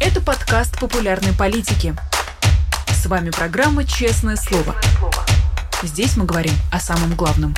Это 0.00 0.20
подкаст 0.20 0.78
популярной 0.78 1.32
политики. 1.32 1.94
С 2.86 3.06
вами 3.06 3.30
программа 3.30 3.84
«Честное 3.84 4.36
слово». 4.36 4.76
Здесь 5.82 6.16
мы 6.16 6.24
говорим 6.24 6.52
о 6.70 6.78
самом 6.78 7.14
главном. 7.16 7.54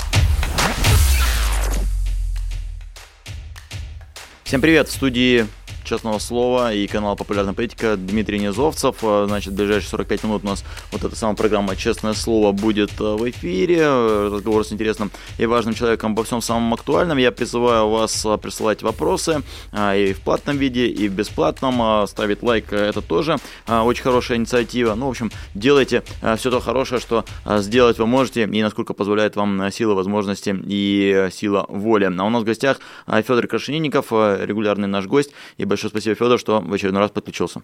Всем 4.44 4.62
привет! 4.62 4.88
В 4.88 4.92
студии 4.92 5.46
честного 5.90 6.20
слова 6.20 6.72
и 6.72 6.86
канал 6.86 7.16
«Популярная 7.16 7.52
политика» 7.52 7.96
Дмитрий 7.96 8.38
Низовцев. 8.38 8.98
А, 9.02 9.24
значит, 9.26 9.54
в 9.54 9.56
ближайшие 9.56 9.90
45 9.90 10.22
минут 10.22 10.44
у 10.44 10.46
нас 10.46 10.64
вот 10.92 11.02
эта 11.02 11.16
самая 11.16 11.34
программа 11.34 11.74
«Честное 11.74 12.12
слово» 12.12 12.52
будет 12.52 12.92
а, 13.00 13.16
в 13.16 13.28
эфире. 13.28 13.88
Разговор 13.88 14.64
с 14.64 14.72
интересным 14.72 15.10
и 15.36 15.46
важным 15.46 15.74
человеком 15.74 16.12
обо 16.12 16.22
всем 16.22 16.42
самом 16.42 16.72
актуальном. 16.74 17.18
Я 17.18 17.32
призываю 17.32 17.88
вас 17.88 18.24
а, 18.24 18.36
присылать 18.36 18.82
вопросы 18.82 19.42
и 19.72 20.14
в 20.16 20.20
платном 20.20 20.58
виде, 20.58 20.86
и 20.86 21.08
в 21.08 21.12
бесплатном. 21.12 22.06
Ставить 22.06 22.44
лайк– 22.44 22.66
это 22.72 23.02
тоже 23.02 23.38
очень 23.66 24.04
хорошая 24.04 24.38
инициатива. 24.38 24.94
Ну, 24.94 25.06
в 25.06 25.10
общем, 25.10 25.32
делайте 25.56 26.04
все 26.36 26.50
то 26.52 26.60
хорошее, 26.60 27.00
что 27.00 27.24
сделать 27.58 27.98
вы 27.98 28.06
можете, 28.06 28.44
и 28.44 28.62
насколько 28.62 28.94
позволяет 28.94 29.34
вам 29.34 29.72
сила 29.72 29.94
возможности 29.94 30.56
и 30.66 31.30
сила 31.32 31.66
воли. 31.68 32.04
А 32.04 32.24
у 32.24 32.30
нас 32.30 32.42
в 32.42 32.46
гостях 32.46 32.78
Федор 33.08 33.48
Крашенинников, 33.48 34.12
регулярный 34.12 34.86
наш 34.86 35.06
гость, 35.06 35.32
и 35.56 35.64
большой 35.64 35.79
Большое 35.80 35.90
спасибо, 35.92 36.14
Федор, 36.14 36.38
что 36.38 36.60
в 36.60 36.74
очередной 36.74 37.00
раз 37.00 37.10
подключился. 37.10 37.62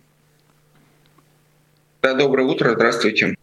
Да, 2.00 2.14
доброе 2.14 2.46
утро, 2.46 2.72
здравствуйте. 2.72 3.36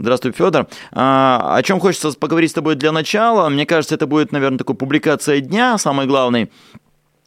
Здравствуй, 0.00 0.32
Федор. 0.32 0.66
А, 0.90 1.54
о 1.56 1.62
чем 1.62 1.78
хочется 1.78 2.10
поговорить 2.18 2.50
с 2.50 2.54
тобой 2.54 2.74
для 2.74 2.90
начала? 2.90 3.48
Мне 3.48 3.66
кажется, 3.66 3.94
это 3.94 4.08
будет, 4.08 4.32
наверное, 4.32 4.58
такой 4.58 4.74
публикация 4.74 5.40
дня, 5.40 5.78
самый 5.78 6.06
главный. 6.08 6.50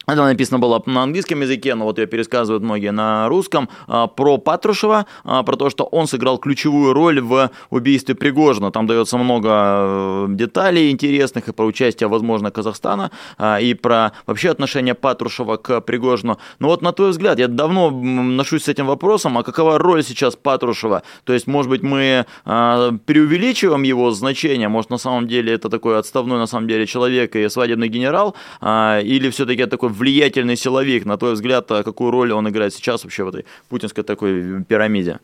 Это 0.06 0.24
написано 0.24 0.58
было 0.58 0.82
на 0.86 1.02
английском 1.02 1.40
языке, 1.40 1.74
но 1.74 1.84
вот 1.84 1.98
ее 1.98 2.06
пересказывают 2.06 2.62
многие 2.62 2.92
на 2.92 3.28
русском, 3.28 3.68
а, 3.86 4.06
про 4.06 4.36
Патрушева, 4.36 5.06
а, 5.24 5.42
про 5.42 5.56
то, 5.56 5.70
что 5.70 5.84
он 5.84 6.06
сыграл 6.06 6.38
ключевую 6.38 6.92
роль 6.92 7.20
в 7.20 7.50
убийстве 7.70 8.14
Пригожина. 8.14 8.70
Там 8.70 8.86
дается 8.86 9.16
много 9.16 9.48
э, 9.50 10.26
деталей 10.30 10.90
интересных 10.90 11.48
и 11.48 11.52
про 11.52 11.64
участие, 11.64 12.08
возможно, 12.08 12.50
Казахстана, 12.50 13.10
а, 13.38 13.60
и 13.60 13.72
про 13.74 14.12
вообще 14.26 14.50
отношение 14.50 14.94
Патрушева 14.94 15.56
к 15.56 15.80
Пригожину. 15.80 16.38
Но 16.58 16.68
вот 16.68 16.82
на 16.82 16.92
твой 16.92 17.10
взгляд, 17.10 17.38
я 17.38 17.48
давно 17.48 17.90
ношусь 17.90 18.64
с 18.64 18.68
этим 18.68 18.86
вопросом, 18.86 19.38
а 19.38 19.42
какова 19.42 19.78
роль 19.78 20.02
сейчас 20.04 20.36
Патрушева? 20.36 21.02
То 21.24 21.32
есть, 21.32 21.46
может 21.46 21.70
быть, 21.70 21.82
мы 21.82 22.26
преувеличиваем 22.44 23.82
его 23.82 24.10
значение, 24.10 24.68
может, 24.68 24.90
на 24.90 24.98
самом 24.98 25.28
деле 25.28 25.54
это 25.54 25.70
такой 25.70 25.98
отставной, 25.98 26.38
на 26.38 26.46
самом 26.46 26.68
деле, 26.68 26.86
человек 26.86 27.36
и 27.36 27.48
свадебный 27.48 27.88
генерал, 27.88 28.34
или 28.62 29.30
все-таки 29.30 29.66
такой 29.66 29.93
влиятельный 29.94 30.56
силовик, 30.56 31.04
на 31.04 31.16
твой 31.16 31.34
взгляд, 31.34 31.70
а 31.70 31.82
какую 31.82 32.10
роль 32.10 32.32
он 32.32 32.48
играет 32.48 32.74
сейчас 32.74 33.04
вообще 33.04 33.24
в 33.24 33.28
этой 33.28 33.44
путинской 33.68 34.04
такой 34.04 34.64
пирамиде? 34.64 35.20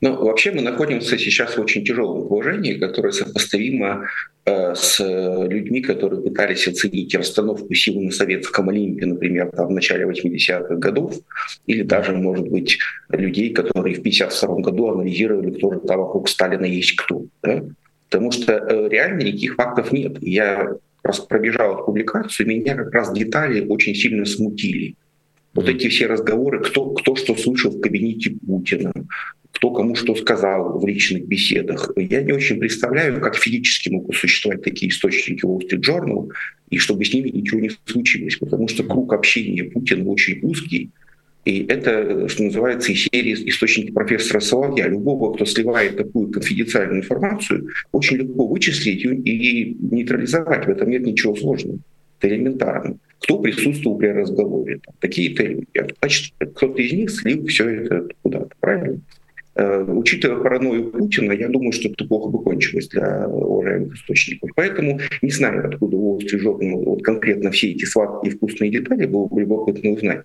Ну, 0.00 0.14
вообще 0.14 0.52
мы 0.52 0.62
находимся 0.62 1.18
сейчас 1.18 1.56
в 1.56 1.60
очень 1.60 1.84
тяжелом 1.84 2.28
положении, 2.28 2.74
которое 2.74 3.10
сопоставимо 3.10 4.06
э, 4.44 4.74
с 4.76 5.00
людьми, 5.00 5.80
которые 5.80 6.22
пытались 6.22 6.68
оценить 6.68 7.14
расстановку 7.16 7.74
сил 7.74 8.00
на 8.00 8.12
Советском 8.12 8.68
Олимпе, 8.68 9.06
например, 9.06 9.50
там, 9.50 9.66
в 9.66 9.70
начале 9.72 10.04
80-х 10.04 10.76
годов, 10.76 11.16
или 11.66 11.82
даже, 11.82 12.12
может 12.12 12.48
быть, 12.48 12.78
людей, 13.08 13.52
которые 13.52 13.96
в 13.96 14.02
52 14.02 14.60
году 14.60 14.90
анализировали, 14.90 15.50
кто 15.50 15.72
же 15.72 15.80
там 15.80 15.98
вокруг 15.98 16.28
Сталина 16.28 16.64
есть 16.64 16.94
кто. 16.94 17.24
Да? 17.42 17.64
Потому 18.08 18.30
что 18.30 18.52
э, 18.52 18.88
реально 18.88 19.22
никаких 19.22 19.56
фактов 19.56 19.90
нет. 19.90 20.16
Я 20.22 20.76
пробежал 21.28 21.84
публикацию, 21.84 22.46
меня 22.46 22.74
как 22.74 22.92
раз 22.92 23.12
детали 23.12 23.66
очень 23.66 23.94
сильно 23.94 24.24
смутили. 24.24 24.94
Вот 25.54 25.68
эти 25.68 25.88
все 25.88 26.06
разговоры, 26.06 26.62
кто, 26.62 26.90
кто 26.90 27.16
что 27.16 27.34
слышал 27.34 27.70
в 27.70 27.80
кабинете 27.80 28.36
Путина, 28.46 28.92
кто 29.52 29.72
кому 29.72 29.96
что 29.96 30.14
сказал 30.14 30.78
в 30.78 30.86
личных 30.86 31.26
беседах. 31.26 31.90
Я 31.96 32.22
не 32.22 32.32
очень 32.32 32.60
представляю, 32.60 33.20
как 33.20 33.36
физически 33.36 33.88
могут 33.88 34.14
существовать 34.16 34.62
такие 34.62 34.90
источники 34.90 35.44
Wall 35.44 35.60
Street 35.60 35.80
Journal, 35.80 36.30
и 36.70 36.78
чтобы 36.78 37.04
с 37.04 37.12
ними 37.12 37.30
ничего 37.30 37.60
не 37.60 37.70
случилось, 37.86 38.36
потому 38.36 38.68
что 38.68 38.84
круг 38.84 39.12
общения 39.12 39.64
Путина 39.64 40.08
очень 40.08 40.38
узкий, 40.42 40.90
и 41.48 41.64
это, 41.66 42.28
что 42.28 42.42
называется, 42.42 42.92
из 42.92 43.04
серии 43.04 43.32
источники 43.48 43.90
профессора 43.90 44.38
Соловья. 44.38 44.86
Любого, 44.86 45.32
кто 45.32 45.46
сливает 45.46 45.96
такую 45.96 46.30
конфиденциальную 46.30 47.00
информацию, 47.00 47.68
очень 47.90 48.18
легко 48.18 48.46
вычислить 48.46 49.02
и 49.02 49.76
нейтрализовать. 49.80 50.66
В 50.66 50.68
этом 50.68 50.90
нет 50.90 51.06
ничего 51.06 51.34
сложного. 51.34 51.78
Это 52.20 52.34
элементарно. 52.34 52.98
Кто 53.22 53.38
присутствовал 53.38 53.96
при 53.96 54.08
разговоре? 54.08 54.80
Такие-то 55.00 55.42
люди. 55.42 55.66
Значит, 56.00 56.34
кто-то 56.54 56.82
из 56.82 56.92
них 56.92 57.10
слил 57.10 57.46
все 57.46 57.66
это 57.66 58.06
куда-то. 58.20 58.50
Правильно? 58.60 59.00
Э, 59.54 59.84
учитывая 59.88 60.42
паранойю 60.42 60.90
Путина, 60.90 61.32
я 61.32 61.48
думаю, 61.48 61.72
что 61.72 61.88
это 61.88 62.04
плохо 62.04 62.28
бы 62.28 62.42
кончилось 62.42 62.88
для 62.88 63.26
уважаемых 63.26 63.94
источников. 63.94 64.50
Поэтому 64.54 65.00
не 65.22 65.30
знаю, 65.30 65.66
откуда 65.66 65.96
у 65.96 66.20
вот 66.20 67.02
конкретно 67.02 67.50
все 67.52 67.70
эти 67.70 67.86
сладкие 67.86 68.34
вкусные 68.34 68.70
детали, 68.70 69.06
было 69.06 69.24
бы 69.24 69.40
любопытно 69.40 69.92
узнать. 69.92 70.24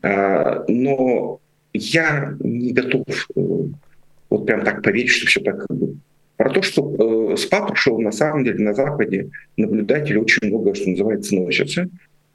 А, 0.00 0.64
но 0.68 1.40
я 1.74 2.34
не 2.40 2.72
готов 2.72 3.04
э, 3.36 3.40
вот 4.30 4.46
прям 4.46 4.64
так 4.64 4.82
поверить, 4.82 5.10
что 5.10 5.26
все 5.26 5.40
так. 5.40 5.66
Про 6.36 6.50
то, 6.50 6.62
что 6.62 7.32
э, 7.32 7.36
с 7.36 7.44
Патрушевым 7.46 8.02
на 8.02 8.12
самом 8.12 8.44
деле 8.44 8.58
на 8.58 8.74
Западе 8.74 9.30
наблюдатели 9.56 10.16
очень 10.16 10.48
много, 10.48 10.74
что 10.74 10.90
называется, 10.90 11.34
носятся, 11.36 11.88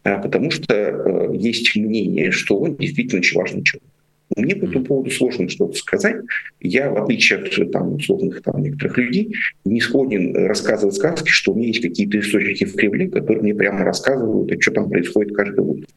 э, 0.04 0.22
потому 0.22 0.52
что 0.52 0.74
э, 0.74 1.36
есть 1.36 1.76
мнение, 1.76 2.32
что 2.32 2.60
он 2.60 2.76
действительно 2.76 3.20
очень 3.20 3.38
важный 3.38 3.64
человек. 3.64 3.90
Мне 4.36 4.56
по 4.56 4.66
этому 4.66 4.86
поводу 4.86 5.10
сложно 5.10 5.50
что-то 5.50 5.74
сказать. 5.74 6.18
Я, 6.60 6.92
в 6.92 7.02
отличие 7.02 7.40
от 7.40 7.72
там, 7.72 7.96
условных 7.96 8.44
там, 8.44 8.62
некоторых 8.62 8.98
людей, 8.98 9.34
не 9.66 9.80
склонен 9.82 10.36
рассказывать 10.36 10.96
сказки, 10.96 11.30
что 11.30 11.54
у 11.54 11.56
меня 11.56 11.70
есть 11.70 11.82
какие-то 11.82 12.20
источники 12.20 12.66
в 12.66 12.76
Кремле, 12.76 13.10
которые 13.10 13.42
мне 13.42 13.56
прямо 13.56 13.84
рассказывают, 13.84 14.52
а 14.52 14.62
что 14.62 14.72
там 14.72 14.90
происходит 14.90 15.36
каждый 15.36 15.62
утро 15.62 15.88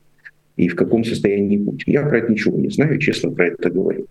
и 0.56 0.68
в 0.68 0.76
каком 0.76 1.04
состоянии 1.04 1.58
Путин. 1.58 1.92
Я 1.92 2.02
про 2.02 2.18
это 2.18 2.32
ничего 2.32 2.56
не 2.58 2.70
знаю, 2.70 2.98
честно 2.98 3.30
про 3.30 3.48
это 3.48 3.70
говорю. 3.70 4.06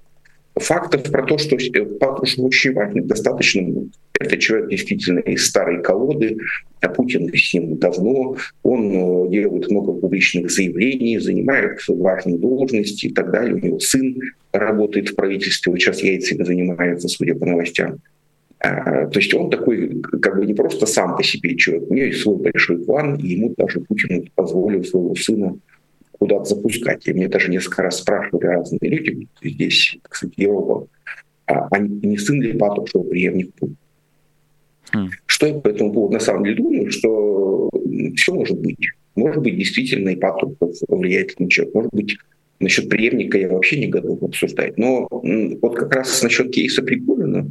Фактов 0.55 1.03
про 1.03 1.25
то, 1.25 1.37
что 1.37 1.57
Патрушев 1.99 2.39
очень 2.39 2.73
важный, 2.73 3.01
достаточно 3.01 3.61
много. 3.61 3.87
Это 4.19 4.37
человек 4.37 4.69
действительно 4.69 5.19
из 5.19 5.45
старой 5.45 5.81
колоды, 5.81 6.37
а 6.81 6.89
Путин 6.89 7.33
с 7.33 7.53
ним 7.53 7.77
давно. 7.77 8.35
Он 8.63 8.91
э, 8.91 9.29
делает 9.31 9.69
много 9.69 9.93
публичных 9.93 10.51
заявлений, 10.51 11.19
занимает 11.19 11.79
важные 11.87 12.37
должности 12.37 13.05
и 13.05 13.13
так 13.13 13.31
далее. 13.31 13.55
У 13.55 13.59
него 13.59 13.79
сын 13.79 14.19
работает 14.51 15.09
в 15.09 15.15
правительстве, 15.15 15.71
вот 15.71 15.79
сейчас 15.79 16.03
яйцами 16.03 16.43
занимается, 16.43 17.07
судя 17.07 17.35
по 17.35 17.45
новостям. 17.45 17.99
А, 18.59 19.07
то 19.07 19.19
есть 19.19 19.33
он 19.33 19.49
такой, 19.49 20.01
как 20.01 20.37
бы 20.37 20.45
не 20.45 20.53
просто 20.53 20.85
сам 20.85 21.15
по 21.15 21.23
себе 21.23 21.55
человек, 21.55 21.89
у 21.89 21.93
него 21.93 22.05
есть 22.07 22.21
свой 22.21 22.37
большой 22.37 22.83
план, 22.83 23.15
и 23.15 23.27
ему 23.27 23.53
даже 23.57 23.79
Путин 23.79 24.29
позволил 24.35 24.83
своего 24.83 25.15
сына 25.15 25.57
куда-то 26.19 26.45
запускать. 26.45 27.07
И 27.07 27.13
мне 27.13 27.27
даже 27.27 27.49
несколько 27.49 27.83
раз 27.83 27.97
спрашивали 27.97 28.45
разные 28.45 28.79
люди 28.81 29.27
здесь, 29.41 29.97
кстати, 30.03 30.33
Европа, 30.37 30.87
а, 31.47 31.67
а 31.71 31.79
не 31.79 32.17
сын 32.17 32.41
ли 32.41 32.53
Патрушева 32.53 33.03
преемник 33.03 33.53
Путина? 33.55 33.77
Mm. 34.93 35.07
Что 35.25 35.47
я 35.47 35.53
по 35.53 35.67
этому 35.67 35.93
поводу 35.93 36.13
на 36.13 36.19
самом 36.19 36.43
деле 36.43 36.57
думаю, 36.57 36.91
что 36.91 37.69
все 38.15 38.33
может 38.33 38.59
быть. 38.59 38.89
Может 39.15 39.41
быть, 39.41 39.57
действительно, 39.57 40.09
и 40.09 40.15
Патрушев 40.15 40.57
влиятельный 40.87 41.49
человек. 41.49 41.75
Может 41.75 41.91
быть, 41.93 42.17
насчет 42.59 42.89
преемника 42.89 43.37
я 43.37 43.49
вообще 43.49 43.79
не 43.79 43.87
готов 43.87 44.21
обсуждать. 44.23 44.77
Но 44.77 45.07
вот 45.09 45.75
как 45.75 45.93
раз 45.93 46.21
насчет 46.23 46.51
кейса 46.51 46.81
Пригорина, 46.81 47.47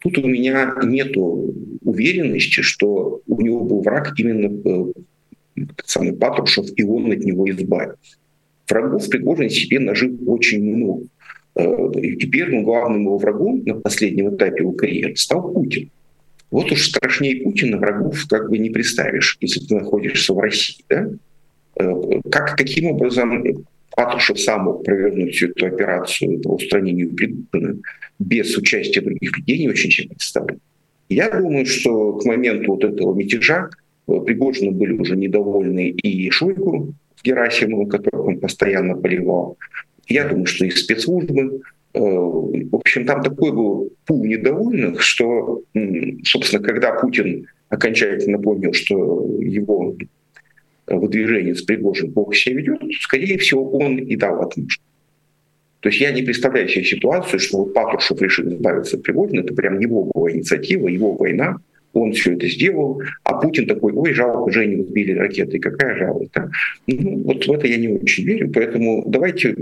тут 0.00 0.18
у 0.18 0.26
меня 0.26 0.74
нет 0.82 1.16
уверенности, 1.16 2.60
что 2.60 3.20
у 3.26 3.40
него 3.40 3.64
был 3.64 3.82
враг 3.82 4.12
именно 4.18 4.92
э, 5.60 5.82
самый 5.84 6.12
Патрушев, 6.12 6.66
и 6.76 6.82
он 6.82 7.10
от 7.12 7.20
него 7.20 7.48
избавился. 7.50 8.16
Врагов 8.68 9.08
Пригожин 9.08 9.50
себе 9.50 9.80
нажил 9.80 10.16
очень 10.26 10.62
много. 10.62 11.04
Э, 11.56 11.90
и 12.00 12.26
первым 12.26 12.64
главным 12.64 13.02
его 13.02 13.18
врагом 13.18 13.62
на 13.64 13.74
последнем 13.74 14.34
этапе 14.34 14.62
его 14.62 14.72
карьеры 14.72 15.16
стал 15.16 15.52
Путин. 15.52 15.90
Вот 16.50 16.70
уж 16.72 16.88
страшнее 16.88 17.42
Путина 17.42 17.78
врагов 17.78 18.26
как 18.28 18.50
бы 18.50 18.58
не 18.58 18.70
представишь, 18.70 19.36
если 19.40 19.60
ты 19.60 19.76
находишься 19.76 20.34
в 20.34 20.38
России. 20.38 20.84
Да? 20.88 21.08
Э, 21.76 22.20
как, 22.30 22.56
каким 22.56 22.86
образом 22.90 23.44
Патрушев 23.96 24.40
сам 24.40 24.64
мог 24.64 24.84
провернуть 24.84 25.34
всю 25.34 25.48
эту 25.48 25.66
операцию 25.66 26.40
по 26.40 26.54
устранению 26.54 27.10
Пригожина 27.14 27.80
без 28.18 28.56
участия 28.56 29.00
других 29.00 29.36
людей, 29.36 29.58
не 29.58 29.68
очень 29.68 29.90
себе 29.90 30.10
представляю. 30.10 30.60
Я 31.08 31.28
думаю, 31.30 31.66
что 31.66 32.12
к 32.12 32.24
моменту 32.24 32.74
вот 32.74 32.84
этого 32.84 33.14
мятежа 33.14 33.70
Пригожины 34.18 34.72
были 34.72 34.92
уже 34.92 35.16
недовольны 35.16 35.88
и 35.90 36.30
Шойгу 36.30 36.94
с 37.16 37.22
Герасимовым, 37.22 37.88
которых 37.88 38.26
он 38.26 38.40
постоянно 38.40 38.96
поливал. 38.96 39.56
Я 40.08 40.26
думаю, 40.28 40.46
что 40.46 40.64
и 40.64 40.70
спецслужбы. 40.70 41.62
Э, 41.94 42.00
в 42.00 42.74
общем, 42.74 43.06
там 43.06 43.22
такой 43.22 43.52
был 43.52 43.92
пул 44.06 44.24
недовольных, 44.24 45.00
что, 45.02 45.62
собственно, 46.24 46.62
когда 46.62 46.92
Путин 46.92 47.46
окончательно 47.68 48.38
понял, 48.38 48.72
что 48.72 49.26
его 49.38 49.96
выдвижение 50.86 51.54
с 51.54 51.62
Пригожин 51.62 52.12
плохо 52.12 52.34
себя 52.34 52.56
ведет, 52.56 52.80
скорее 53.00 53.38
всего, 53.38 53.70
он 53.70 53.96
и 53.98 54.16
дал 54.16 54.42
отмашку. 54.42 54.82
То 55.80 55.88
есть 55.88 56.00
я 56.00 56.12
не 56.12 56.22
представляю 56.22 56.68
себе 56.68 56.84
ситуацию, 56.84 57.38
что 57.38 57.58
вот 57.58 57.72
Патрушев 57.72 58.20
решил 58.20 58.52
избавиться 58.52 58.96
от 58.96 59.02
Пригожина, 59.02 59.40
это 59.40 59.54
прям 59.54 59.78
его 59.78 60.04
была 60.04 60.30
инициатива, 60.30 60.88
его 60.88 61.14
война, 61.14 61.56
он 61.92 62.12
все 62.12 62.34
это 62.34 62.48
сделал, 62.48 63.02
а 63.24 63.34
Путин 63.40 63.66
такой, 63.66 63.92
ой, 63.92 64.12
жалко, 64.12 64.50
Женю 64.50 64.84
сбили 64.84 65.12
ракеты, 65.12 65.58
какая 65.58 65.96
жалость. 65.96 66.30
Да? 66.34 66.50
Ну, 66.86 67.22
вот 67.24 67.46
в 67.46 67.52
это 67.52 67.66
я 67.66 67.76
не 67.78 67.88
очень 67.88 68.24
верю, 68.24 68.50
поэтому 68.52 69.04
давайте 69.06 69.50
э, 69.50 69.54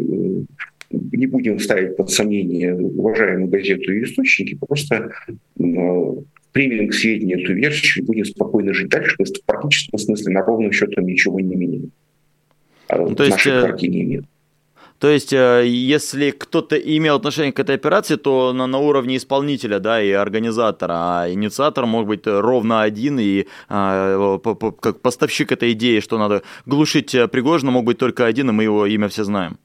не 0.91 1.27
будем 1.27 1.59
ставить 1.59 1.97
под 1.97 2.11
сомнение 2.11 2.75
уважаемую 2.75 3.49
газету 3.49 3.93
и 3.93 4.05
источники, 4.05 4.59
просто 4.67 5.11
э, 5.27 5.63
примем 6.53 6.89
к 6.89 6.95
сведению 6.95 7.43
эту 7.43 7.55
версию 7.55 8.03
и 8.03 8.07
будем 8.07 8.25
спокойно 8.25 8.75
жить 8.75 8.89
дальше, 8.89 9.17
потому 9.17 9.27
что 9.27 9.43
в 9.43 9.45
практическом 9.45 9.99
смысле 9.99 10.33
на 10.33 10.43
ровном 10.43 10.73
счетом 10.73 11.07
ничего 11.07 11.41
не 11.41 11.57
меняет. 11.57 11.91
А 12.89 12.99
ну, 12.99 13.15
то 13.15 13.25
есть, 13.25 13.37
нашей 13.37 13.63
партии 13.63 13.87
не 13.87 14.03
имеет. 14.03 14.25
То 14.99 15.09
есть, 15.09 15.33
э, 15.33 15.65
если 15.67 16.31
кто-то 16.31 16.77
имел 16.77 17.15
отношение 17.17 17.53
к 17.53 17.61
этой 17.61 17.77
операции, 17.77 18.17
то 18.17 18.53
на, 18.53 18.67
на 18.67 18.79
уровне 18.79 19.17
исполнителя, 19.17 19.79
да, 19.79 20.03
и 20.03 20.11
организатора, 20.11 20.95
а 20.95 21.31
инициатор 21.31 21.87
мог 21.87 22.09
быть 22.09 22.27
ровно 22.27 22.83
один, 22.83 23.21
и 23.21 23.47
а, 23.69 24.39
как 24.81 25.01
поставщик 25.01 25.53
этой 25.53 25.73
идеи, 25.73 26.01
что 26.01 26.19
надо 26.19 26.43
глушить 26.67 27.15
э, 27.15 27.29
Пригожина, 27.29 27.71
мог 27.71 27.85
быть 27.85 27.99
только 27.99 28.27
один, 28.27 28.51
и 28.51 28.53
мы 28.53 28.65
его 28.65 28.87
имя 28.87 29.09
все 29.09 29.23
знаем. 29.23 29.59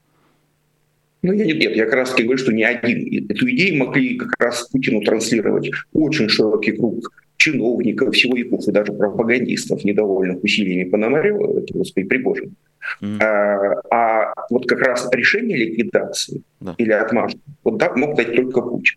Ну, 1.24 1.34
я 1.34 1.46
нет, 1.46 1.58
нет, 1.58 1.76
я 1.78 1.86
как 1.86 1.96
раз 1.96 2.12
таки 2.12 2.24
говорю, 2.24 2.38
что 2.38 2.52
не 2.52 2.64
один. 2.64 3.26
Эту 3.30 3.50
идею 3.50 3.78
могли 3.78 4.18
как 4.18 4.34
раз 4.40 4.68
Путину 4.72 5.02
транслировать 5.02 5.72
очень 5.94 6.30
широкий 6.30 6.74
круг 6.74 7.10
чиновников, 7.44 8.18
силовиков 8.18 8.66
и 8.68 8.72
даже 8.72 8.94
пропагандистов, 8.94 9.84
недовольных 9.84 10.42
усилиями 10.44 10.90
Пономарева, 10.90 11.60
это, 11.60 11.74
господи, 11.74 12.07
Пригожин. 12.07 12.56
Mm. 13.01 13.22
А, 13.22 13.81
а 13.92 14.34
вот 14.50 14.66
как 14.66 14.80
раз 14.80 15.10
решение 15.12 15.57
ликвидации 15.57 16.42
да. 16.62 16.75
или 16.78 16.92
отмашки 16.92 17.40
вот 17.63 17.80
так 17.80 17.98
мог 17.98 18.16
дать 18.16 18.34
только 18.34 18.62
Путин. 18.62 18.95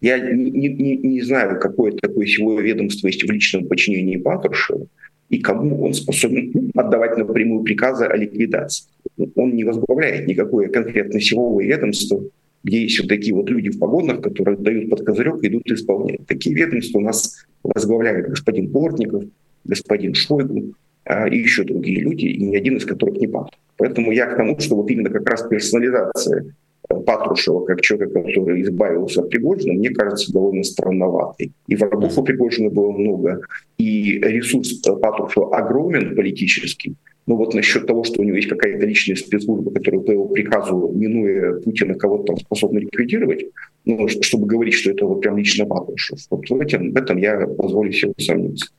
Я 0.00 0.18
не, 0.18 0.50
не, 0.50 0.96
не 0.96 1.22
знаю, 1.22 1.60
какое 1.60 1.92
такое 1.92 2.26
силовое 2.26 2.62
ведомство 2.62 3.08
есть 3.08 3.22
в 3.22 3.30
личном 3.30 3.66
подчинении 3.66 4.16
Патрушева, 4.16 4.86
и 5.28 5.38
кому 5.38 5.84
он 5.84 5.92
способен 5.92 6.70
отдавать 6.74 7.18
напрямую 7.18 7.62
приказы 7.62 8.04
о 8.06 8.16
ликвидации. 8.16 8.86
Он 9.34 9.54
не 9.54 9.64
возглавляет 9.64 10.26
никакое 10.26 10.68
конкретное 10.68 11.20
силовое 11.20 11.66
ведомство, 11.66 12.22
где 12.66 12.80
вот 12.80 13.06
такие 13.06 13.32
вот 13.32 13.48
люди 13.48 13.70
в 13.70 13.78
погонах, 13.78 14.20
которые 14.20 14.58
дают 14.58 14.90
под 14.90 15.06
козырек 15.06 15.42
и 15.42 15.46
идут 15.46 15.70
исполнять. 15.70 16.26
Такие 16.26 16.54
ведомства 16.56 16.98
у 16.98 17.02
нас 17.02 17.46
возглавляет 17.62 18.28
господин 18.28 18.72
Портников, 18.72 19.22
господин 19.64 20.14
Шойгу 20.14 20.74
а, 21.04 21.28
и 21.28 21.38
еще 21.38 21.62
другие 21.62 22.00
люди, 22.00 22.26
и 22.26 22.42
ни 22.42 22.56
один 22.56 22.76
из 22.76 22.84
которых 22.84 23.18
не 23.18 23.28
Патрушев. 23.28 23.60
Поэтому 23.76 24.10
я 24.10 24.26
к 24.26 24.36
тому, 24.36 24.58
что 24.58 24.74
вот 24.74 24.90
именно 24.90 25.10
как 25.10 25.28
раз 25.30 25.46
персонализация 25.46 26.54
э, 26.88 26.94
Патрушева 27.02 27.64
как 27.66 27.82
человека, 27.82 28.20
который 28.20 28.62
избавился 28.62 29.20
от 29.20 29.30
Пригожина, 29.30 29.74
мне 29.74 29.90
кажется 29.90 30.32
довольно 30.32 30.64
странноватой. 30.64 31.52
И 31.68 31.76
врагов 31.76 32.18
у 32.18 32.24
Пригожина 32.24 32.70
было 32.70 32.90
много, 32.90 33.42
и 33.78 34.18
ресурс 34.18 34.72
Патрушева 34.82 35.56
огромен 35.56 36.16
политический, 36.16 36.96
но 37.26 37.36
вот 37.36 37.54
насчет 37.54 37.86
того, 37.86 38.04
что 38.04 38.22
у 38.22 38.24
него 38.24 38.36
есть 38.36 38.48
какая-то 38.48 38.86
личная 38.86 39.16
спецслужба, 39.16 39.72
которая 39.72 40.00
по 40.00 40.10
его 40.12 40.28
приказу, 40.28 40.92
минуя 40.94 41.60
Путина, 41.60 41.94
кого-то 41.94 42.24
там 42.24 42.38
способна 42.38 42.78
ликвидировать, 42.78 43.46
ну, 43.84 44.06
чтобы 44.08 44.46
говорить, 44.46 44.74
что 44.74 44.92
это 44.92 45.06
вот 45.06 45.20
прям 45.20 45.36
лично 45.36 45.66
Патрушев. 45.66 46.18
Вот 46.30 46.48
в 46.48 46.60
этом, 46.60 46.92
в 46.92 46.96
этом 46.96 47.18
я 47.18 47.46
позволю 47.46 47.92
себе 47.92 48.12
усомниться. 48.16 48.70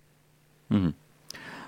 Угу. 0.69 0.93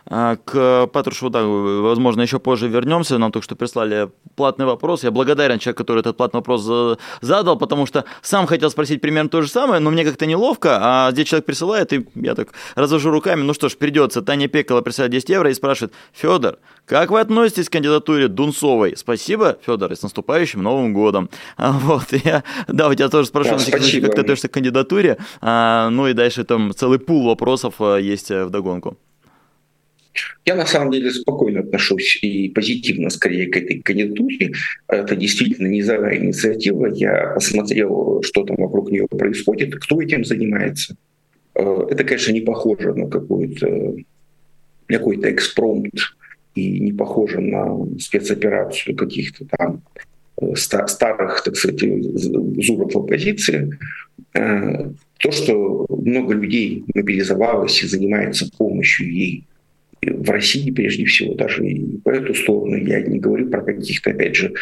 А, 0.10 0.38
к 0.38 0.88
Патрушеву, 0.88 1.30
да, 1.30 1.44
возможно, 1.46 2.22
еще 2.22 2.40
позже 2.40 2.68
вернемся. 2.68 3.18
Нам 3.18 3.32
только 3.32 3.46
что 3.46 3.56
прислали 3.56 4.10
платный 4.36 4.66
вопрос. 4.66 5.04
Я 5.04 5.12
благодарен 5.12 5.60
человеку, 5.60 5.84
который 5.84 6.00
этот 6.00 6.18
платный 6.18 6.40
вопрос 6.40 6.98
задал, 7.22 7.58
потому 7.58 7.86
что 7.86 8.06
сам 8.22 8.48
хотел 8.48 8.72
спросить 8.72 9.02
примерно 9.02 9.30
то 9.30 9.42
же 9.42 9.50
самое, 9.50 9.80
но 9.80 9.92
мне 9.92 10.04
как-то 10.04 10.26
неловко, 10.26 10.80
а 10.82 11.12
здесь 11.12 11.28
человек 11.28 11.46
присылает, 11.46 11.94
и 11.94 12.08
я 12.16 12.34
так 12.34 12.50
развожу 12.76 13.12
руками. 13.12 13.42
Ну 13.42 13.54
что 13.54 13.70
ж, 13.70 13.78
придется. 13.78 14.22
Таня 14.22 14.48
Пекова 14.48 14.82
присылает 14.82 15.12
10 15.12 15.30
евро 15.30 15.52
и 15.52 15.54
спрашивает, 15.54 15.94
Федор, 16.14 16.58
как 16.86 17.12
вы 17.12 17.20
относитесь 17.20 17.70
к 17.70 17.74
кандидатуре 17.74 18.28
Дунцовой? 18.28 18.98
Спасибо, 18.98 19.58
Федор, 19.66 19.92
и 19.92 19.96
с 19.96 20.02
наступающим 20.02 20.64
Новым 20.64 20.94
годом. 20.94 21.30
А, 21.56 21.72
вот, 21.72 22.08
я, 22.24 22.44
да, 22.68 22.88
у 22.90 22.96
тебя 22.96 23.10
тоже 23.10 23.28
спрошу, 23.28 23.58
да, 23.58 23.72
как 23.72 24.16
ты 24.16 24.22
относишься 24.22 24.48
к 24.48 24.54
кандидатуре. 24.54 25.18
А, 25.42 25.90
ну 25.90 26.08
и 26.08 26.14
дальше 26.14 26.44
там 26.44 26.74
целый 26.74 26.98
пул 26.98 27.28
вопросов 27.28 27.76
а, 27.80 27.98
есть 27.98 28.32
в 28.32 28.50
догонку. 28.50 28.98
Я 30.46 30.56
на 30.56 30.66
самом 30.66 30.92
деле 30.92 31.12
спокойно 31.12 31.62
отношусь 31.62 32.20
и 32.22 32.50
позитивно 32.50 33.10
скорее 33.10 33.48
к 33.48 33.58
этой 33.58 33.82
кандидатуре. 33.82 34.54
Это 34.88 35.16
действительно 35.16 35.68
низовая 35.68 36.18
инициатива. 36.18 36.88
Я 36.88 37.32
посмотрел, 37.36 38.22
что 38.24 38.44
там 38.44 38.58
вокруг 38.58 38.92
нее 38.92 39.08
происходит, 39.08 39.76
кто 39.76 40.02
этим 40.02 40.26
занимается. 40.26 40.96
Э, 41.56 41.86
это, 41.90 42.04
конечно, 42.04 42.32
не 42.32 42.42
похоже 42.42 42.94
на 42.94 43.10
какой-то 43.10 43.96
какой-то 44.88 45.32
экспромт 45.32 45.94
и 46.56 46.80
не 46.80 46.92
похоже 46.92 47.42
на 47.42 47.86
спецоперацию 48.00 48.96
каких-то 48.96 49.46
там 49.46 49.84
э, 50.42 50.56
старых, 50.56 51.44
так 51.44 51.56
сказать, 51.56 51.80
зуров 51.80 52.96
оппозиции. 52.96 53.78
Э, 54.34 54.92
то, 55.20 55.32
что 55.32 55.86
много 55.90 56.34
людей 56.34 56.84
мобилизовалось 56.94 57.84
и 57.84 57.88
занимается 57.88 58.50
помощью 58.58 59.14
ей 59.14 59.46
в 60.02 60.30
России 60.30 60.72
прежде 60.72 61.06
всего, 61.06 61.34
даже 61.36 61.66
и 61.66 61.98
по 62.00 62.10
эту 62.10 62.34
сторону. 62.34 62.76
Я 62.78 63.02
не 63.02 63.20
говорю 63.20 63.50
про 63.50 63.62
каких-то, 63.62 64.12
опять 64.12 64.36
же, 64.36 64.54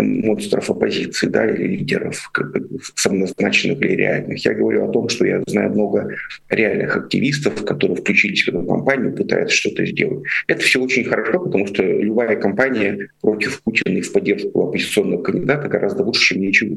монстров 0.00 0.70
оппозиции, 0.70 1.26
да, 1.26 1.46
или 1.46 1.76
лидеров, 1.76 2.30
как, 2.32 2.56
самоназначенных 2.94 3.80
или 3.82 3.94
реальных. 3.96 4.44
Я 4.44 4.54
говорю 4.54 4.88
о 4.88 4.92
том, 4.92 5.08
что 5.08 5.26
я 5.26 5.42
знаю 5.46 5.70
много 5.70 6.14
реальных 6.48 6.96
активистов, 6.96 7.64
которые 7.64 7.96
включились 7.96 8.44
в 8.44 8.48
эту 8.48 8.64
кампанию, 8.64 9.14
пытаются 9.14 9.56
что-то 9.56 9.84
сделать. 9.86 10.24
Это 10.46 10.60
все 10.60 10.80
очень 10.80 11.04
хорошо, 11.04 11.40
потому 11.40 11.66
что 11.66 11.82
любая 11.82 12.36
кампания 12.36 13.08
против 13.20 13.62
Путина 13.62 13.96
и 13.96 14.00
в 14.00 14.12
поддержку 14.12 14.68
оппозиционного 14.68 15.22
кандидата 15.22 15.68
гораздо 15.68 16.04
лучше, 16.04 16.34
чем 16.34 16.42
ничего. 16.42 16.76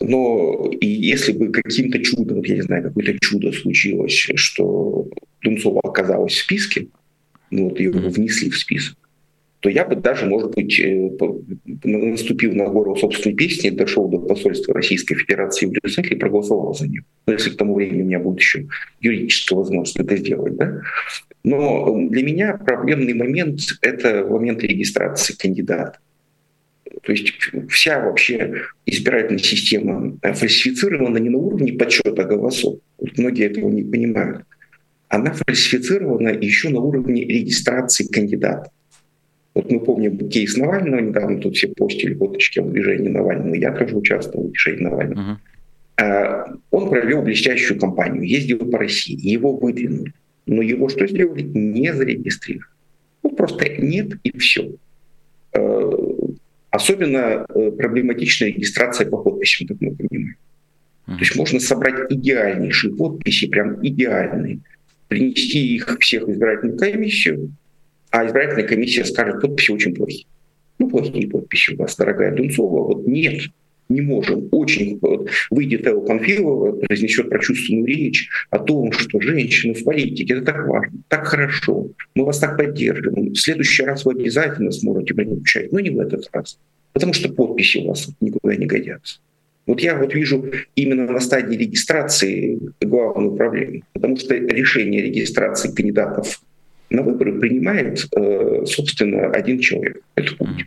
Но 0.00 0.70
и 0.80 0.86
если 0.86 1.32
бы 1.32 1.52
каким-то 1.52 1.98
чудом, 2.02 2.42
я 2.42 2.56
не 2.56 2.62
знаю, 2.62 2.84
какое-то 2.84 3.18
чудо 3.20 3.52
случилось, 3.52 4.30
что 4.34 5.08
Дунцова 5.42 5.80
оказалась 5.84 6.32
в 6.32 6.38
списке, 6.38 6.88
ну 7.50 7.68
вот 7.68 7.78
ее 7.78 7.90
внесли 7.90 8.50
в 8.50 8.56
список, 8.56 8.96
то 9.60 9.68
я 9.68 9.84
бы 9.84 9.94
даже, 9.94 10.24
может 10.24 10.54
быть, 10.54 10.80
э, 10.80 11.10
наступил 11.84 12.54
на 12.54 12.66
гору 12.68 12.96
собственной 12.96 13.36
песни, 13.36 13.68
дошел 13.68 14.08
до 14.08 14.18
посольства 14.18 14.72
Российской 14.72 15.16
Федерации 15.16 15.66
в 15.66 15.72
Брюсселе 15.72 16.10
и 16.10 16.18
проголосовал 16.18 16.74
за 16.74 16.88
нее. 16.88 17.04
Но 17.26 17.34
если 17.34 17.50
к 17.50 17.56
тому 17.56 17.74
времени 17.74 18.02
у 18.02 18.06
меня 18.06 18.20
будет 18.20 18.38
еще 18.38 18.66
юридическая 19.02 19.58
возможность 19.58 19.98
это 20.00 20.16
сделать. 20.16 20.56
Да? 20.56 20.80
Но 21.44 22.08
для 22.08 22.22
меня 22.22 22.56
проблемный 22.56 23.12
момент— 23.12 23.60
это 23.82 24.26
момент 24.26 24.62
регистрации 24.62 25.34
кандидата. 25.34 25.98
То 27.02 27.12
есть 27.12 27.32
вся 27.68 28.00
вообще 28.04 28.62
избирательная 28.86 29.38
система 29.38 30.18
э, 30.22 30.32
фальсифицирована 30.32 31.18
не 31.18 31.30
на 31.30 31.38
уровне 31.38 31.72
подсчета 31.72 32.24
голосов. 32.24 32.78
Многие 33.16 33.46
этого 33.46 33.68
не 33.68 33.82
понимают. 33.82 34.44
Она 35.08 35.32
фальсифицирована 35.32 36.28
еще 36.28 36.68
на 36.68 36.80
уровне 36.80 37.24
регистрации 37.24 38.06
кандидата. 38.06 38.70
Вот 39.54 39.70
мы 39.70 39.80
помним 39.80 40.28
кейс 40.28 40.56
Навального, 40.56 41.00
недавно 41.00 41.40
тут 41.40 41.56
все 41.56 41.68
постили 41.68 42.14
фоточки 42.14 42.60
о 42.60 42.62
движении 42.62 43.08
Навального, 43.08 43.54
я 43.54 43.72
тоже 43.72 43.96
участвовал 43.96 44.46
в 44.46 44.50
движении 44.52 44.84
Навального. 44.84 45.40
Uh-huh. 45.98 46.58
Он 46.70 46.88
провел 46.88 47.22
блестящую 47.22 47.80
кампанию, 47.80 48.22
ездил 48.22 48.58
по 48.58 48.78
России, 48.78 49.18
его 49.20 49.56
выдвинули. 49.56 50.12
Но 50.46 50.62
его 50.62 50.88
что 50.88 51.06
сделали? 51.06 51.42
Не 51.42 51.92
зарегистрировали. 51.92 52.66
Ну, 53.22 53.30
просто 53.30 53.68
нет 53.78 54.12
и 54.22 54.36
все. 54.38 54.70
Особенно 56.70 57.46
э, 57.48 57.70
проблематична 57.72 58.46
регистрация 58.46 59.08
по 59.08 59.18
подписям, 59.18 59.68
как 59.68 59.80
мы 59.80 59.94
понимаем. 59.94 60.36
То 61.06 61.18
есть 61.18 61.34
можно 61.34 61.58
собрать 61.58 62.12
идеальнейшие 62.12 62.94
подписи, 62.94 63.48
прям 63.48 63.84
идеальные, 63.84 64.60
принести 65.08 65.74
их 65.74 65.98
всех 65.98 66.28
в 66.28 66.30
избирательную 66.30 66.78
комиссию, 66.78 67.52
а 68.10 68.24
избирательная 68.26 68.68
комиссия 68.68 69.04
скажет, 69.04 69.40
подписи 69.40 69.72
очень 69.72 69.94
плохие. 69.94 70.26
Ну, 70.78 70.88
плохие 70.88 71.28
подписи 71.28 71.74
у 71.74 71.78
вас, 71.78 71.96
дорогая 71.96 72.34
Дунцова. 72.34 72.86
Вот 72.86 73.06
нет, 73.08 73.42
не 73.90 74.00
можем. 74.00 74.48
Очень 74.52 74.98
вот, 75.00 75.28
выйдет 75.50 75.86
Элла 75.86 76.00
Панфилова, 76.00 76.72
произнесет 76.72 77.28
прочувственную 77.28 77.86
речь 77.86 78.28
о 78.50 78.58
том, 78.58 78.92
что 78.92 79.20
женщины 79.20 79.74
в 79.74 79.84
политике, 79.84 80.34
это 80.34 80.46
так 80.46 80.66
важно, 80.66 80.98
так 81.08 81.26
хорошо, 81.26 81.90
мы 82.14 82.24
вас 82.24 82.38
так 82.38 82.56
поддерживаем. 82.56 83.32
В 83.32 83.38
следующий 83.38 83.82
раз 83.82 84.04
вы 84.04 84.12
обязательно 84.12 84.70
сможете 84.70 85.14
принять 85.14 85.40
участие, 85.40 85.70
но 85.72 85.80
не 85.80 85.90
в 85.90 86.00
этот 86.00 86.28
раз. 86.32 86.58
Потому 86.92 87.12
что 87.12 87.32
подписи 87.32 87.78
у 87.78 87.88
вас 87.88 88.08
никуда 88.20 88.56
не 88.56 88.66
годятся. 88.66 89.18
Вот 89.66 89.80
я 89.80 89.96
вот 89.96 90.14
вижу 90.14 90.44
именно 90.74 91.06
на 91.06 91.20
стадии 91.20 91.56
регистрации 91.56 92.58
главную 92.80 93.36
проблему, 93.36 93.82
потому 93.92 94.16
что 94.16 94.34
решение 94.34 95.02
регистрации 95.02 95.72
кандидатов 95.72 96.40
на 96.88 97.02
выборы 97.02 97.38
принимает, 97.38 98.04
э, 98.16 98.64
собственно, 98.66 99.30
один 99.30 99.60
человек. 99.60 100.02
Это 100.16 100.34
Путин. 100.34 100.66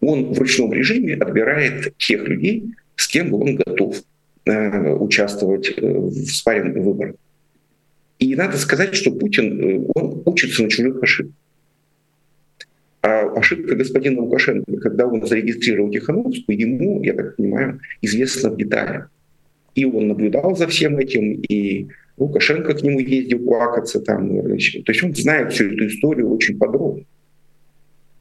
Он 0.00 0.32
в 0.32 0.38
ручном 0.38 0.72
режиме 0.72 1.14
отбирает 1.14 1.96
тех 1.98 2.26
людей, 2.28 2.74
с 2.96 3.08
кем 3.08 3.32
он 3.34 3.56
готов 3.56 3.96
э, 4.44 4.92
участвовать 4.94 5.72
э, 5.76 5.86
в 5.86 6.26
спаренных 6.26 6.76
выборах. 6.76 7.16
И 8.18 8.34
надо 8.34 8.56
сказать, 8.56 8.94
что 8.94 9.12
Путин, 9.12 9.60
э, 9.60 9.90
он 9.94 10.22
учится 10.24 10.62
на 10.62 10.70
чужих 10.70 11.02
ошибках. 11.02 11.34
А 13.02 13.22
ошибка 13.36 13.76
господина 13.76 14.22
Лукашенко, 14.22 14.78
когда 14.78 15.06
он 15.06 15.24
зарегистрировал 15.24 15.90
Тихановскую, 15.90 16.58
ему, 16.58 17.02
я 17.04 17.14
так 17.14 17.36
понимаю, 17.36 17.80
известно 18.02 18.50
в 18.50 18.56
деталях. 18.56 19.10
И 19.74 19.84
он 19.84 20.08
наблюдал 20.08 20.56
за 20.56 20.66
всем 20.66 20.98
этим, 20.98 21.40
и 21.48 21.86
Лукашенко 22.16 22.74
к 22.74 22.82
нему 22.82 22.98
ездил 22.98 23.40
плакаться 23.40 24.00
там. 24.00 24.28
То 24.28 24.54
есть 24.56 25.02
он 25.04 25.14
знает 25.14 25.52
всю 25.52 25.66
эту 25.66 25.86
историю 25.86 26.34
очень 26.34 26.58
подробно. 26.58 27.04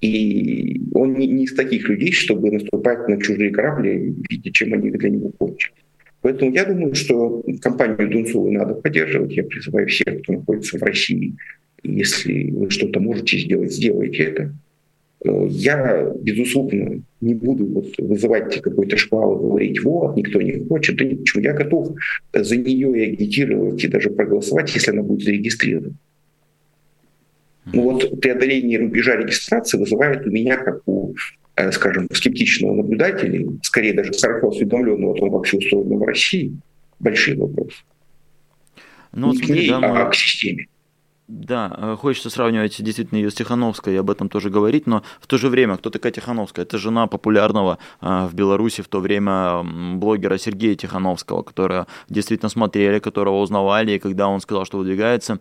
И 0.01 0.81
он 0.93 1.13
не, 1.13 1.27
не 1.27 1.43
из 1.45 1.55
таких 1.55 1.89
людей, 1.89 2.11
чтобы 2.11 2.51
наступать 2.51 3.07
на 3.07 3.19
чужие 3.19 3.51
корабли, 3.51 4.13
видя, 4.29 4.51
чем 4.51 4.73
они 4.73 4.91
для 4.91 5.09
него 5.09 5.29
кончились. 5.29 5.73
Поэтому 6.21 6.51
я 6.51 6.65
думаю, 6.65 6.95
что 6.95 7.43
компанию 7.61 8.09
Дунцовой 8.09 8.51
надо 8.51 8.73
поддерживать. 8.73 9.33
Я 9.33 9.43
призываю 9.43 9.87
всех, 9.87 10.21
кто 10.21 10.33
находится 10.33 10.77
в 10.77 10.81
России, 10.81 11.35
если 11.83 12.49
вы 12.51 12.69
что-то 12.71 12.99
можете 12.99 13.37
сделать, 13.37 13.71
сделайте 13.71 14.23
это. 14.23 14.53
Э, 15.23 15.47
я, 15.49 16.11
безусловно, 16.21 17.01
не 17.21 17.33
буду 17.33 17.65
вот 17.67 17.93
вызывать 17.97 18.61
какой-то 18.61 18.97
шквал, 18.97 19.37
говорить, 19.37 19.83
вот, 19.83 20.17
никто 20.17 20.41
не 20.41 20.65
хочет, 20.65 20.97
да 20.97 21.05
ничего. 21.05 21.43
Я 21.43 21.53
готов 21.53 21.95
за 22.33 22.57
нее 22.57 22.97
и 22.97 23.13
агитировать, 23.13 23.83
и 23.83 23.87
даже 23.87 24.09
проголосовать, 24.09 24.73
если 24.73 24.91
она 24.91 25.03
будет 25.03 25.23
зарегистрирована. 25.23 25.95
Но 27.65 27.81
вот 27.81 28.21
преодоление 28.21 28.79
рубежа 28.79 29.15
регистрации 29.15 29.77
вызывает 29.77 30.25
у 30.25 30.29
меня, 30.29 30.57
как 30.57 30.81
у, 30.85 31.15
э, 31.55 31.71
скажем, 31.71 32.07
скептичного 32.11 32.75
наблюдателя, 32.75 33.47
скорее 33.63 33.93
даже 33.93 34.13
широко 34.13 34.49
осведомленного 34.49 35.13
о 35.13 35.15
том, 35.15 35.29
вообще 35.31 35.57
устроено 35.57 35.95
в 35.95 36.03
России, 36.03 36.55
большие 36.99 37.37
вопросы. 37.37 37.77
Ну, 39.11 39.31
не 39.31 39.37
смотри, 39.37 39.53
к 39.53 39.57
ней, 39.57 39.69
да, 39.69 39.79
мы... 39.79 39.87
а 39.87 40.09
к 40.09 40.15
системе. 40.15 40.67
Да, 41.27 41.75
э, 41.75 41.95
хочется 41.99 42.29
сравнивать 42.29 42.81
действительно 42.83 43.17
ее 43.17 43.31
с 43.31 43.33
Тихановской 43.33 43.95
и 43.95 43.97
об 43.97 44.11
этом 44.11 44.29
тоже 44.29 44.51
говорить, 44.51 44.85
но 44.85 45.01
в 45.19 45.25
то 45.25 45.39
же 45.39 45.49
время, 45.49 45.77
кто 45.77 45.89
такая 45.89 46.11
Тихановская? 46.11 46.65
Это 46.65 46.77
жена 46.77 47.07
популярного 47.07 47.79
э, 47.99 48.27
в 48.27 48.35
Беларуси 48.35 48.81
в 48.81 48.87
то 48.87 48.99
время 48.99 49.63
блогера 49.95 50.37
Сергея 50.37 50.75
Тихановского, 50.75 51.41
которого 51.41 51.87
действительно 52.09 52.49
смотрели, 52.49 52.99
которого 52.99 53.39
узнавали, 53.39 53.93
и 53.93 53.99
когда 53.99 54.27
он 54.27 54.39
сказал, 54.39 54.65
что 54.65 54.77
выдвигается, 54.77 55.39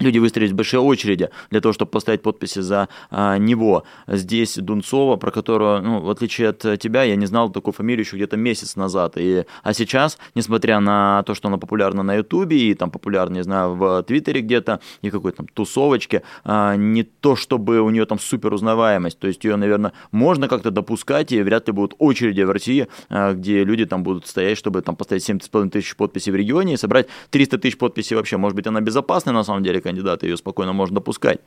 люди 0.00 0.18
выстроились 0.18 0.52
в 0.52 0.56
большие 0.56 0.80
очереди 0.80 1.30
для 1.50 1.60
того, 1.60 1.72
чтобы 1.72 1.90
поставить 1.90 2.22
подписи 2.22 2.60
за 2.60 2.88
а, 3.10 3.38
него. 3.38 3.84
Здесь 4.06 4.56
Дунцова, 4.56 5.16
про 5.16 5.30
которую, 5.30 5.82
ну, 5.82 6.00
в 6.00 6.10
отличие 6.10 6.48
от 6.48 6.60
тебя, 6.80 7.02
я 7.02 7.16
не 7.16 7.26
знал 7.26 7.50
такую 7.50 7.74
фамилию 7.74 8.04
еще 8.04 8.16
где-то 8.16 8.36
месяц 8.36 8.76
назад. 8.76 9.14
И, 9.16 9.44
а 9.62 9.74
сейчас, 9.74 10.18
несмотря 10.34 10.80
на 10.80 11.22
то, 11.24 11.34
что 11.34 11.48
она 11.48 11.58
популярна 11.58 12.02
на 12.02 12.14
Ютубе 12.14 12.56
и 12.56 12.74
там 12.74 12.90
популярна, 12.90 13.34
не 13.34 13.44
знаю, 13.44 13.74
в 13.74 14.02
Твиттере 14.02 14.40
где-то 14.40 14.80
и 15.02 15.10
какой-то 15.10 15.38
там 15.38 15.48
тусовочке, 15.48 16.22
а, 16.44 16.76
не 16.76 17.02
то, 17.02 17.36
чтобы 17.36 17.80
у 17.80 17.90
нее 17.90 18.06
там 18.06 18.18
супер 18.18 18.52
узнаваемость. 18.52 19.18
То 19.18 19.26
есть 19.26 19.44
ее, 19.44 19.56
наверное, 19.56 19.92
можно 20.12 20.48
как-то 20.48 20.70
допускать, 20.70 21.32
и 21.32 21.42
вряд 21.42 21.66
ли 21.68 21.72
будут 21.72 21.94
очереди 21.98 22.42
в 22.42 22.50
России, 22.50 22.88
а, 23.08 23.32
где 23.32 23.64
люди 23.64 23.86
там 23.86 24.02
будут 24.02 24.26
стоять, 24.26 24.58
чтобы 24.58 24.82
там 24.82 24.96
поставить 24.96 25.28
70,5 25.28 25.70
тысяч 25.70 25.96
подписей 25.96 26.32
в 26.32 26.36
регионе 26.36 26.74
и 26.74 26.76
собрать 26.76 27.08
300 27.30 27.58
тысяч 27.58 27.78
подписей 27.78 28.16
вообще. 28.16 28.36
Может 28.36 28.56
быть, 28.56 28.66
она 28.66 28.80
безопасна 28.80 29.32
на 29.32 29.44
самом 29.44 29.62
деле, 29.62 29.80
кандидата, 29.84 30.26
ее 30.26 30.36
спокойно 30.36 30.72
можно 30.72 30.96
допускать. 30.96 31.38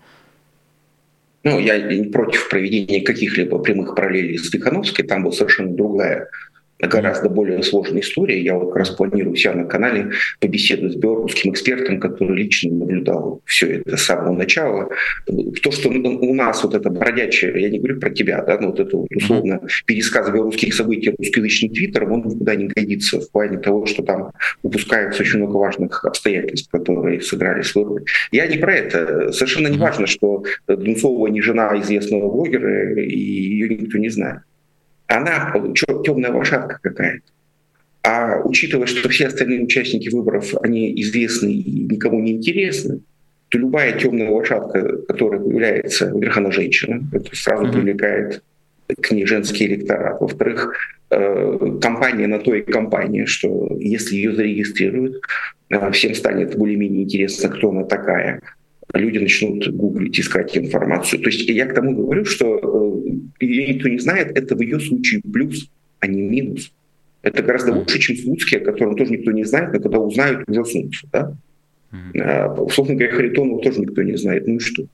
Ну, 1.43 1.59
я 1.59 1.77
не 1.77 2.09
против 2.09 2.49
проведения 2.49 3.01
каких-либо 3.01 3.59
прямых 3.59 3.95
параллелей 3.95 4.37
с 4.37 4.49
Тихановской, 4.49 5.05
там 5.05 5.23
была 5.23 5.33
совершенно 5.33 5.75
другая 5.75 6.29
гораздо 6.79 7.29
более 7.29 7.63
сложная 7.63 8.01
история. 8.01 8.41
Я 8.41 8.55
вот 8.55 8.67
как 8.67 8.77
раз 8.77 8.89
планирую 8.91 9.35
себя 9.35 9.53
на 9.53 9.65
канале 9.65 10.11
побеседовать 10.39 10.93
с 10.93 10.95
белорусским 10.95 11.51
экспертом, 11.51 11.99
который 11.99 12.37
лично 12.37 12.75
наблюдал 12.75 13.41
все 13.45 13.79
это 13.79 13.97
с 13.97 14.03
самого 14.03 14.33
начала. 14.33 14.89
То, 15.25 15.71
что 15.71 15.89
у 15.89 16.33
нас 16.33 16.63
вот 16.63 16.75
это 16.75 16.89
бродячее, 16.89 17.61
я 17.61 17.69
не 17.69 17.79
говорю 17.79 17.99
про 17.99 18.09
тебя, 18.09 18.43
да, 18.43 18.59
но 18.59 18.67
вот 18.67 18.79
это 18.79 18.97
вот 18.97 19.07
условно 19.15 19.61
пересказ 19.85 20.29
белорусских 20.29 20.73
событий 20.73 21.13
русскоязычным 21.17 21.73
твиттером, 21.73 22.11
он 22.11 22.27
никуда 22.27 22.55
не 22.55 22.67
годится 22.67 23.19
в 23.19 23.31
плане 23.31 23.57
того, 23.57 23.85
что 23.85 24.03
там 24.03 24.31
упускаются 24.61 25.23
очень 25.23 25.39
много 25.39 25.57
важных 25.57 26.05
обстоятельств, 26.05 26.69
которые 26.71 27.21
сыграли 27.21 27.61
свою 27.61 27.87
роль. 27.87 28.03
Я 28.31 28.47
не 28.47 28.57
про 28.57 28.75
это. 28.75 29.31
Совершенно 29.31 29.67
не 29.67 29.77
важно, 29.77 30.07
что 30.07 30.43
Дунцова 30.67 31.27
не 31.27 31.41
жена 31.41 31.79
известного 31.79 32.29
блогера, 32.31 32.99
и 33.01 33.17
ее 33.17 33.69
никто 33.69 33.97
не 33.97 34.09
знает 34.09 34.41
она 35.07 35.53
темная 36.03 36.31
лошадка 36.31 36.79
какая-то. 36.81 37.23
А 38.03 38.41
учитывая, 38.43 38.87
что 38.87 39.09
все 39.09 39.27
остальные 39.27 39.63
участники 39.63 40.09
выборов, 40.09 40.53
они 40.61 40.93
известны 41.01 41.51
и 41.51 41.83
никому 41.91 42.21
не 42.21 42.33
интересны, 42.33 43.01
то 43.49 43.57
любая 43.57 43.97
темная 43.97 44.29
лошадка, 44.29 44.97
которая 45.07 45.39
появляется, 45.39 46.11
во-первых, 46.11 46.37
она 46.37 46.51
женщина, 46.51 47.05
это 47.11 47.35
сразу 47.35 47.65
mm-hmm. 47.65 47.71
привлекает 47.73 48.43
к 49.01 49.11
ней 49.11 49.25
женский 49.25 49.65
электорат. 49.65 50.21
Во-вторых, 50.21 50.73
э, 51.09 51.77
компания 51.81 52.27
на 52.27 52.39
то 52.39 52.53
и 52.53 52.61
компания, 52.61 53.25
что 53.25 53.75
если 53.79 54.15
ее 54.15 54.33
зарегистрируют, 54.33 55.21
э, 55.69 55.91
всем 55.91 56.15
станет 56.15 56.57
более-менее 56.57 57.03
интересно, 57.03 57.49
кто 57.49 57.71
она 57.71 57.83
такая 57.83 58.41
люди 58.93 59.19
начнут 59.19 59.67
гуглить, 59.69 60.19
искать 60.19 60.57
информацию. 60.57 61.21
То 61.21 61.29
есть 61.29 61.47
я 61.49 61.65
к 61.65 61.73
тому 61.73 61.95
говорю, 61.95 62.25
что 62.25 63.03
э, 63.39 63.45
ее 63.45 63.73
никто 63.73 63.89
не 63.89 63.99
знает, 63.99 64.37
это 64.37 64.55
в 64.55 64.61
ее 64.61 64.79
случае 64.79 65.21
плюс, 65.21 65.69
а 65.99 66.07
не 66.07 66.21
минус. 66.21 66.71
Это 67.21 67.43
гораздо 67.43 67.73
лучше, 67.73 67.99
чем 67.99 68.15
Слуцкий, 68.15 68.57
о 68.57 68.63
котором 68.63 68.95
тоже 68.95 69.11
никто 69.11 69.31
не 69.31 69.43
знает, 69.43 69.73
но 69.73 69.79
когда 69.79 69.99
узнают, 69.99 70.47
ужаснутся. 70.47 71.07
Да? 71.11 71.33
А, 72.21 72.53
условно 72.53 72.95
говоря, 72.95 73.13
Харитонова 73.13 73.61
тоже 73.61 73.81
никто 73.81 74.01
не 74.03 74.17
знает. 74.17 74.47
Ну 74.47 74.55
и 74.55 74.59
что? 74.59 74.85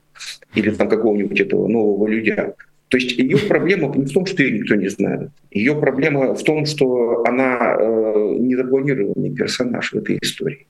Или 0.55 0.71
там 0.71 0.89
какого-нибудь 0.89 1.39
этого 1.39 1.67
нового 1.67 2.07
людя. 2.07 2.53
То 2.89 2.97
есть 2.97 3.17
ее 3.17 3.37
проблема 3.47 3.95
не 3.95 4.05
в 4.05 4.11
том, 4.11 4.25
что 4.25 4.41
ее 4.43 4.59
никто 4.59 4.75
не 4.75 4.87
знает. 4.87 5.29
Ее 5.51 5.75
проблема 5.75 6.33
в 6.33 6.43
том, 6.43 6.65
что 6.65 7.23
она 7.25 7.75
э, 7.79 8.35
незапланированный 8.39 9.31
персонаж 9.31 9.91
в 9.91 9.95
этой 9.95 10.17
истории. 10.21 10.67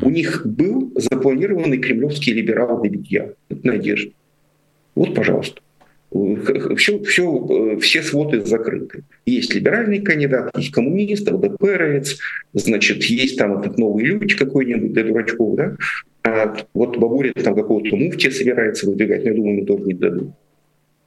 У 0.00 0.08
них 0.10 0.46
был 0.46 0.92
запланированный 0.96 1.78
кремлевский 1.78 2.32
либерал. 2.32 2.82
Это 2.82 3.66
надежда. 3.66 4.12
Вот, 4.94 5.14
пожалуйста. 5.14 5.60
Все, 6.76 7.02
все, 7.02 7.78
все 7.80 8.02
своды 8.02 8.42
закрыты. 8.42 9.04
Есть 9.24 9.54
либеральный 9.54 10.00
кандидат, 10.02 10.50
есть 10.58 10.70
коммунист, 10.70 11.30
ЛДПРовец, 11.30 12.18
значит, 12.52 13.02
есть 13.04 13.38
там 13.38 13.58
этот 13.58 13.78
новый 13.78 14.04
люди 14.04 14.36
какой-нибудь 14.36 14.92
для 14.92 15.04
дурачков, 15.04 15.56
да? 15.56 15.76
А 16.22 16.54
вот 16.74 16.98
Бабурин 16.98 17.32
там 17.32 17.54
какого-то 17.54 17.96
муфтия 17.96 18.30
собирается 18.30 18.86
выдвигать, 18.86 19.24
но 19.24 19.30
я 19.30 19.36
думаю, 19.36 19.56
ему 19.56 19.66
тоже 19.66 19.84
не 19.84 19.94
дадут. 19.94 20.30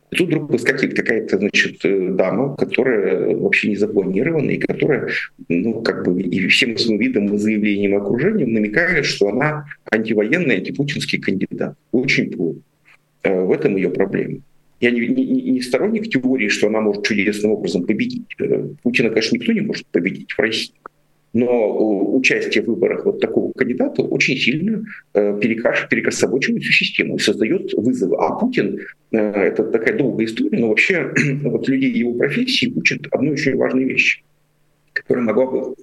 Тут 0.10 0.28
вдруг 0.28 0.52
выскакивает 0.52 0.96
какая-то, 0.96 1.38
значит, 1.38 1.84
э, 1.84 2.10
дама, 2.12 2.56
которая 2.56 3.36
вообще 3.36 3.70
не 3.70 3.76
запланирована, 3.76 4.52
и 4.52 4.58
которая, 4.58 5.10
ну, 5.50 5.82
как 5.82 6.06
бы, 6.06 6.22
и 6.22 6.48
всем 6.48 6.78
своим 6.78 7.00
видом 7.00 7.34
и 7.34 7.38
заявлением 7.38 7.96
окружения 7.96 8.46
намекает, 8.46 9.06
что 9.06 9.30
она 9.30 9.66
антивоенный, 9.92 10.58
антипутинский 10.58 11.20
кандидат. 11.20 11.76
Очень 11.92 12.32
плохо. 12.32 12.60
Э, 13.24 13.42
в 13.42 13.52
этом 13.52 13.76
ее 13.76 13.90
проблема. 13.90 14.40
Я 14.80 14.92
не, 14.92 15.08
не, 15.08 15.52
не 15.52 15.62
сторонник 15.62 16.10
теории, 16.10 16.50
что 16.50 16.68
она 16.68 16.82
может 16.82 17.06
чудесным 17.06 17.54
образом 17.54 17.86
победить. 17.86 18.28
Э, 18.40 18.68
Путина, 18.84 19.10
конечно, 19.10 19.36
никто 19.36 19.52
не 19.54 19.62
может 19.62 19.88
победить 19.88 20.32
в 20.32 20.40
России 20.40 20.74
но 21.36 22.16
участие 22.16 22.64
в 22.64 22.68
выборах 22.68 23.06
вот 23.06 23.20
такого 23.20 23.52
кандидата 23.52 24.02
очень 24.02 24.38
сильно 24.38 24.86
э, 25.14 25.38
перекособочивает 25.42 26.64
всю 26.64 26.72
систему 26.72 27.18
и 27.18 27.20
создает 27.20 27.74
вызовы. 27.74 28.16
А 28.16 28.40
Путин 28.40 28.80
э,— 29.12 29.18
это 29.18 29.66
такая 29.66 29.98
долгая 29.98 30.28
история, 30.28 30.58
но 30.58 30.70
вообще 30.70 31.12
вот 31.44 31.68
людей 31.68 31.92
его 31.92 32.14
профессии 32.14 32.72
учат 32.74 33.08
одной 33.12 33.34
очень 33.34 33.58
важной 33.58 33.84
вещи, 33.84 34.24
которая 34.94 35.26
могла 35.26 35.46
бы 35.46 35.76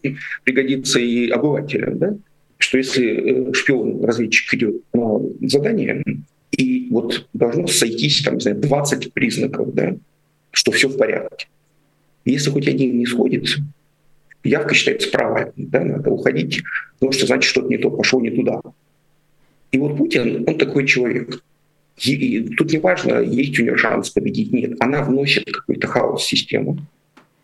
пригодиться 0.42 0.98
и 0.98 1.28
обывателям, 1.28 1.98
да? 1.98 2.16
что 2.56 2.78
если 2.78 3.50
э, 3.50 3.52
шпион, 3.52 4.02
разведчик 4.02 4.54
идет 4.54 4.76
на 4.94 5.20
задание, 5.42 6.02
и 6.52 6.88
вот 6.90 7.28
должно 7.34 7.66
сойтись 7.66 8.22
там, 8.22 8.36
не 8.36 8.40
знаю, 8.40 8.56
20 8.56 9.12
признаков, 9.12 9.74
да, 9.74 9.96
что 10.50 10.72
все 10.72 10.88
в 10.88 10.96
порядке. 10.96 11.48
Если 12.24 12.48
хоть 12.48 12.68
один 12.68 12.96
не 12.96 13.04
сходится, 13.04 13.60
явка 14.44 14.74
считается 14.74 15.10
провальной, 15.10 15.52
да, 15.56 15.80
надо 15.80 16.10
уходить, 16.10 16.62
потому 16.94 17.12
что 17.12 17.26
значит 17.26 17.50
что-то 17.50 17.68
не 17.68 17.78
то, 17.78 17.90
пошел 17.90 18.20
не 18.20 18.30
туда. 18.30 18.60
И 19.70 19.78
вот 19.78 19.96
Путин, 19.96 20.44
он 20.46 20.58
такой 20.58 20.86
человек. 20.86 21.42
И 22.04 22.40
тут 22.56 22.72
не 22.72 22.78
важно, 22.78 23.20
есть 23.20 23.58
у 23.58 23.62
нее 23.62 23.76
шанс 23.76 24.10
победить, 24.10 24.52
нет. 24.52 24.72
Она 24.80 25.02
вносит 25.02 25.50
какой-то 25.50 25.86
хаос 25.86 26.22
в 26.22 26.28
систему. 26.28 26.78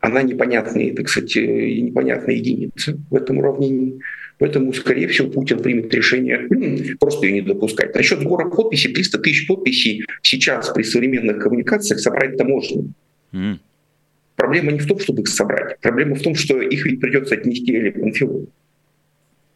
Она 0.00 0.22
непонятная, 0.22 0.94
так 0.94 1.08
сказать, 1.08 1.34
непонятная 1.36 2.36
единица 2.36 2.98
в 3.10 3.16
этом 3.16 3.38
уравнении. 3.38 4.00
Поэтому, 4.38 4.72
скорее 4.72 5.08
всего, 5.08 5.28
Путин 5.28 5.60
примет 5.60 5.92
решение 5.92 6.48
просто 7.00 7.26
ее 7.26 7.32
не 7.32 7.40
допускать. 7.40 7.94
Насчет 7.94 8.20
сбора 8.20 8.48
подписей, 8.48 8.92
300 8.92 9.18
тысяч 9.18 9.46
подписей 9.48 10.04
сейчас 10.22 10.70
при 10.70 10.84
современных 10.84 11.42
коммуникациях 11.42 12.00
собрать-то 12.00 12.44
можно. 12.44 12.84
Mm. 13.32 13.58
Проблема 14.38 14.70
не 14.70 14.78
в 14.78 14.86
том, 14.86 15.00
чтобы 15.00 15.22
их 15.22 15.28
собрать. 15.28 15.80
Проблема 15.80 16.14
в 16.14 16.22
том, 16.22 16.36
что 16.36 16.60
их 16.60 16.86
ведь 16.86 17.00
придется 17.00 17.34
отнести 17.34 17.74
Эле 17.74 17.90
Панфилову. 17.90 18.46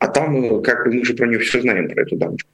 А 0.01 0.09
там, 0.09 0.45
э, 0.45 0.61
как 0.61 0.85
бы, 0.85 0.93
мы 0.93 1.05
же 1.05 1.15
про 1.15 1.29
нее 1.29 1.39
все 1.39 1.61
знаем, 1.61 1.89
про 1.89 2.03
эту 2.03 2.17
дамочку. 2.17 2.51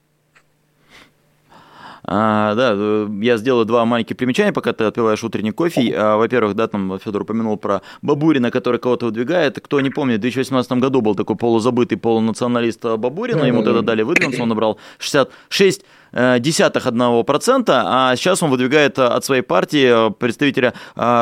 А, 2.03 2.53
да, 2.53 2.73
э, 2.75 3.07
я 3.21 3.37
сделаю 3.37 3.65
два 3.65 3.83
маленьких 3.85 4.15
примечания, 4.15 4.53
пока 4.53 4.73
ты 4.73 4.83
отпиваешь 4.83 5.23
утренний 5.23 5.49
кофе. 5.49 5.91
А, 5.97 6.17
во-первых, 6.17 6.55
да, 6.55 6.67
там 6.67 6.99
Федор 7.03 7.23
упомянул 7.23 7.57
про 7.57 7.81
Бабурина, 8.03 8.51
который 8.51 8.79
кого-то 8.79 9.07
выдвигает. 9.07 9.59
Кто 9.59 9.81
не 9.81 9.89
помнит, 9.89 10.19
в 10.19 10.21
2018 10.21 10.73
году 10.73 11.01
был 11.01 11.15
такой 11.15 11.35
полузабытый 11.35 11.97
полунационалист 11.97 12.85
Бабурина, 12.85 13.45
ему 13.45 13.63
тогда 13.63 13.81
дали 13.81 14.03
выдвинуться, 14.03 14.43
он 14.43 14.49
набрал 14.49 14.77
66 14.99 15.83
Э, 16.11 16.39
десятых 16.39 16.87
одного 16.87 17.23
процента, 17.23 17.83
а 17.85 18.15
сейчас 18.15 18.41
он 18.41 18.49
выдвигает 18.49 18.97
э, 18.97 19.05
от 19.05 19.25
своей 19.25 19.43
партии 19.43 20.07
э, 20.07 20.11
представителя 20.11 20.73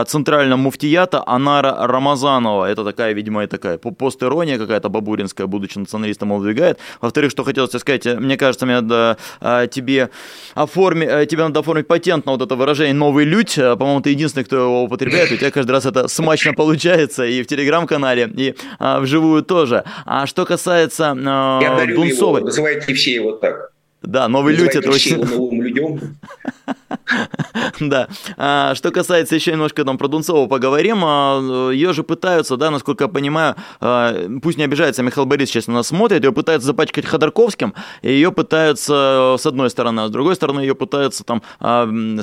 центрального 0.07 0.57
муфтията 0.57 1.23
Анара 1.25 1.87
Рамазанова. 1.87 2.65
Это 2.65 2.83
такая, 2.83 3.13
видимо, 3.13 3.43
и 3.43 3.47
такая 3.47 3.77
постирония 3.77 4.57
какая-то 4.57 4.89
бабуринская, 4.89 5.47
будучи 5.47 5.77
националистом, 5.77 6.31
он 6.31 6.41
выдвигает. 6.41 6.79
Во-вторых, 7.01 7.31
что 7.31 7.43
хотелось 7.43 7.71
тебе 7.71 7.79
сказать, 7.79 8.05
мне 8.05 8.37
кажется, 8.37 8.65
мне 8.65 8.81
надо 8.81 9.17
тебе, 9.69 10.09
оформи, 10.55 11.25
тебе 11.25 11.43
надо 11.43 11.59
оформить 11.59 11.87
патент 11.87 12.25
на 12.25 12.33
вот 12.33 12.41
это 12.41 12.55
выражение 12.55 12.93
«новый 12.93 13.25
людь». 13.25 13.55
По-моему, 13.55 14.01
ты 14.01 14.11
единственный, 14.11 14.43
кто 14.43 14.55
его 14.55 14.83
употребляет. 14.83 15.31
У 15.31 15.37
тебя 15.37 15.51
каждый 15.51 15.71
раз 15.71 15.85
это 15.85 16.07
смачно 16.07 16.53
получается 16.55 17.25
и 17.25 17.43
в 17.43 17.47
телеграм-канале, 17.47 18.29
и 18.35 18.55
а, 18.79 18.99
вживую 18.99 19.43
тоже. 19.43 19.83
А 20.05 20.25
что 20.25 20.45
касается 20.45 21.15
а, 21.17 21.59
Я 21.61 21.95
Дунцовой... 21.95 22.39
Его, 22.39 22.47
называйте 22.47 22.93
все 22.93 23.13
его 23.15 23.33
так. 23.33 23.71
Да, 24.03 24.27
новый 24.27 24.55
лють 24.55 24.75
это 24.75 24.89
очень... 24.89 25.17
новым 25.17 25.61
людям. 25.61 25.99
Да. 27.79 28.07
А, 28.37 28.75
что 28.75 28.91
касается 28.91 29.35
еще 29.35 29.51
немножко 29.51 29.83
там 29.83 29.97
про 29.97 30.07
Дунцову 30.07 30.47
поговорим. 30.47 31.01
А, 31.03 31.71
ее 31.71 31.93
же 31.93 32.03
пытаются, 32.03 32.57
да, 32.57 32.71
насколько 32.71 33.05
я 33.05 33.07
понимаю, 33.07 33.55
а, 33.79 34.13
пусть 34.41 34.57
не 34.57 34.63
обижается 34.63 35.03
Михаил 35.03 35.25
Борисович, 35.25 35.53
сейчас 35.53 35.67
на 35.67 35.75
нас 35.75 35.87
смотрит, 35.87 36.23
ее 36.23 36.31
пытаются 36.31 36.67
запачкать 36.67 37.05
Ходорковским, 37.05 37.73
и 38.01 38.11
ее 38.11 38.31
пытаются 38.31 39.35
с 39.39 39.45
одной 39.45 39.69
стороны, 39.69 40.01
а 40.01 40.07
с 40.07 40.11
другой 40.11 40.35
стороны 40.35 40.61
ее 40.61 40.75
пытаются 40.75 41.23
там 41.23 41.41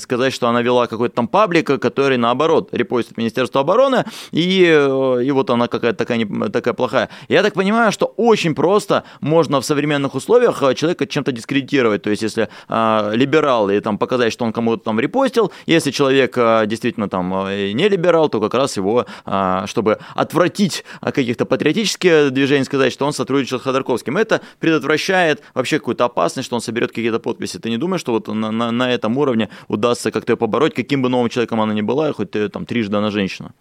сказать, 0.01 0.33
что 0.33 0.49
она 0.49 0.63
вела 0.63 0.87
какой-то 0.87 1.15
там 1.15 1.29
паблик, 1.29 1.81
который 1.81 2.17
наоборот 2.17 2.69
репостит 2.73 3.17
Министерство 3.17 3.61
обороны, 3.61 4.05
и, 4.33 4.63
и 4.63 5.31
вот 5.31 5.51
она 5.51 5.69
какая-то 5.69 5.99
такая, 5.99 6.27
такая 6.51 6.75
плохая. 6.75 7.09
Я 7.29 7.43
так 7.43 7.55
понимаю, 7.55 7.93
что 7.93 8.07
очень 8.17 8.55
просто 8.55 9.05
можно 9.21 9.61
в 9.61 9.65
современных 9.65 10.15
условиях 10.15 10.63
человека 10.75 11.07
чем-то 11.07 11.33
дискредитировать, 11.33 11.64
то 11.71 12.11
есть 12.11 12.23
если 12.23 12.49
либерал 12.71 13.71
и 13.71 13.81
там 13.81 13.99
показать, 13.99 14.33
что 14.33 14.45
он 14.45 14.53
кому-то 14.53 14.85
там 14.85 15.01
репостил. 15.01 15.53
Если 15.67 15.91
человек 15.91 16.35
а, 16.37 16.67
действительно 16.67 17.09
там 17.09 17.33
а, 17.35 17.73
не 17.73 17.89
либерал, 17.89 18.29
то 18.29 18.41
как 18.41 18.55
раз 18.55 18.77
его, 18.77 19.07
а, 19.25 19.67
чтобы 19.67 19.99
отвратить 20.15 20.85
каких-то 21.01 21.47
патриотические 21.47 22.31
движения, 22.31 22.65
сказать, 22.65 22.93
что 22.93 23.07
он 23.07 23.13
сотрудничал 23.13 23.59
с 23.59 23.63
Ходорковским. 23.63 24.17
Это 24.17 24.41
предотвращает 24.61 25.43
вообще 25.55 25.79
какую-то 25.79 26.05
опасность, 26.05 26.47
что 26.47 26.57
он 26.57 26.61
соберет 26.61 26.91
какие-то 26.91 27.19
подписи. 27.19 27.59
Ты 27.59 27.71
не 27.71 27.79
думаешь, 27.79 28.01
что 28.01 28.13
вот 28.13 28.29
на, 28.29 28.51
на, 28.51 28.71
на 28.71 28.93
этом 28.93 29.17
уровне 29.19 29.49
удастся 29.69 30.11
как-то 30.11 30.37
побороть, 30.37 30.75
каким 30.75 31.03
бы 31.03 31.09
новым 31.09 31.29
человеком 31.29 31.61
она 31.61 31.75
ни 31.75 31.83
была, 31.83 32.13
хоть 32.13 32.31
ты 32.33 32.49
там 32.49 32.67
трижды 32.67 32.97
она 32.97 33.11
женщина? 33.11 33.53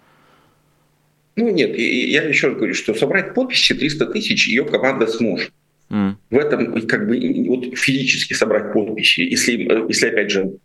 Ну 1.36 1.50
нет, 1.50 1.76
я 1.76 2.24
еще 2.24 2.48
раз 2.48 2.58
говорю, 2.58 2.74
что 2.76 2.94
собрать 2.94 3.34
подписи 3.34 3.74
300 3.74 4.06
тысяч 4.08 4.48
ее 4.48 4.66
команда 4.66 5.08
сможет. 5.08 5.52
Mm. 5.94 6.16
В 6.32 6.38
этом 6.40 6.88
как 6.88 7.08
бы 7.08 7.46
вот 7.48 7.78
физически 7.78 8.34
собрать 8.34 8.74
подписи, 8.74 9.22
если, 9.22 9.54
э, 9.72 9.86
если 9.90 10.08
опять 10.08 10.32
же 10.32 10.58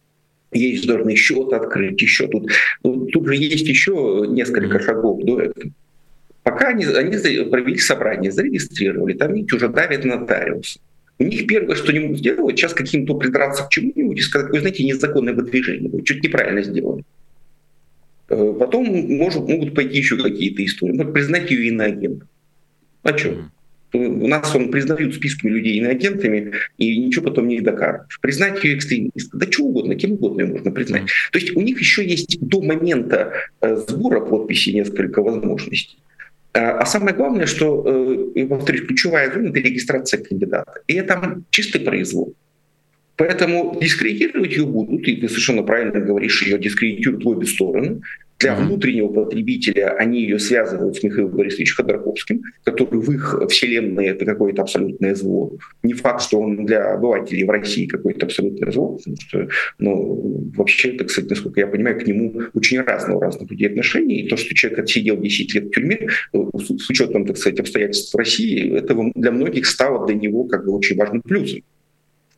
есть 0.52 0.86
должны 0.86 1.14
счет 1.16 1.52
открыть, 1.52 2.00
еще 2.00 2.26
тут. 2.28 2.50
Ну, 2.82 3.04
тут 3.06 3.26
же 3.26 3.36
есть 3.36 3.68
еще 3.68 4.24
несколько 4.26 4.80
шагов 4.80 5.22
до 5.22 5.42
этого. 5.42 5.70
Пока 6.42 6.68
они, 6.68 6.86
они 6.86 7.44
провели 7.50 7.76
собрание, 7.76 8.32
зарегистрировали, 8.32 9.12
там 9.12 9.34
ведь 9.34 9.52
уже 9.52 9.68
давят 9.68 10.06
нотариусы. 10.06 10.80
У 11.18 11.24
них 11.24 11.46
первое, 11.46 11.76
что 11.76 11.90
они 11.90 12.00
могут 12.00 12.20
сделать, 12.20 12.56
сейчас 12.56 12.72
каким-то 12.72 13.14
придраться 13.14 13.64
к 13.64 13.68
чему-нибудь 13.68 14.18
и 14.18 14.22
сказать, 14.22 14.50
вы 14.50 14.60
знаете, 14.60 14.84
незаконное 14.84 15.34
выдвижение, 15.34 15.90
вы 15.90 16.02
чуть 16.04 16.24
неправильно 16.24 16.62
сделали. 16.62 17.04
Э, 18.30 18.54
потом 18.58 18.86
может, 18.86 19.46
могут 19.46 19.74
пойти 19.74 19.98
еще 19.98 20.16
какие-то 20.16 20.64
истории. 20.64 20.96
Могут 20.96 21.12
признать 21.12 21.50
ее 21.50 21.68
иноагентом. 21.68 22.28
А 23.02 23.18
что? 23.18 23.50
Mm. 23.92 24.22
У 24.22 24.28
нас 24.28 24.54
он 24.54 24.70
признают 24.70 25.14
списками 25.14 25.50
людей 25.50 25.78
иноагентами, 25.78 26.52
и 26.76 26.98
ничего 26.98 27.26
потом 27.26 27.48
не 27.48 27.60
докажешь. 27.60 28.18
Признать 28.20 28.62
ее 28.64 28.76
экстремиста, 28.76 29.36
да 29.36 29.50
что 29.50 29.64
угодно, 29.64 29.94
кем 29.94 30.12
угодно 30.12 30.42
ее 30.42 30.48
можно 30.48 30.70
признать. 30.70 31.04
То 31.32 31.38
есть 31.38 31.56
у 31.56 31.60
них 31.60 31.80
еще 31.80 32.06
есть 32.06 32.38
до 32.40 32.60
момента 32.60 33.32
э, 33.60 33.76
сбора 33.76 34.20
подписей 34.20 34.74
несколько 34.74 35.22
возможностей. 35.22 35.98
А, 36.52 36.78
а 36.78 36.86
самое 36.86 37.14
главное, 37.14 37.46
что, 37.46 38.30
э, 38.34 38.46
повторюсь, 38.46 38.86
ключевая 38.86 39.32
зона– 39.32 39.48
это 39.48 39.60
регистрация 39.60 40.22
кандидата. 40.22 40.80
И 40.86 40.94
это 40.94 41.42
чистый 41.50 41.80
произвол. 41.80 42.34
Поэтому 43.18 43.76
дискредитировать 43.80 44.52
ее 44.52 44.64
будут, 44.64 45.06
и 45.08 45.16
ты 45.16 45.28
совершенно 45.28 45.64
правильно 45.64 45.98
говоришь, 45.98 46.46
ее 46.46 46.56
дискредитируют 46.56 47.24
в 47.24 47.28
обе 47.28 47.46
стороны. 47.46 48.00
Для 48.38 48.54
внутреннего 48.54 49.08
потребителя 49.08 49.96
они 49.98 50.22
ее 50.22 50.38
связывают 50.38 50.96
с 50.96 51.02
Михаилом 51.02 51.32
Борисовичем 51.32 51.74
Ходорковским, 51.74 52.42
который 52.62 53.00
в 53.00 53.10
их 53.10 53.42
вселенной 53.48 54.06
это 54.06 54.24
какое-то 54.24 54.62
абсолютное 54.62 55.16
зло. 55.16 55.50
Не 55.82 55.94
факт, 55.94 56.22
что 56.22 56.38
он 56.38 56.64
для 56.64 56.92
обывателей 56.92 57.42
в 57.42 57.50
России 57.50 57.86
какое-то 57.86 58.26
абсолютное 58.26 58.70
зло, 58.70 58.96
потому 58.96 59.16
что, 59.18 59.48
ну, 59.80 60.52
вообще, 60.56 60.92
так 60.92 61.10
сказать, 61.10 61.30
насколько 61.30 61.58
я 61.58 61.66
понимаю, 61.66 61.98
к 61.98 62.06
нему 62.06 62.42
очень 62.54 62.80
разные 62.80 63.16
у 63.16 63.20
разных 63.20 63.50
людей 63.50 63.66
отношения. 63.66 64.20
И 64.20 64.28
то, 64.28 64.36
что 64.36 64.54
человек 64.54 64.78
отсидел 64.78 65.16
10 65.16 65.54
лет 65.54 65.64
в 65.64 65.70
тюрьме, 65.70 66.08
э, 66.32 66.38
с 66.56 66.88
учетом, 66.88 67.26
так 67.26 67.36
сказать, 67.36 67.58
обстоятельств 67.58 68.14
в 68.14 68.16
России, 68.16 68.78
это 68.78 68.94
для 69.16 69.32
многих 69.32 69.66
стало 69.66 70.06
для 70.06 70.14
него 70.14 70.44
как 70.44 70.64
бы 70.64 70.70
очень 70.70 70.96
важным 70.96 71.22
плюсом 71.22 71.62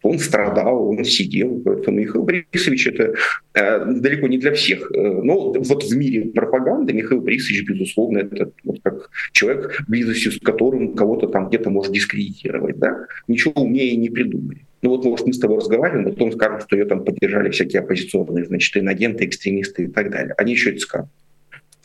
он 0.02 0.18
страдал, 0.18 0.88
он 0.88 1.04
сидел. 1.04 1.60
Поэтому 1.64 1.98
Михаил 1.98 2.24
Борисович 2.24 2.86
это 2.88 3.14
э, 3.54 3.84
далеко 3.84 4.28
не 4.28 4.38
для 4.38 4.52
всех. 4.52 4.90
Э, 4.92 4.96
но 4.96 5.52
вот 5.52 5.84
в 5.84 5.96
мире 5.96 6.30
пропаганды 6.30 6.92
Михаил 6.92 7.20
Борисович, 7.20 7.68
безусловно, 7.68 8.18
это 8.18 8.52
вот 8.64 8.78
как 8.82 9.10
человек, 9.32 9.82
близостью 9.88 10.32
с 10.32 10.38
которым 10.38 10.94
кого-то 10.94 11.26
там 11.28 11.48
где-то 11.48 11.70
может 11.70 11.92
дискредитировать. 11.92 12.78
Да? 12.78 13.06
Ничего 13.28 13.52
умнее 13.62 13.96
не 13.96 14.08
придумали. 14.08 14.64
Ну 14.82 14.90
вот, 14.90 15.04
может, 15.04 15.26
мы 15.26 15.34
с 15.34 15.38
тобой 15.38 15.58
разговариваем, 15.58 16.06
а 16.06 16.10
потом 16.10 16.32
скажут, 16.32 16.62
что 16.62 16.76
ее 16.76 16.86
там 16.86 17.04
поддержали 17.04 17.50
всякие 17.50 17.80
оппозиционные, 17.80 18.46
значит, 18.46 18.76
инагенты, 18.76 19.26
экстремисты 19.26 19.84
и 19.84 19.88
так 19.88 20.10
далее. 20.10 20.34
Они 20.38 20.52
еще 20.52 20.70
это 20.70 20.80
скажут. 20.80 21.10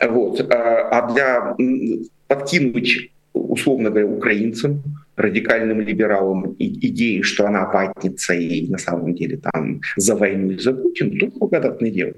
Вот. 0.00 0.40
А, 0.50 0.88
а 0.90 1.12
для 1.12 1.56
подкинуть, 2.26 3.10
условно 3.34 3.90
говоря, 3.90 4.06
украинцам, 4.06 4.82
радикальным 5.16 5.80
либералам 5.80 6.54
идеи, 6.58 7.22
что 7.22 7.46
она 7.46 7.66
ватница 7.66 8.34
и 8.34 8.68
на 8.68 8.78
самом 8.78 9.14
деле 9.14 9.38
там 9.38 9.80
за 9.96 10.14
войну 10.14 10.50
и 10.50 10.58
за 10.58 10.72
Путин, 10.72 11.18
тут 11.18 11.38
благодатное 11.38 11.90
дело. 11.90 12.12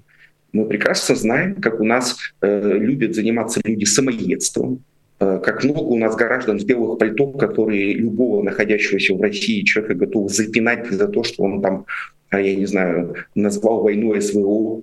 Мы 0.53 0.67
прекрасно 0.67 1.15
знаем, 1.15 1.57
как 1.57 1.81
у 1.81 1.85
нас 1.85 2.17
э, 2.41 2.79
любят 2.79 3.15
заниматься 3.15 3.61
люди 3.65 3.85
самоедством, 3.85 4.83
э, 5.21 5.41
как 5.45 5.63
много 5.63 5.81
у 5.81 5.99
нас 5.99 6.17
граждан 6.17 6.59
с 6.59 6.65
белых 6.65 6.99
пальтов, 6.99 7.37
которые 7.37 7.95
любого 7.95 8.43
находящегося 8.43 9.15
в 9.15 9.21
России 9.21 9.63
человека 9.63 9.95
готовы 9.95 10.29
запинать 10.31 10.91
за 10.91 11.07
то, 11.07 11.23
что 11.23 11.45
он 11.45 11.63
там, 11.63 11.85
а, 12.31 12.41
я 12.41 12.57
не 12.57 12.67
знаю, 12.67 13.15
назвал 13.35 13.83
войну 13.83 14.19
СВО, 14.21 14.83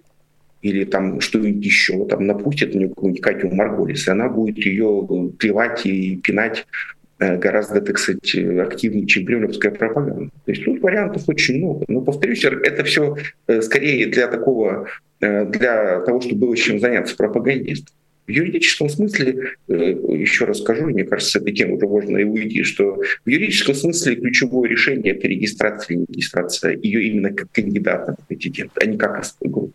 или 0.61 0.83
там 0.83 1.19
что-нибудь 1.19 1.63
еще, 1.63 2.05
там 2.05 2.25
напустят 2.25 2.73
на 2.73 2.79
нее 2.79 2.89
какую-нибудь 2.89 3.21
Катю 3.21 3.49
Марголис, 3.51 4.07
и 4.07 4.11
она 4.11 4.29
будет 4.29 4.57
ее 4.57 5.31
плевать 5.37 5.85
и 5.85 6.17
пинать 6.17 6.65
Э, 6.65 6.94
гораздо, 7.19 7.81
так 7.81 7.97
сказать, 7.97 8.35
активнее, 8.35 9.05
чем 9.05 9.25
кремлевская 9.25 9.71
пропаганда. 9.71 10.29
То 10.45 10.51
есть 10.51 10.65
тут 10.65 10.81
вариантов 10.81 11.23
очень 11.27 11.57
много. 11.57 11.85
Но, 11.87 12.01
повторюсь, 12.01 12.43
это 12.43 12.83
все 12.83 13.15
э, 13.47 13.61
скорее 13.61 14.07
для 14.07 14.27
такого, 14.27 14.87
э, 15.21 15.45
для 15.45 16.01
того, 16.01 16.21
чтобы 16.21 16.41
было 16.41 16.57
чем 16.57 16.79
заняться 16.79 17.15
пропагандистом. 17.15 17.95
В 18.27 18.31
юридическом 18.31 18.89
смысле, 18.89 19.51
еще 19.67 20.45
раз 20.45 20.59
скажу, 20.59 20.87
мне 20.87 21.03
кажется, 21.03 21.33
с 21.33 21.35
этой 21.41 21.53
уже 21.71 21.85
можно 21.85 22.17
и 22.17 22.23
уйти, 22.23 22.63
что 22.63 22.99
в 23.23 23.29
юридическом 23.29 23.75
смысле 23.75 24.15
ключевое 24.15 24.67
решение– 24.67 25.13
это 25.15 25.27
регистрация 25.27 25.93
или 25.93 25.99
не 25.99 26.05
регистрация 26.09 26.75
ее 26.75 27.03
именно 27.03 27.31
как 27.31 27.51
кандидата 27.51 28.15
в 28.19 28.27
президент, 28.27 28.71
а 28.81 28.85
не 28.87 28.97
как 28.97 29.23
группы. 29.41 29.73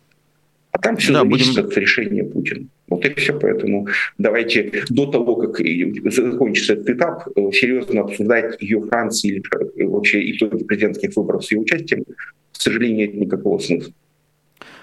А 0.71 0.79
там 0.79 0.97
все 0.97 1.13
да, 1.13 1.19
зависит 1.19 1.55
будем... 1.55 1.67
от 1.67 1.77
решения 1.77 2.23
Путина. 2.23 2.67
Вот 2.89 3.05
и 3.05 3.13
все. 3.15 3.37
Поэтому 3.37 3.87
давайте 4.17 4.83
до 4.89 5.05
того, 5.05 5.35
как 5.35 5.59
закончится 6.11 6.73
этот 6.73 6.89
этап, 6.89 7.27
э, 7.35 7.51
серьезно 7.51 8.01
обсуждать 8.01 8.61
ее 8.61 8.81
Франции 8.81 9.27
или 9.29 9.43
э, 9.77 9.85
вообще 9.85 10.31
итоги 10.31 10.63
президентских 10.63 11.15
выборов 11.15 11.45
с 11.45 11.51
ее 11.51 11.59
участием, 11.59 12.03
к 12.05 12.55
сожалению, 12.55 13.07
нет 13.09 13.15
никакого 13.15 13.59
смысла. 13.59 13.93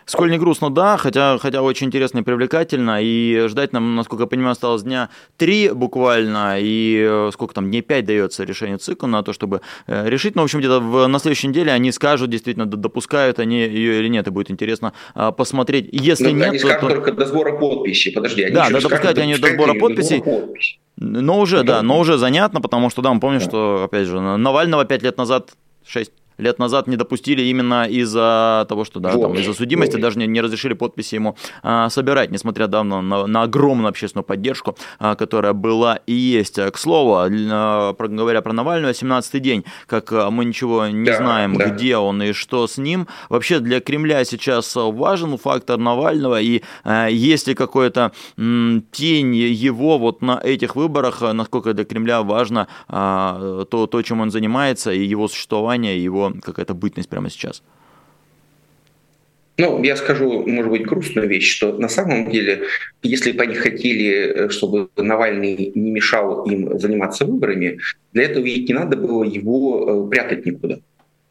Сколь 0.08 0.30
не 0.30 0.38
грустно, 0.38 0.70
да, 0.70 0.96
хотя, 0.96 1.36
хотя 1.36 1.60
очень 1.60 1.88
интересно 1.88 2.20
и 2.20 2.22
привлекательно, 2.22 3.02
и 3.02 3.46
ждать 3.46 3.74
нам, 3.74 3.94
насколько 3.94 4.22
я 4.22 4.26
понимаю, 4.26 4.52
осталось 4.52 4.82
дня 4.82 5.10
три 5.36 5.68
буквально, 5.68 6.56
и 6.58 7.06
э, 7.06 7.30
сколько 7.34 7.54
там, 7.54 7.68
дней 7.68 7.82
пять 7.82 8.06
дается 8.06 8.44
решение 8.44 8.78
ЦИКа 8.78 9.06
на 9.06 9.22
то, 9.22 9.34
чтобы 9.34 9.60
э, 9.86 10.08
решить, 10.08 10.34
но, 10.34 10.40
ну, 10.40 10.42
в 10.44 10.46
общем, 10.46 10.60
где-то 10.60 10.80
в, 10.80 11.06
на 11.08 11.18
следующей 11.18 11.48
неделе 11.48 11.72
они 11.72 11.92
скажут, 11.92 12.30
действительно, 12.30 12.64
допускают 12.64 13.38
они 13.38 13.60
ее 13.60 13.98
или 14.00 14.08
нет, 14.08 14.26
и 14.26 14.30
будет 14.30 14.50
интересно 14.50 14.94
а, 15.14 15.30
посмотреть. 15.30 15.90
Если 15.92 16.24
но 16.24 16.30
ну, 16.30 16.36
нет, 16.36 16.48
они 16.48 16.58
то, 16.58 16.66
скажут 16.68 16.80
то... 16.80 16.88
только 16.88 17.12
до 17.12 17.26
сбора 17.26 17.58
подписей, 17.58 18.10
подожди, 18.10 18.44
они 18.44 18.54
да, 18.54 18.70
да, 18.70 18.80
допускают 18.80 19.18
они 19.18 19.36
до 19.36 19.48
сбора 19.48 19.74
подписей. 19.74 20.24
Но 20.96 21.38
уже, 21.38 21.64
да, 21.64 21.82
но 21.82 21.98
уже 21.98 22.16
занятно, 22.16 22.62
потому 22.62 22.88
что, 22.88 23.02
да, 23.02 23.12
мы 23.12 23.20
помним, 23.20 23.40
да. 23.40 23.44
что, 23.44 23.82
опять 23.84 24.06
же, 24.06 24.18
Навального 24.18 24.86
пять 24.86 25.02
лет 25.02 25.18
назад, 25.18 25.50
шесть 25.86 26.12
лет 26.38 26.58
назад 26.58 26.86
не 26.86 26.96
допустили 26.96 27.42
именно 27.42 27.84
из-за 27.84 28.66
того, 28.68 28.84
что 28.84 29.00
да, 29.00 29.12
вот, 29.12 29.22
там, 29.22 29.34
из-за 29.34 29.52
судимости 29.52 29.94
вот. 29.94 30.02
даже 30.02 30.18
не, 30.18 30.26
не 30.26 30.40
разрешили 30.40 30.74
подписи 30.74 31.16
ему 31.16 31.36
а, 31.62 31.90
собирать, 31.90 32.30
несмотря 32.30 32.66
давно 32.66 33.02
на, 33.02 33.26
на 33.26 33.42
огромную 33.42 33.88
общественную 33.88 34.24
поддержку, 34.24 34.76
а, 34.98 35.14
которая 35.14 35.52
была 35.52 35.96
и 36.06 36.12
есть. 36.12 36.58
К 36.58 36.78
слову, 36.78 37.16
а, 37.18 37.92
про, 37.92 38.08
говоря 38.08 38.40
про 38.40 38.52
Навального, 38.52 38.92
17-й 38.92 39.40
день, 39.40 39.64
как 39.86 40.12
а, 40.12 40.30
мы 40.30 40.44
ничего 40.44 40.86
не 40.86 41.04
да, 41.04 41.16
знаем, 41.16 41.56
да. 41.56 41.66
где 41.66 41.96
он 41.96 42.22
и 42.22 42.32
что 42.32 42.66
с 42.66 42.78
ним. 42.78 43.08
Вообще 43.28 43.58
для 43.58 43.80
Кремля 43.80 44.24
сейчас 44.24 44.72
важен 44.74 45.36
фактор 45.38 45.78
Навального, 45.78 46.40
и 46.40 46.62
а, 46.84 47.08
есть 47.08 47.48
ли 47.48 47.54
какой-то 47.54 48.12
тень 48.36 49.34
его 49.34 49.98
вот 49.98 50.22
на 50.22 50.40
этих 50.42 50.76
выборах, 50.76 51.20
насколько 51.20 51.74
для 51.74 51.84
Кремля 51.84 52.22
важно 52.22 52.68
а, 52.88 53.64
то, 53.64 53.86
то, 53.86 54.02
чем 54.02 54.20
он 54.20 54.30
занимается, 54.30 54.92
и 54.92 55.04
его 55.04 55.28
существование, 55.28 56.02
его 56.02 56.27
какая-то 56.34 56.74
бытность 56.74 57.08
прямо 57.08 57.30
сейчас? 57.30 57.62
Ну, 59.60 59.82
я 59.82 59.96
скажу, 59.96 60.46
может 60.46 60.70
быть, 60.70 60.86
грустную 60.86 61.28
вещь, 61.28 61.52
что 61.52 61.76
на 61.76 61.88
самом 61.88 62.30
деле, 62.30 62.62
если 63.02 63.32
бы 63.32 63.42
они 63.42 63.56
хотели, 63.56 64.10
э, 64.10 64.48
чтобы 64.50 64.88
Навальный 64.96 65.72
не 65.74 65.90
мешал 65.90 66.44
им 66.44 66.78
заниматься 66.78 67.24
выборами, 67.24 67.80
для 68.12 68.22
этого 68.22 68.44
ведь 68.44 68.68
не 68.68 68.74
надо 68.74 68.96
было 68.96 69.24
его 69.24 70.06
э, 70.06 70.10
прятать 70.10 70.46
никуда. 70.46 70.78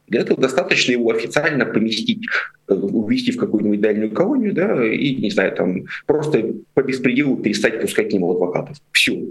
Для 0.07 0.21
этого 0.21 0.41
достаточно 0.41 0.91
его 0.91 1.09
официально 1.09 1.65
поместить, 1.65 2.25
э, 2.67 2.73
увести 2.73 3.31
в 3.31 3.37
какую-нибудь 3.37 3.79
дальнюю 3.79 4.11
колонию, 4.11 4.53
да, 4.53 4.85
и, 4.85 5.15
не 5.15 5.29
знаю, 5.29 5.55
там, 5.55 5.85
просто 6.05 6.53
по 6.73 6.83
беспределу 6.83 7.37
перестать 7.37 7.79
пускать 7.79 8.09
к 8.09 8.13
нему 8.13 8.33
адвокатов. 8.33 8.75
Все. 8.91 9.23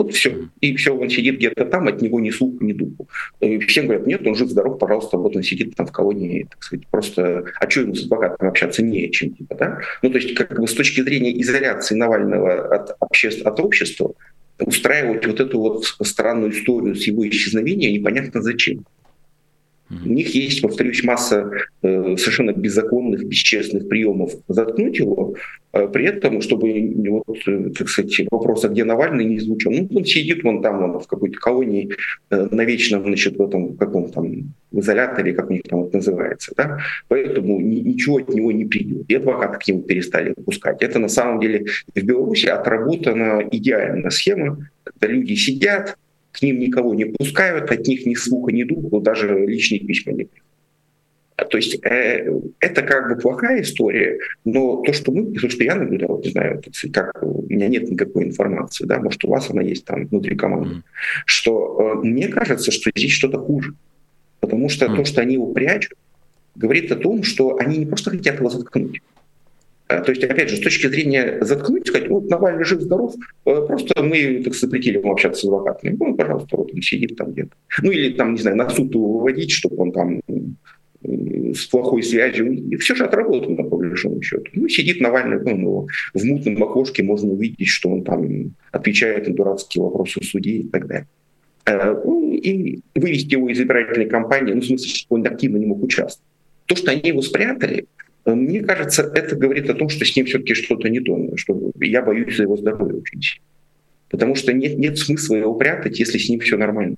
Вот 0.00 0.14
все. 0.14 0.48
И 0.62 0.74
все, 0.76 0.96
он 0.96 1.10
сидит 1.10 1.36
где-то 1.36 1.66
там, 1.66 1.86
от 1.86 2.00
него 2.00 2.20
ни 2.20 2.30
слуха, 2.30 2.64
ни 2.64 2.72
духу. 2.72 3.06
И 3.40 3.58
всем 3.58 3.84
говорят, 3.84 4.06
нет, 4.06 4.26
он 4.26 4.34
жив-здоров, 4.34 4.78
пожалуйста, 4.78 5.18
вот 5.18 5.36
он 5.36 5.42
сидит 5.42 5.76
там 5.76 5.86
в 5.86 5.92
колонии, 5.92 6.46
так 6.48 6.62
сказать, 6.62 6.86
просто, 6.86 7.44
а 7.60 7.68
что 7.68 7.82
ему 7.82 7.94
с 7.94 8.04
адвокатом 8.04 8.48
общаться 8.48 8.82
не 8.82 9.10
чем, 9.10 9.34
типа, 9.34 9.54
да? 9.56 9.80
Ну, 10.00 10.08
то 10.08 10.16
есть, 10.16 10.34
как 10.34 10.58
бы 10.58 10.66
с 10.66 10.72
точки 10.72 11.02
зрения 11.02 11.38
изоляции 11.42 11.96
Навального 11.96 12.74
от, 12.74 12.96
обще... 12.98 13.28
от 13.28 13.60
общества, 13.60 14.14
устраивать 14.58 15.26
вот 15.26 15.38
эту 15.38 15.58
вот 15.58 15.84
странную 15.84 16.52
историю 16.52 16.94
с 16.94 17.06
его 17.06 17.28
исчезновением 17.28 17.92
непонятно 17.92 18.40
зачем. 18.40 18.86
У 19.90 20.08
них 20.08 20.34
есть, 20.36 20.62
повторюсь, 20.62 21.02
масса 21.02 21.50
э, 21.82 22.16
совершенно 22.16 22.52
беззаконных, 22.52 23.24
бесчестных 23.24 23.88
приемов 23.88 24.32
заткнуть 24.46 24.98
его, 24.98 25.34
э, 25.72 25.88
при 25.88 26.04
этом, 26.06 26.40
чтобы, 26.42 26.94
вот, 27.26 27.38
э, 27.48 27.70
так 27.76 27.88
сказать, 27.88 28.28
вопрос, 28.30 28.64
а 28.64 28.68
где 28.68 28.84
Навальный, 28.84 29.24
не 29.24 29.40
звучал. 29.40 29.72
Ну, 29.72 29.88
он 29.92 30.04
сидит 30.04 30.44
вон 30.44 30.62
там, 30.62 30.78
вон, 30.78 31.00
в 31.00 31.08
какой-то 31.08 31.36
колонии, 31.38 31.90
э, 32.30 32.48
навечно, 32.52 33.02
значит, 33.02 33.36
в 33.36 33.42
этом 33.42 33.76
каком 33.76 34.12
там 34.12 34.54
изоляторе, 34.70 35.32
как 35.32 35.50
у 35.50 35.54
них 35.54 35.62
там 35.64 35.80
вот 35.80 35.92
называется, 35.92 36.52
да, 36.56 36.78
поэтому 37.08 37.60
ни, 37.60 37.80
ничего 37.80 38.18
от 38.18 38.28
него 38.28 38.52
не 38.52 38.66
придет. 38.66 39.06
И 39.08 39.14
адвокаты 39.16 39.58
к 39.58 39.66
нему 39.66 39.82
перестали 39.82 40.34
пускать. 40.34 40.82
Это 40.82 41.00
на 41.00 41.08
самом 41.08 41.40
деле 41.40 41.66
в 41.96 42.00
Беларуси 42.00 42.46
отработана 42.46 43.42
идеальная 43.50 44.10
схема, 44.10 44.68
когда 44.84 45.12
люди 45.12 45.34
сидят, 45.34 45.96
к 46.32 46.42
ним 46.42 46.58
никого 46.60 46.94
не 46.94 47.06
пускают, 47.06 47.70
от 47.70 47.86
них 47.86 48.06
ни 48.06 48.14
слуха, 48.14 48.52
ни 48.52 48.62
духа, 48.62 49.00
даже 49.00 49.46
личные 49.46 49.80
письма 49.80 50.12
не 50.12 50.24
приходят. 50.24 50.50
То 51.50 51.56
есть 51.56 51.78
э, 51.84 52.30
это 52.60 52.82
как 52.82 53.08
бы 53.08 53.20
плохая 53.20 53.62
история, 53.62 54.18
но 54.44 54.82
то, 54.82 54.92
что 54.92 55.12
мы, 55.12 55.32
то, 55.32 55.48
что 55.48 55.64
я 55.64 55.74
наблюдал, 55.74 56.20
не 56.22 56.30
знаю, 56.30 56.62
как 56.92 57.22
у 57.22 57.42
меня 57.48 57.68
нет 57.68 57.90
никакой 57.90 58.24
информации, 58.24 58.84
да, 58.84 59.00
может 59.00 59.24
у 59.24 59.28
вас 59.28 59.48
она 59.50 59.62
есть 59.62 59.84
там 59.84 60.06
внутри 60.06 60.36
команды, 60.36 60.76
mm. 60.76 60.82
что 61.26 61.94
э, 62.02 62.06
мне 62.06 62.28
кажется, 62.28 62.70
что 62.70 62.90
здесь 62.94 63.12
что-то 63.12 63.38
хуже, 63.38 63.74
потому 64.40 64.68
что 64.68 64.86
mm. 64.86 64.96
то, 64.96 65.04
что 65.04 65.22
они 65.22 65.34
его 65.34 65.46
прячут, 65.52 65.94
говорит 66.54 66.92
о 66.92 66.96
том, 66.96 67.22
что 67.22 67.56
они 67.58 67.78
не 67.78 67.86
просто 67.86 68.10
хотят 68.10 68.38
его 68.38 68.50
заткнуть, 68.50 69.00
то 69.98 70.10
есть, 70.10 70.22
опять 70.24 70.50
же, 70.50 70.56
с 70.56 70.60
точки 70.60 70.86
зрения 70.86 71.38
заткнуть, 71.40 71.86
сказать, 71.88 72.08
вот 72.08 72.30
Навальный 72.30 72.64
жив-здоров, 72.64 73.14
э, 73.16 73.66
просто 73.66 74.02
мы 74.02 74.42
так 74.44 74.54
запретили 74.54 74.98
ему 74.98 75.12
общаться 75.12 75.42
с 75.42 75.44
адвокатами. 75.44 75.96
Ну, 75.98 76.14
пожалуйста, 76.14 76.56
вот 76.56 76.72
он 76.72 76.80
сидит 76.82 77.16
там 77.16 77.32
где-то. 77.32 77.50
Ну, 77.82 77.90
или 77.90 78.12
там, 78.12 78.34
не 78.34 78.40
знаю, 78.40 78.56
на 78.56 78.70
суд 78.70 78.94
его 78.94 79.18
выводить, 79.18 79.50
чтобы 79.50 79.76
он 79.76 79.92
там 79.92 80.20
с 81.02 81.66
плохой 81.66 82.02
связью. 82.02 82.52
И 82.52 82.76
все 82.76 82.94
же 82.94 83.04
отработано, 83.04 83.56
по 83.56 83.76
большому 83.76 84.22
счету. 84.22 84.44
Ну, 84.52 84.68
сидит 84.68 85.00
Навальный, 85.00 85.40
ну, 85.40 85.88
в 86.14 86.24
мутном 86.24 86.62
окошке 86.62 87.02
можно 87.02 87.30
увидеть, 87.30 87.68
что 87.68 87.90
он 87.90 88.04
там 88.04 88.54
отвечает 88.72 89.28
на 89.28 89.34
дурацкие 89.34 89.82
вопросы 89.82 90.22
судей 90.22 90.60
и 90.60 90.68
так 90.68 90.86
далее. 90.86 91.06
Э, 91.66 91.94
ну, 92.04 92.32
и 92.32 92.80
вывести 92.94 93.32
его 93.32 93.48
из 93.48 93.58
избирательной 93.58 94.06
кампании, 94.06 94.52
ну, 94.52 94.60
в 94.60 94.66
смысле, 94.66 94.88
что 94.88 95.14
он 95.14 95.26
активно 95.26 95.56
не 95.56 95.66
мог 95.66 95.82
участвовать. 95.82 96.26
То, 96.66 96.76
что 96.76 96.90
они 96.90 97.02
его 97.08 97.22
спрятали, 97.22 97.86
мне 98.26 98.60
кажется, 98.62 99.10
это 99.14 99.36
говорит 99.36 99.70
о 99.70 99.74
том, 99.74 99.88
что 99.88 100.04
с 100.04 100.14
ним 100.14 100.26
все-таки 100.26 100.54
что-то 100.54 100.88
не 100.88 101.00
то, 101.00 101.36
что 101.36 101.72
я 101.80 102.02
боюсь 102.02 102.36
за 102.36 102.44
его 102.44 102.56
здоровье 102.56 103.00
очень 103.00 103.22
сильно. 103.22 103.44
Потому 104.10 104.34
что 104.34 104.52
нет, 104.52 104.76
нет 104.76 104.98
смысла 104.98 105.36
его 105.36 105.54
прятать, 105.54 105.98
если 105.98 106.18
с 106.18 106.28
ним 106.28 106.40
все 106.40 106.56
нормально. 106.56 106.96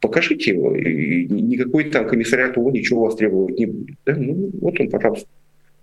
Покажите 0.00 0.52
его, 0.52 0.76
и 0.76 1.26
никакой 1.26 1.90
там 1.90 2.06
комиссариат 2.06 2.56
ООН 2.56 2.72
ничего 2.74 3.00
у 3.00 3.04
вас 3.06 3.16
требовать 3.16 3.58
не 3.58 3.66
будет. 3.66 3.96
Да? 4.06 4.14
Ну, 4.14 4.50
вот 4.60 4.78
он, 4.78 4.90
пожалуйста. 4.90 5.28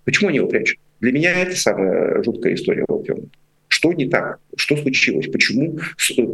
Почему 0.04 0.28
они 0.28 0.38
его 0.38 0.48
прячут? 0.48 0.78
Для 1.00 1.12
меня 1.12 1.34
это 1.34 1.56
самая 1.56 2.22
жуткая 2.22 2.54
история 2.54 2.84
Волтема. 2.88 3.24
Что 3.68 3.92
не 3.92 4.08
так? 4.08 4.38
Что 4.56 4.76
случилось? 4.76 5.26
Почему 5.26 5.78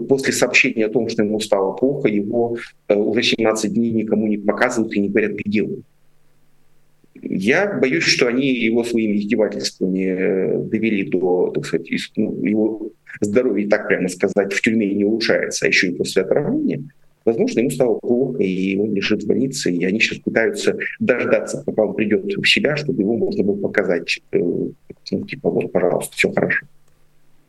после 0.08 0.32
сообщения 0.32 0.86
о 0.86 0.90
том, 0.90 1.08
что 1.08 1.24
ему 1.24 1.40
стало 1.40 1.72
плохо, 1.72 2.08
его 2.08 2.58
э, 2.88 2.94
уже 2.94 3.22
17 3.22 3.72
дней 3.72 3.90
никому 3.90 4.26
не 4.28 4.36
показывают 4.36 4.94
и 4.94 5.00
не 5.00 5.08
говорят, 5.08 5.32
где 5.32 5.62
он? 5.62 5.82
Я 7.22 7.78
боюсь, 7.78 8.02
что 8.02 8.26
они 8.26 8.52
его 8.52 8.82
своими 8.82 9.16
издевательствами 9.18 10.04
э, 10.06 10.58
довели 10.64 11.08
до, 11.08 11.52
так 11.54 11.64
сказать, 11.64 11.88
ну, 12.16 12.44
его 12.44 12.90
здоровье, 13.20 13.68
так 13.68 13.86
прямо 13.86 14.08
сказать, 14.08 14.52
в 14.52 14.60
тюрьме 14.60 14.92
не 14.92 15.04
улучшается, 15.04 15.64
а 15.64 15.68
еще 15.68 15.88
и 15.88 15.94
после 15.94 16.22
отравления. 16.22 16.82
Возможно, 17.24 17.60
ему 17.60 17.70
стало 17.70 17.98
плохо, 18.00 18.42
и 18.42 18.76
он 18.76 18.92
лежит 18.92 19.22
в 19.22 19.28
больнице, 19.28 19.70
и 19.70 19.84
они 19.84 20.00
сейчас 20.00 20.18
пытаются 20.18 20.76
дождаться, 20.98 21.62
пока 21.64 21.84
он 21.84 21.94
придет 21.94 22.24
в 22.24 22.44
себя, 22.44 22.74
чтобы 22.74 23.02
его 23.02 23.16
можно 23.16 23.44
было 23.44 23.68
показать, 23.68 24.20
э, 24.32 24.38
ну, 24.40 25.26
типа, 25.26 25.48
вот, 25.48 25.70
пожалуйста, 25.70 26.16
все 26.16 26.32
хорошо. 26.32 26.66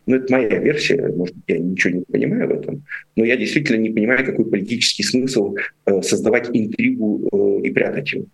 Ну, 0.06 0.18
это 0.18 0.32
моя 0.32 0.60
версия, 0.60 1.08
может 1.08 1.36
я 1.48 1.58
ничего 1.58 1.98
не 1.98 2.04
понимаю 2.04 2.48
в 2.48 2.52
этом, 2.52 2.84
но 3.16 3.26
я 3.26 3.38
действительно 3.38 3.78
не 3.78 3.90
понимаю, 3.90 4.24
какой 4.24 4.46
политический 4.46 5.04
смысл 5.04 5.56
э, 5.88 6.02
создавать 6.04 6.50
интригу 6.54 7.60
и 7.64 7.72
прятать 7.72 8.14
его 8.14 8.26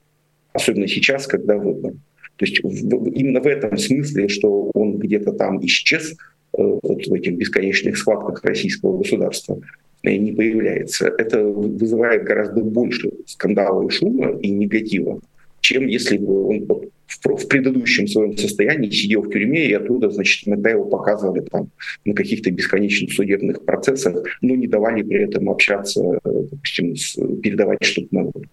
особенно 0.59 0.87
сейчас, 0.87 1.27
когда 1.27 1.57
выбор. 1.57 1.93
То 2.35 2.45
есть 2.45 2.63
в, 2.63 3.07
именно 3.09 3.41
в 3.41 3.47
этом 3.47 3.77
смысле, 3.77 4.27
что 4.27 4.71
он 4.73 4.97
где-то 4.97 5.33
там 5.33 5.63
исчез, 5.65 6.11
э, 6.11 6.15
вот 6.57 7.05
в 7.05 7.13
этих 7.13 7.35
бесконечных 7.35 7.97
схватках 7.97 8.43
российского 8.43 8.97
государства, 8.97 9.59
э, 10.03 10.15
не 10.15 10.31
появляется. 10.31 11.13
Это 11.17 11.43
вызывает 11.43 12.23
гораздо 12.23 12.63
больше 12.63 13.11
скандала 13.25 13.85
и 13.87 13.89
шума 13.89 14.37
и 14.39 14.49
негатива, 14.49 15.19
чем 15.59 15.87
если 15.87 16.17
бы 16.17 16.45
он 16.45 16.65
в, 16.65 17.35
в 17.35 17.47
предыдущем 17.47 18.07
своем 18.07 18.37
состоянии 18.37 18.89
сидел 18.89 19.23
в 19.23 19.31
тюрьме, 19.31 19.67
и 19.67 19.73
оттуда, 19.73 20.09
значит, 20.09 20.47
иногда 20.47 20.69
его 20.69 20.85
показывали 20.85 21.41
там 21.41 21.69
на 22.05 22.13
каких-то 22.13 22.51
бесконечных 22.51 23.11
судебных 23.11 23.65
процессах, 23.65 24.23
но 24.41 24.55
не 24.55 24.67
давали 24.67 25.03
при 25.03 25.23
этом 25.23 25.49
общаться, 25.49 26.19
э, 26.23 26.43
допустим, 26.51 26.95
с, 26.95 27.15
передавать 27.41 27.83
что-то 27.83 28.15
народу. 28.15 28.43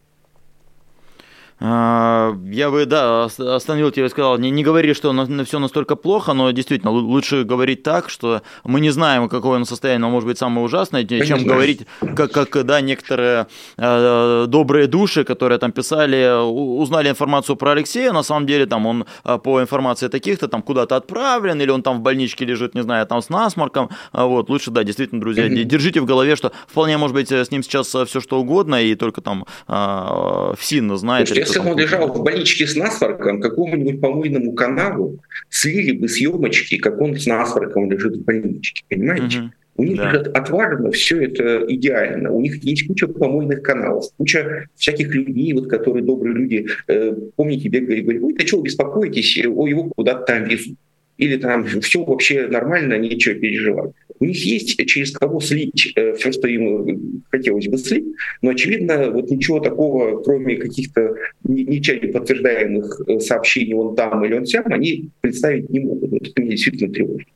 А, 1.59 2.37
я 2.45 2.71
бы, 2.71 2.85
да, 2.85 3.25
остановил 3.25 3.91
тебя 3.91 4.07
и 4.07 4.09
сказал, 4.11 4.37
не, 4.37 4.51
не 4.51 4.63
говори, 4.63 4.93
что 4.93 5.13
на, 5.13 5.45
все 5.45 5.59
настолько 5.59 5.97
плохо, 5.97 6.35
но 6.35 6.51
действительно 6.51 6.91
лучше 6.91 7.45
говорить 7.45 7.83
так, 7.83 8.11
что 8.11 8.43
мы 8.65 8.81
не 8.81 8.91
знаем, 8.91 9.31
какое 9.31 9.57
он 9.59 9.65
состояние, 9.65 10.01
но 10.01 10.11
может 10.11 10.27
быть 10.27 10.37
самое 10.37 10.67
ужасное, 10.67 11.07
Конечно. 11.07 11.39
чем 11.39 11.47
говорить, 11.47 11.87
как, 12.15 12.33
как 12.33 12.67
да, 12.67 12.83
некоторые 12.83 13.47
э, 13.79 14.45
добрые 14.49 14.87
души, 14.87 15.25
которые 15.25 15.59
там 15.59 15.73
писали, 15.73 16.39
узнали 16.45 17.09
информацию 17.09 17.57
про 17.57 17.71
Алексея, 17.71 18.13
на 18.13 18.23
самом 18.23 18.47
деле 18.47 18.67
там 18.67 18.87
он 18.87 19.07
а, 19.25 19.39
по 19.39 19.63
информации 19.63 20.09
таких-то 20.09 20.49
там 20.49 20.61
куда-то 20.61 20.97
отправлен, 20.97 21.61
или 21.63 21.71
он 21.71 21.83
там 21.83 21.99
в 21.99 22.01
больничке 22.01 22.45
лежит, 22.45 22.75
не 22.75 22.83
знаю, 22.83 23.07
там 23.07 23.23
с 23.23 23.31
насморком, 23.31 23.89
вот, 24.13 24.51
лучше, 24.51 24.71
да, 24.71 24.85
действительно, 24.85 25.23
друзья, 25.23 25.49
держите 25.49 26.03
в 26.03 26.05
голове, 26.05 26.37
что 26.37 26.53
вполне 26.69 26.99
может 26.99 27.15
быть 27.15 27.33
с 27.33 27.51
ним 27.51 27.63
сейчас 27.63 27.87
все 27.87 28.21
что 28.21 28.39
угодно, 28.39 28.83
и 28.83 28.95
только 28.95 29.23
там 29.23 29.47
э, 29.69 30.55
ФСИН 30.59 30.99
знает, 30.99 31.31
или 31.31 31.46
Если 31.47 31.59
он 31.61 31.79
лежал 31.79 32.13
в 32.13 32.23
больничке 32.23 32.67
с 32.67 32.77
насморком, 32.77 33.41
какому-нибудь 33.41 34.01
помойному 34.01 34.53
каналу 34.53 35.19
слили 35.49 35.93
бы 35.93 36.09
съемочки, 36.09 36.79
как 36.79 37.01
он 37.01 37.17
с 37.17 37.27
насморком 37.27 37.91
лежит 37.91 38.17
в 38.17 38.25
больничке, 38.25 38.85
понимаете? 38.89 39.39
Угу. 39.39 39.51
У 39.79 39.85
них 39.85 39.99
да. 39.99 40.21
отважено 40.35 40.91
все 40.91 41.25
это 41.25 41.65
идеально. 41.69 42.33
У 42.33 42.41
них 42.41 42.63
есть 42.65 42.87
куча 42.87 43.09
помойных 43.09 43.63
каналов, 43.63 44.07
куча 44.17 44.67
всяких 44.75 45.15
людей, 45.15 45.53
вот, 45.53 45.69
которые 45.69 46.03
добрые 46.03 46.35
люди, 46.35 46.67
э, 46.89 47.15
помните, 47.37 47.69
бегали 47.69 47.99
и 47.99 48.03
говорили, 48.03 48.23
ой, 48.23 48.35
да 48.35 48.47
что 48.47 48.59
вы 48.59 48.65
беспокоитесь, 48.65 49.45
о, 49.47 49.67
его 49.67 49.91
куда-то 49.95 50.25
там 50.25 50.45
везут. 50.45 50.79
Или 51.19 51.37
там 51.37 51.65
все 51.65 52.05
вообще 52.05 52.47
нормально, 52.47 52.99
нечего 52.99 53.35
переживать. 53.35 53.93
У 54.19 54.25
них 54.25 54.45
есть 54.45 54.77
через 54.87 55.13
кого 55.13 55.41
слить 55.41 55.93
э, 55.97 56.15
все, 56.15 56.33
что 56.33 56.49
им 56.49 57.23
хотелось 57.31 57.69
бы 57.69 57.79
слить, 57.79 58.07
но, 58.43 58.51
очевидно, 58.51 59.11
вот 59.11 59.31
ничего 59.31 59.61
такого, 59.61 60.23
кроме 60.23 60.57
каких-то 60.57 61.17
ничем 61.45 62.01
не 62.03 62.13
подтверждаемых 62.13 63.01
э, 63.07 63.21
сообщений 63.21 63.75
он 63.75 63.95
там 63.95 64.25
или 64.25 64.35
он 64.35 64.47
сям, 64.47 64.65
они 64.67 65.11
представить 65.21 65.71
не 65.71 65.81
могут. 65.81 66.11
Вот 66.11 66.29
это 66.29 66.41
меня 66.41 66.53
действительно 66.53 66.93
тревожит. 66.93 67.29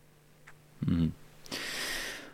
Mm-hmm. 0.82 1.10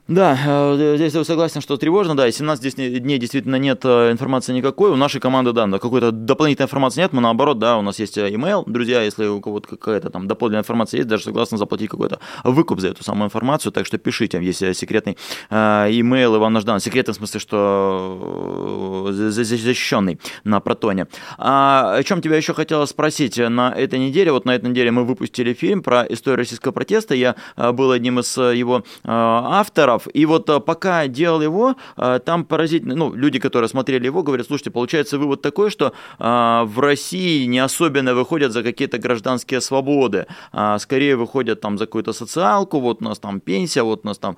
Да, 0.08 0.38
э, 0.46 0.94
здесь 0.96 1.14
я 1.14 1.24
согласен, 1.24 1.60
что 1.60 1.76
тревожно, 1.76 2.16
да, 2.16 2.28
и 2.28 2.32
17 2.32 3.02
дней 3.02 3.18
действительно 3.18 3.56
нет 3.56 3.80
э, 3.84 4.12
информации 4.12 4.52
никакой, 4.52 4.92
у 4.92 4.96
нашей 4.96 5.20
команды, 5.20 5.52
да, 5.52 5.66
какой-то 5.66 6.12
дополнительной 6.12 6.66
информации 6.66 7.00
нет, 7.00 7.12
мы 7.12 7.20
наоборот, 7.20 7.58
да, 7.58 7.76
у 7.76 7.82
нас 7.82 7.98
есть 7.98 8.16
э, 8.16 8.30
email, 8.30 8.62
друзья, 8.66 9.02
если 9.02 9.26
у 9.26 9.40
кого-то 9.40 9.66
какая-то 9.66 10.10
там 10.10 10.28
дополнительная 10.28 10.60
информация 10.62 10.98
есть, 10.98 11.08
даже 11.08 11.24
согласны 11.24 11.58
заплатить 11.58 11.90
какой-то 11.90 12.20
выкуп 12.44 12.78
за 12.78 12.88
эту 12.88 13.02
самую 13.02 13.26
информацию, 13.26 13.72
так 13.72 13.84
что 13.84 13.98
пишите, 13.98 14.40
есть 14.40 14.76
секретный 14.76 15.18
email 15.50 16.36
Иван 16.36 16.52
Наждан, 16.52 16.78
секретный 16.78 17.12
в 17.12 17.16
смысле, 17.16 17.40
что 17.40 19.08
защищенный 19.10 20.20
на 20.44 20.60
протоне. 20.60 21.08
А 21.36 21.96
о 21.96 22.02
чем 22.04 22.22
тебя 22.22 22.36
еще 22.36 22.54
хотела 22.54 22.86
спросить 22.86 23.38
на 23.38 23.72
этой 23.72 23.98
неделе, 23.98 24.30
вот 24.30 24.44
на 24.44 24.54
этой 24.54 24.70
неделе 24.70 24.92
мы 24.92 25.04
выпустили 25.04 25.52
фильм 25.52 25.82
про 25.82 26.04
историю 26.08 26.38
российского 26.38 26.70
протеста, 26.70 27.16
я 27.16 27.34
был 27.56 27.90
одним 27.90 28.20
из 28.20 28.36
его 28.36 28.84
авторов, 29.04 29.95
прав. 29.96 30.08
И 30.16 30.26
вот 30.26 30.50
э, 30.50 30.60
пока 30.60 31.06
делал 31.08 31.42
его, 31.42 31.74
э, 31.96 32.20
там 32.24 32.44
поразительно, 32.44 32.94
ну, 32.94 33.14
люди, 33.14 33.38
которые 33.38 33.68
смотрели 33.68 34.06
его, 34.06 34.22
говорят, 34.22 34.46
слушайте, 34.46 34.70
получается 34.70 35.18
вывод 35.18 35.42
такой, 35.42 35.70
что 35.70 35.92
э, 36.18 36.64
в 36.64 36.80
России 36.80 37.46
не 37.46 37.58
особенно 37.64 38.14
выходят 38.14 38.52
за 38.52 38.62
какие-то 38.62 38.98
гражданские 38.98 39.60
свободы, 39.60 40.26
а 40.52 40.78
скорее 40.78 41.16
выходят 41.16 41.60
там 41.60 41.78
за 41.78 41.86
какую-то 41.86 42.12
социалку, 42.12 42.80
вот 42.80 43.02
у 43.02 43.04
нас 43.04 43.18
там 43.18 43.40
пенсия, 43.40 43.82
вот 43.82 44.00
у 44.04 44.06
нас 44.06 44.18
там 44.18 44.36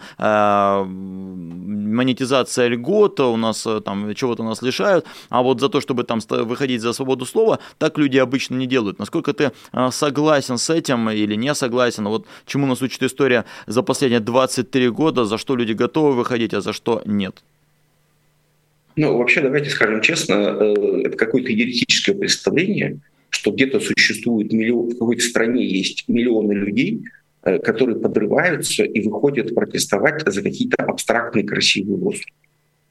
монетизация 1.94 2.68
льгот, 2.68 3.20
у 3.20 3.36
нас 3.36 3.66
там 3.84 4.14
чего-то 4.14 4.42
нас 4.42 4.62
лишают, 4.62 5.06
а 5.30 5.42
вот 5.42 5.60
за 5.60 5.68
то, 5.68 5.80
чтобы 5.80 6.04
там 6.04 6.20
выходить 6.28 6.80
за 6.82 6.92
свободу 6.92 7.26
слова, 7.26 7.58
так 7.78 7.98
люди 7.98 8.18
обычно 8.18 8.56
не 8.56 8.66
делают. 8.66 8.98
Насколько 8.98 9.32
ты 9.32 9.52
согласен 9.90 10.58
с 10.58 10.70
этим 10.70 11.10
или 11.10 11.36
не 11.36 11.54
согласен? 11.54 12.08
Вот 12.08 12.26
чему 12.46 12.66
нас 12.66 12.82
учит 12.82 13.02
история 13.02 13.44
за 13.66 13.82
последние 13.82 14.20
23 14.20 14.90
года, 14.90 15.24
за 15.24 15.38
что 15.38 15.47
что 15.48 15.56
люди 15.56 15.72
готовы 15.72 16.14
выходить, 16.14 16.52
а 16.52 16.60
за 16.60 16.74
что 16.74 17.00
нет? 17.06 17.42
Ну, 18.96 19.16
вообще, 19.16 19.40
давайте 19.40 19.70
скажем 19.70 20.02
честно, 20.02 20.34
э, 20.34 21.02
это 21.06 21.16
какое-то 21.16 21.50
идеалистическое 21.54 22.14
представление, 22.14 22.98
что 23.30 23.50
где-то 23.50 23.80
существует 23.80 24.52
миллион, 24.52 24.90
в 24.90 24.98
какой-то 24.98 25.22
стране 25.22 25.66
есть 25.66 26.04
миллионы 26.06 26.52
людей, 26.52 27.00
э, 27.44 27.58
которые 27.60 27.98
подрываются 27.98 28.84
и 28.84 29.00
выходят 29.00 29.54
протестовать 29.54 30.22
за 30.26 30.42
какие-то 30.42 30.84
абстрактные 30.84 31.46
красивые 31.46 31.96
лозунги. 31.96 32.24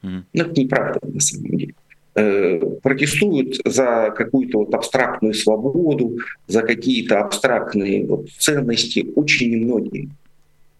Mm-hmm. 0.01 0.23
Но 0.33 0.43
это 0.43 0.59
неправда 0.59 0.99
на 1.03 1.19
самом 1.19 1.57
деле. 1.57 1.75
Э, 2.15 2.59
протестуют 2.81 3.57
за 3.65 4.11
какую-то 4.17 4.59
вот 4.59 4.73
абстрактную 4.73 5.35
свободу, 5.35 6.17
за 6.47 6.63
какие-то 6.63 7.19
абстрактные 7.19 8.07
вот 8.07 8.31
ценности 8.39 9.05
очень 9.15 9.51
немногие 9.51 10.09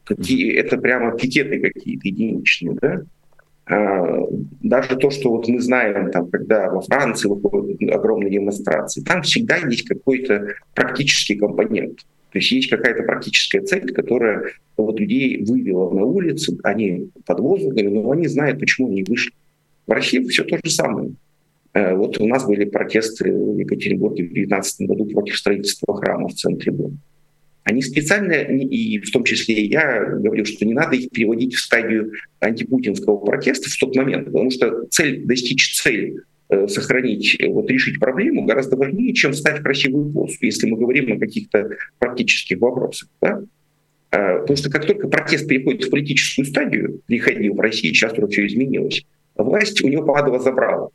это 0.09 0.77
прямо 0.77 1.17
пикеты 1.17 1.59
какие-то 1.59 2.07
единичные, 2.07 2.77
да? 2.81 3.01
А, 3.69 4.25
даже 4.61 4.95
то, 4.95 5.09
что 5.09 5.31
вот 5.31 5.47
мы 5.47 5.59
знаем, 5.59 6.11
там, 6.11 6.29
когда 6.29 6.69
во 6.69 6.81
Франции 6.81 7.27
выходят 7.27 7.81
огромные 7.93 8.31
демонстрации, 8.31 9.01
там 9.01 9.23
всегда 9.23 9.57
есть 9.57 9.87
какой-то 9.87 10.47
практический 10.73 11.35
компонент. 11.35 11.97
То 12.31 12.39
есть 12.39 12.51
есть 12.51 12.69
какая-то 12.69 13.03
практическая 13.03 13.61
цель, 13.61 13.91
которая 13.93 14.51
вот 14.77 14.99
людей 14.99 15.43
вывела 15.43 15.91
на 15.91 16.03
улицы, 16.03 16.57
они 16.63 17.09
под 17.25 17.39
лозунгами, 17.39 17.87
но 17.87 18.11
они 18.11 18.27
знают, 18.27 18.59
почему 18.59 18.89
они 18.89 19.03
вышли. 19.03 19.33
В 19.85 19.91
России 19.91 20.23
все 20.27 20.43
то 20.43 20.57
же 20.63 20.71
самое. 20.71 21.11
Э, 21.73 21.95
вот 21.95 22.19
у 22.19 22.27
нас 22.27 22.45
были 22.45 22.65
протесты 22.65 23.33
в 23.33 23.57
Екатеринбурге 23.57 24.23
в 24.23 24.33
2019 24.33 24.87
году 24.87 25.05
против 25.05 25.37
строительства 25.37 25.95
храма 25.95 26.27
в 26.27 26.33
центре 26.33 26.71
дома. 26.71 26.97
Они 27.67 27.81
специально, 27.81 28.31
и 28.31 28.97
в 28.99 29.11
том 29.11 29.25
числе 29.25 29.65
я 29.65 30.05
говорю, 30.05 30.45
что 30.45 30.65
не 30.65 30.73
надо 30.73 30.95
их 30.95 31.09
переводить 31.09 31.53
в 31.53 31.59
стадию 31.59 32.13
антипутинского 32.39 33.17
протеста 33.17 33.69
в 33.69 33.77
тот 33.77 33.93
момент, 33.93 34.27
потому 34.27 34.49
что 34.51 34.85
цель, 34.89 35.25
достичь 35.25 35.75
цели 35.75 36.15
э, 36.47 36.69
сохранить, 36.69 37.37
вот 37.45 37.69
решить 37.69 37.99
проблему 37.99 38.45
гораздо 38.45 38.77
важнее, 38.77 39.13
чем 39.13 39.33
стать 39.33 39.61
красивую 39.61 40.13
позу, 40.13 40.37
если 40.39 40.69
мы 40.69 40.77
говорим 40.77 41.11
о 41.11 41.19
каких-то 41.19 41.71
практических 41.99 42.57
вопросах. 42.61 43.09
Да? 43.21 43.41
А, 44.11 44.39
потому 44.39 44.55
что 44.55 44.69
как 44.69 44.85
только 44.85 45.09
протест 45.09 45.45
переходит 45.49 45.83
в 45.83 45.89
политическую 45.89 46.45
стадию, 46.45 47.01
приходил 47.05 47.53
в 47.53 47.59
России, 47.59 47.89
сейчас 47.89 48.13
уже 48.13 48.27
все 48.27 48.47
изменилось, 48.47 49.03
власть 49.35 49.83
у 49.83 49.89
него 49.89 50.05
падала 50.05 50.39
забрала. 50.39 50.87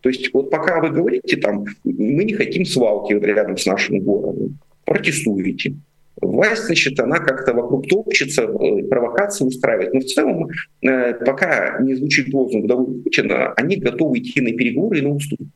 То 0.00 0.08
есть 0.08 0.32
вот 0.32 0.50
пока 0.50 0.80
вы 0.80 0.88
говорите 0.88 1.36
там, 1.36 1.66
мы 1.84 2.24
не 2.24 2.32
хотим 2.32 2.64
свалки 2.64 3.12
рядом 3.12 3.58
с 3.58 3.66
нашим 3.66 3.98
городом, 3.98 4.58
протестуете, 4.86 5.74
Власть, 6.20 6.64
значит, 6.64 6.98
она 6.98 7.18
как-то 7.18 7.52
вокруг 7.52 7.86
топчется, 7.88 8.42
э, 8.42 8.82
провокации 8.84 9.44
устраивает. 9.44 9.92
Но 9.92 10.00
в 10.00 10.04
целом, 10.04 10.48
э, 10.80 11.14
пока 11.14 11.78
не 11.80 11.94
звучит 11.94 12.32
лозунг 12.32 12.66
«Давай 12.66 12.86
Путина», 12.86 13.52
они 13.52 13.76
готовы 13.76 14.18
идти 14.18 14.40
на 14.40 14.52
переговоры 14.52 14.98
и 14.98 15.02
на 15.02 15.10
уступки. 15.10 15.46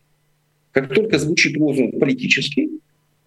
Как 0.72 0.92
только 0.94 1.18
звучит 1.18 1.56
лозунг 1.56 1.98
политический, 1.98 2.70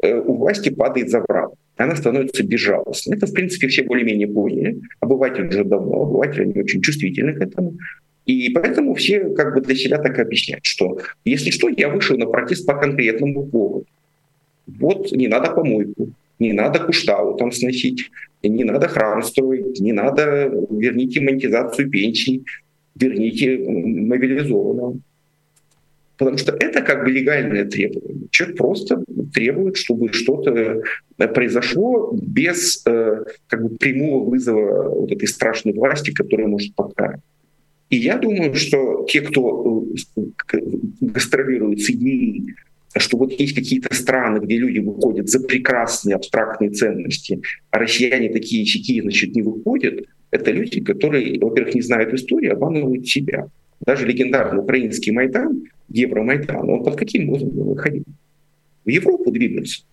э, 0.03 0.19
у 0.19 0.35
власти 0.35 0.69
падает 0.69 1.09
забрал. 1.09 1.55
Она 1.75 1.95
становится 1.95 2.43
безжалостной. 2.43 3.17
Это, 3.17 3.25
в 3.25 3.33
принципе, 3.33 3.67
все 3.67 3.83
более-менее 3.83 4.27
поняли. 4.27 4.81
Обыватель 4.99 5.47
уже 5.47 5.63
давно, 5.63 6.03
обыватели 6.03 6.43
они 6.43 6.61
очень 6.61 6.81
чувствительны 6.81 7.33
к 7.33 7.41
этому. 7.41 7.73
И 8.27 8.49
поэтому 8.49 8.93
все 8.93 9.29
как 9.31 9.55
бы 9.55 9.61
для 9.61 9.75
себя 9.75 9.97
так 9.97 10.17
объясняют, 10.19 10.63
что 10.65 10.99
если 11.25 11.49
что, 11.49 11.67
я 11.67 11.89
вышел 11.89 12.17
на 12.17 12.25
протест 12.25 12.65
по 12.65 12.73
конкретному 12.75 13.45
поводу. 13.45 13.85
Вот 14.67 15.11
не 15.11 15.27
надо 15.27 15.51
помойку, 15.51 16.09
не 16.43 16.53
надо 16.53 16.79
куштау 16.79 17.37
там 17.37 17.51
сносить, 17.51 18.11
не 18.43 18.63
надо 18.63 18.87
храм 18.87 19.23
строить, 19.23 19.79
не 19.79 19.93
надо, 19.93 20.51
верните 20.69 21.21
монетизацию 21.21 21.89
пенсий, 21.89 22.43
верните 22.95 23.57
мобилизованного. 23.57 24.99
Потому 26.17 26.37
что 26.37 26.51
это 26.51 26.81
как 26.81 27.05
бы 27.05 27.11
легальное 27.11 27.65
требование. 27.65 28.27
Человек 28.29 28.57
просто 28.57 29.03
требует, 29.33 29.77
чтобы 29.77 30.13
что-то 30.13 30.83
произошло 31.17 32.11
без 32.21 32.83
э, 32.85 33.23
как 33.47 33.63
бы 33.63 33.75
прямого 33.77 34.29
вызова 34.29 34.89
вот 34.89 35.11
этой 35.11 35.27
страшной 35.27 35.73
власти, 35.73 36.11
которая 36.11 36.47
может 36.47 36.75
покарать. 36.75 37.19
И 37.89 37.97
я 37.97 38.17
думаю, 38.17 38.53
что 38.53 39.05
те, 39.09 39.21
кто 39.21 39.85
э, 40.17 40.21
гастролирует 41.01 41.81
с 41.81 41.89
идеей 41.89 42.55
что 42.99 43.17
вот 43.17 43.33
есть 43.39 43.55
какие-то 43.55 43.93
страны, 43.93 44.39
где 44.39 44.57
люди 44.57 44.79
выходят 44.79 45.29
за 45.29 45.39
прекрасные 45.39 46.15
абстрактные 46.15 46.71
ценности, 46.71 47.41
а 47.71 47.79
россияне 47.79 48.29
такие 48.29 48.65
сякие, 48.65 49.01
значит, 49.01 49.35
не 49.35 49.41
выходят, 49.41 50.05
это 50.31 50.51
люди, 50.51 50.81
которые, 50.81 51.39
во-первых, 51.39 51.75
не 51.75 51.81
знают 51.81 52.13
историю, 52.13 52.53
обманывают 52.53 53.07
себя. 53.07 53.47
Даже 53.85 54.05
легендарный 54.05 54.61
украинский 54.61 55.11
Майдан, 55.11 55.63
Евромайдан, 55.89 56.69
он 56.69 56.83
под 56.83 56.95
каким 56.95 57.29
лозунгом 57.29 57.67
выходил? 57.67 58.03
В 58.85 58.89
Европу 58.89 59.31
двигаться. 59.31 59.83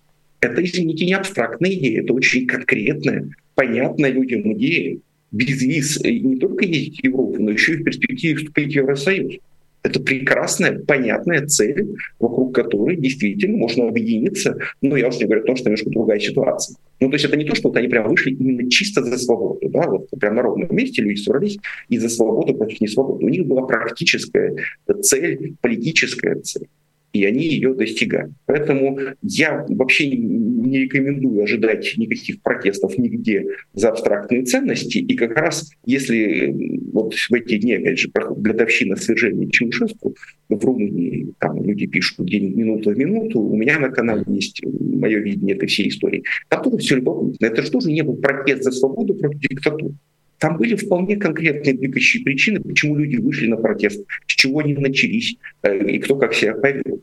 Это, 0.41 0.65
извините, 0.65 1.05
не 1.05 1.13
абстрактная 1.13 1.73
идея, 1.73 2.03
это 2.03 2.15
очень 2.15 2.47
конкретная, 2.47 3.31
понятная 3.55 4.11
людям 4.11 4.51
идея. 4.55 4.99
Без 5.31 5.63
виз 5.63 6.03
не 6.03 6.37
только 6.37 6.65
ездить 6.65 7.01
в 7.01 7.05
Европу, 7.05 7.43
но 7.43 7.51
еще 7.51 7.75
и 7.75 7.77
в 7.77 7.85
перспективе 7.85 8.37
вступить 8.37 8.73
в 8.73 8.77
Евросоюз. 8.77 9.35
Это 9.83 10.01
прекрасная, 10.01 10.79
понятная 10.79 11.47
цель, 11.47 11.97
вокруг 12.19 12.55
которой 12.55 12.97
действительно 12.97 13.57
можно 13.57 13.89
объединиться. 13.89 14.59
Но 14.83 14.97
я 14.97 15.09
уже 15.09 15.19
не 15.19 15.25
говорю 15.25 15.43
о 15.43 15.47
том, 15.47 15.57
что 15.57 15.67
немножко 15.67 15.91
другая 15.91 16.21
ситуация. 16.21 16.77
Ну, 17.01 17.09
то 17.09 17.15
есть 17.15 17.25
это 17.25 17.37
не 17.37 17.45
то, 17.45 17.55
что 17.55 17.69
вот 17.69 17.77
они 17.79 17.89
прям 17.89 18.09
вышли 18.09 18.33
именно 18.33 18.71
чисто 18.71 19.03
за 19.03 19.17
свободу. 19.17 19.69
Да? 19.71 19.89
Вот 19.89 20.09
прям 20.21 20.35
на 20.35 20.43
ровном 20.43 20.75
месте 20.77 21.03
люди 21.03 21.21
собрались 21.21 21.59
из 21.89 22.03
за 22.03 22.11
свободу 22.11 22.55
против 22.55 22.81
несвободы. 22.81 23.25
У 23.25 23.29
них 23.29 23.47
была 23.47 23.67
практическая 23.67 24.55
цель, 25.01 25.57
политическая 25.63 26.35
цель. 26.37 26.69
И 27.13 27.25
они 27.25 27.45
ее 27.45 27.75
достигают. 27.75 28.33
Поэтому 28.47 28.99
я 29.23 29.65
вообще 29.69 30.11
не 30.11 30.79
рекомендую 30.81 31.43
ожидать 31.43 31.95
никаких 31.97 32.41
протестов 32.43 32.97
нигде 32.99 33.47
за 33.75 33.91
абстрактные 33.91 34.45
ценности. 34.45 34.99
И 34.99 35.17
как 35.17 35.37
раз 35.37 35.71
если 35.85 36.55
вот 36.93 37.15
в 37.15 37.35
эти 37.35 37.59
дни, 37.59 37.75
опять 37.75 37.99
же, 37.99 38.11
годовщина 38.37 38.97
свержения 38.97 39.49
Чаушеску 39.51 40.15
в 40.49 40.65
Румынии, 40.65 41.33
там 41.39 41.63
люди 41.65 41.87
пишут 41.87 42.27
день 42.27 42.55
минуту 42.55 42.91
в 42.91 42.99
минуту, 42.99 43.41
у 43.41 43.57
меня 43.57 43.79
на 43.79 43.91
канале 43.91 44.25
есть 44.29 44.63
мое 44.65 45.19
видение 45.19 45.57
этой 45.57 45.67
всей 45.67 45.89
истории. 45.89 46.23
Там 46.49 46.63
тоже 46.63 46.79
все 46.79 46.97
любопытно. 46.97 47.47
Это 47.47 47.63
же 47.63 47.71
тоже 47.71 47.91
не 47.91 48.03
был 48.03 48.17
протест 48.17 48.63
за 48.63 48.71
свободу 48.71 49.15
против 49.15 49.41
диктатуры. 49.41 49.95
Там 50.41 50.57
были 50.57 50.75
вполне 50.75 51.17
конкретные 51.17 51.75
двигающие 51.75 52.25
причины, 52.25 52.61
почему 52.61 52.97
люди 52.97 53.17
вышли 53.17 53.47
на 53.47 53.59
протест, 53.59 54.03
с 54.27 54.33
чего 54.33 54.61
они 54.61 54.73
начались 54.73 55.37
э, 55.63 55.87
и 55.87 55.99
кто 55.99 56.17
как 56.17 56.33
себя 56.33 56.55
повел. 56.55 57.03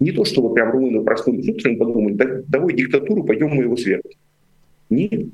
Не 0.00 0.10
то, 0.10 0.24
чтобы 0.24 0.54
прям 0.54 0.70
румыны 0.70 1.04
проснулись 1.04 1.48
утром 1.50 1.74
и 1.74 1.76
подумали, 1.76 2.14
да, 2.14 2.42
давай 2.48 2.74
диктатуру, 2.74 3.24
пойдем 3.24 3.50
мы 3.50 3.64
его 3.64 3.76
свергнем. 3.76 4.16
Нет. 4.88 5.26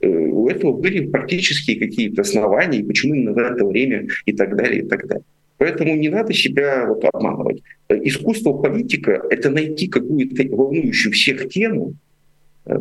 Э, 0.00 0.08
у 0.08 0.48
этого 0.48 0.72
были 0.72 1.06
практически 1.06 1.76
какие-то 1.76 2.22
основания, 2.22 2.82
почему 2.82 3.14
именно 3.14 3.34
в 3.34 3.38
это 3.38 3.64
время 3.64 4.08
и 4.24 4.32
так 4.32 4.56
далее, 4.56 4.82
и 4.82 4.88
так 4.88 5.06
далее. 5.06 5.24
Поэтому 5.58 5.94
не 5.94 6.08
надо 6.08 6.32
себя 6.32 6.86
вот 6.88 7.04
обманывать. 7.04 7.62
Э, 7.88 8.00
искусство 8.02 8.52
политика— 8.52 9.22
это 9.30 9.50
найти 9.50 9.86
какую-то 9.86 10.42
волнующую 10.56 11.12
всех 11.12 11.48
тему, 11.50 11.94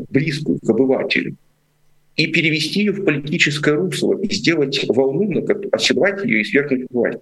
близкую 0.10 0.58
к 0.58 0.68
обывателю, 0.68 1.36
и 2.17 2.28
перевести 2.28 2.80
ее 2.80 2.91
в 2.91 3.04
политическое 3.04 3.75
русло, 3.75 4.17
и 4.19 4.34
сделать 4.34 4.86
волну, 4.88 5.45
оседлать 5.71 6.23
ее 6.23 6.41
и 6.41 6.43
свергнуть 6.45 6.88
власть, 6.89 7.19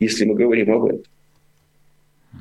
если 0.00 0.24
мы 0.24 0.34
говорим 0.34 0.72
об 0.72 0.84
этом. 0.86 1.02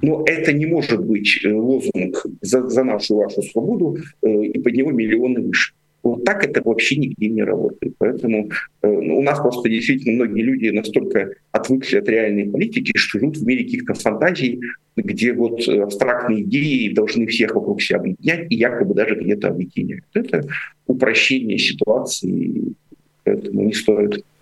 Но 0.01 0.23
это 0.25 0.51
не 0.53 0.65
может 0.65 1.05
быть 1.05 1.39
э, 1.43 1.53
лозунг 1.53 2.25
за, 2.41 2.67
за 2.67 2.83
нашу 2.83 3.15
вашу 3.15 3.43
свободу, 3.43 3.97
э, 4.21 4.45
и 4.45 4.59
под 4.59 4.73
него 4.73 4.91
миллионы 4.91 5.41
выше. 5.41 5.73
Вот 6.03 6.25
так 6.25 6.43
это 6.45 6.61
вообще 6.63 6.97
нигде 6.97 7.29
не 7.29 7.43
работает. 7.43 7.95
Поэтому 7.97 8.49
э, 8.81 8.87
у 8.87 9.21
нас 9.21 9.39
просто 9.39 9.69
действительно 9.69 10.25
многие 10.25 10.41
люди 10.41 10.67
настолько 10.67 11.31
отвыкли 11.51 11.97
от 11.97 12.09
реальной 12.09 12.49
политики, 12.49 12.91
что 12.95 13.19
живут 13.19 13.37
в 13.37 13.45
мире 13.45 13.63
каких-то 13.63 13.93
фантазий, 13.93 14.59
где 14.97 15.33
вот 15.33 15.67
абстрактные 15.67 16.43
идеи 16.43 16.93
должны 16.93 17.25
всех 17.27 17.55
вокруг 17.55 17.81
себя 17.81 17.99
объединять 17.99 18.51
и 18.51 18.55
якобы 18.55 18.93
даже 18.93 19.15
где-то 19.15 19.47
объединяют. 19.47 20.03
Это 20.13 20.45
упрощение 20.87 21.57
ситуации, 21.57 22.73
поэтому 23.23 23.63
не 23.63 23.73
стоит 23.73 24.23
Э, 24.23 24.32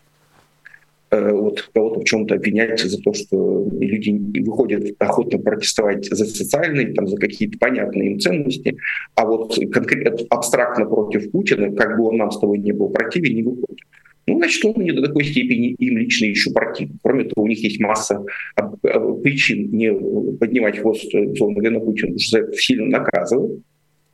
вот 1.12 1.69
кого-то 1.74 2.00
в 2.00 2.04
чем-то 2.06 2.36
обвинять 2.36 2.80
за 2.80 3.02
то, 3.02 3.13
что 3.13 3.67
люди 3.80 4.12
выходят 4.41 4.95
охотно 5.00 5.39
протестовать 5.39 6.06
за 6.06 6.26
социальные, 6.26 6.93
там, 6.93 7.08
за 7.08 7.17
какие-то 7.17 7.58
понятные 7.60 8.12
им 8.12 8.19
ценности, 8.19 8.78
а 9.15 9.26
вот 9.26 9.58
конкретно 9.74 10.26
абстрактно 10.30 10.86
против 10.86 11.30
Путина, 11.32 11.76
как 11.76 11.97
бы 11.97 12.06
он 12.06 12.17
нам 12.17 12.32
с 12.32 12.39
тобой 12.39 12.60
не 12.60 12.71
был 12.71 12.89
противен, 12.89 13.36
не 13.36 13.43
выходит. 13.43 13.80
Ну, 14.28 14.38
значит, 14.38 14.63
он 14.63 14.82
не 14.84 14.91
до 14.91 15.02
такой 15.02 15.26
степени 15.26 15.69
им 15.80 15.97
лично 15.97 16.26
еще 16.26 16.52
противен. 16.52 17.00
Кроме 17.04 17.26
того, 17.26 17.43
у 17.43 17.47
них 17.47 17.62
есть 17.62 17.80
масса 17.82 18.24
причин 19.24 19.71
не 19.71 19.91
поднимать 20.38 20.78
хвост, 20.78 21.13
условно 21.13 21.56
говоря, 21.56 21.71
на 21.71 21.80
Путина, 21.82 22.15
это 22.15 22.54
сильно 22.54 22.86
наказывают. 22.86 23.62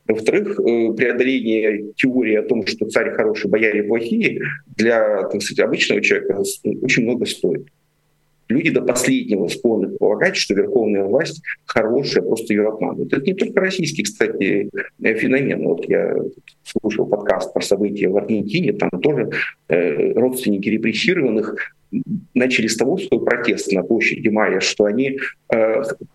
Во-вторых, 0.08 0.58
э, 0.58 0.92
преодоление 0.94 1.92
теории 1.94 2.36
о 2.36 2.42
том, 2.42 2.66
что 2.66 2.88
царь 2.88 3.10
хороший, 3.10 3.50
бояре 3.50 3.82
плохие, 3.82 4.40
для 4.74 5.28
так 5.28 5.42
сказать, 5.42 5.66
обычного 5.66 6.00
человека 6.00 6.42
очень 6.64 7.04
много 7.04 7.26
стоит. 7.26 7.66
Люди 8.48 8.70
до 8.70 8.80
последнего 8.80 9.46
склонны 9.48 9.88
полагать, 9.98 10.34
что 10.36 10.54
верховная 10.54 11.04
власть 11.04 11.42
хорошая, 11.66 12.24
просто 12.24 12.54
ее 12.54 12.68
обманывают. 12.68 13.12
Это 13.12 13.22
не 13.22 13.34
только 13.34 13.60
российский, 13.60 14.02
кстати, 14.02 14.70
э, 15.02 15.14
феномен. 15.14 15.64
Вот 15.64 15.86
я 15.86 16.16
слушал 16.64 17.04
подкаст 17.04 17.52
про 17.52 17.60
события 17.60 18.08
в 18.08 18.16
Аргентине, 18.16 18.72
там 18.72 18.88
тоже 19.02 19.30
э, 19.68 20.12
родственники 20.14 20.70
репрессированных 20.70 21.74
начали 22.32 22.66
с 22.66 22.76
того, 22.76 22.96
что 22.96 23.18
протест 23.18 23.72
на 23.72 23.82
площади 23.82 24.28
Майя, 24.28 24.60
что 24.60 24.84
они 24.84 25.18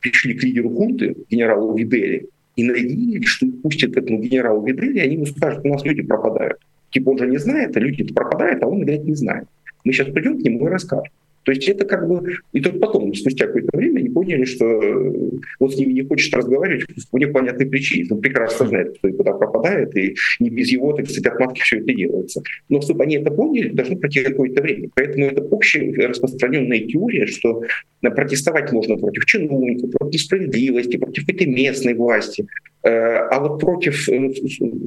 пришли 0.02 0.36
к 0.36 0.44
лидеру 0.44 0.70
хунты, 0.70 1.16
генералу 1.32 1.76
Видели, 1.76 2.30
и 2.56 2.64
надеялись, 2.64 3.28
что 3.28 3.46
их 3.46 3.62
пустят 3.62 3.98
этому 3.98 4.20
генералу 4.20 4.66
Видели, 4.66 5.00
они 5.00 5.16
ему 5.16 5.26
скажут, 5.26 5.66
у 5.66 5.70
нас 5.70 5.84
люди 5.84 6.02
пропадают. 6.02 6.60
Типа 6.92 7.10
он 7.10 7.18
же 7.18 7.28
не 7.28 7.38
знает, 7.38 7.76
а 7.76 7.80
люди 7.80 8.04
пропадают, 8.14 8.64
а 8.64 8.68
он, 8.68 8.82
говорит, 8.82 9.04
не 9.06 9.16
знает. 9.16 9.48
Мы 9.84 9.94
сейчас 9.94 10.08
придем 10.14 10.40
к 10.40 10.44
нему 10.44 10.68
и 10.68 10.70
расскажем. 10.70 11.12
То 11.44 11.52
есть 11.52 11.68
это 11.68 11.86
как 11.86 12.08
бы... 12.08 12.34
И 12.52 12.62
только 12.62 12.80
потом, 12.80 13.14
спустя 13.14 13.48
какое-то 13.48 13.78
время, 13.78 14.00
они 14.00 14.10
поняли, 14.10 14.46
что 14.46 14.66
э, 14.66 15.32
он 15.60 15.70
с 15.70 15.76
ними 15.76 15.94
не 15.94 16.04
хочет 16.04 16.34
разговаривать 16.34 16.86
по 17.12 17.18
непонятной 17.18 17.66
причине. 17.66 18.08
Он 18.12 18.22
прекрасно 18.22 18.68
знает, 18.68 18.98
кто 18.98 19.08
и 19.10 19.14
куда 19.14 19.34
пропадает, 19.34 19.96
и 19.98 20.16
не 20.40 20.50
без 20.50 20.70
его, 20.70 20.94
так 20.94 21.06
сказать, 21.08 21.34
отматки 21.34 21.62
все 21.62 21.80
это 21.80 21.94
делается. 21.94 22.42
Но 22.70 22.82
чтобы 22.82 23.04
они 23.04 23.18
это 23.18 23.32
поняли, 23.32 23.70
должно 23.70 23.98
пройти 23.98 24.24
какое-то 24.24 24.62
время. 24.62 24.90
Поэтому 24.96 25.26
это 25.26 25.42
общая 25.44 25.92
распространенная 26.08 26.80
теория, 26.80 27.26
что 27.28 27.64
протестовать 28.02 28.72
можно 28.72 28.98
против 28.98 29.26
чиновников, 29.26 29.92
против 29.92 30.22
справедливости, 30.22 30.98
против 30.98 31.28
этой 31.30 31.48
местной 31.48 31.94
власти. 31.94 32.48
Э, 32.84 32.90
а 33.30 33.40
вот 33.40 33.60
против 33.60 34.10
э, 34.10 34.30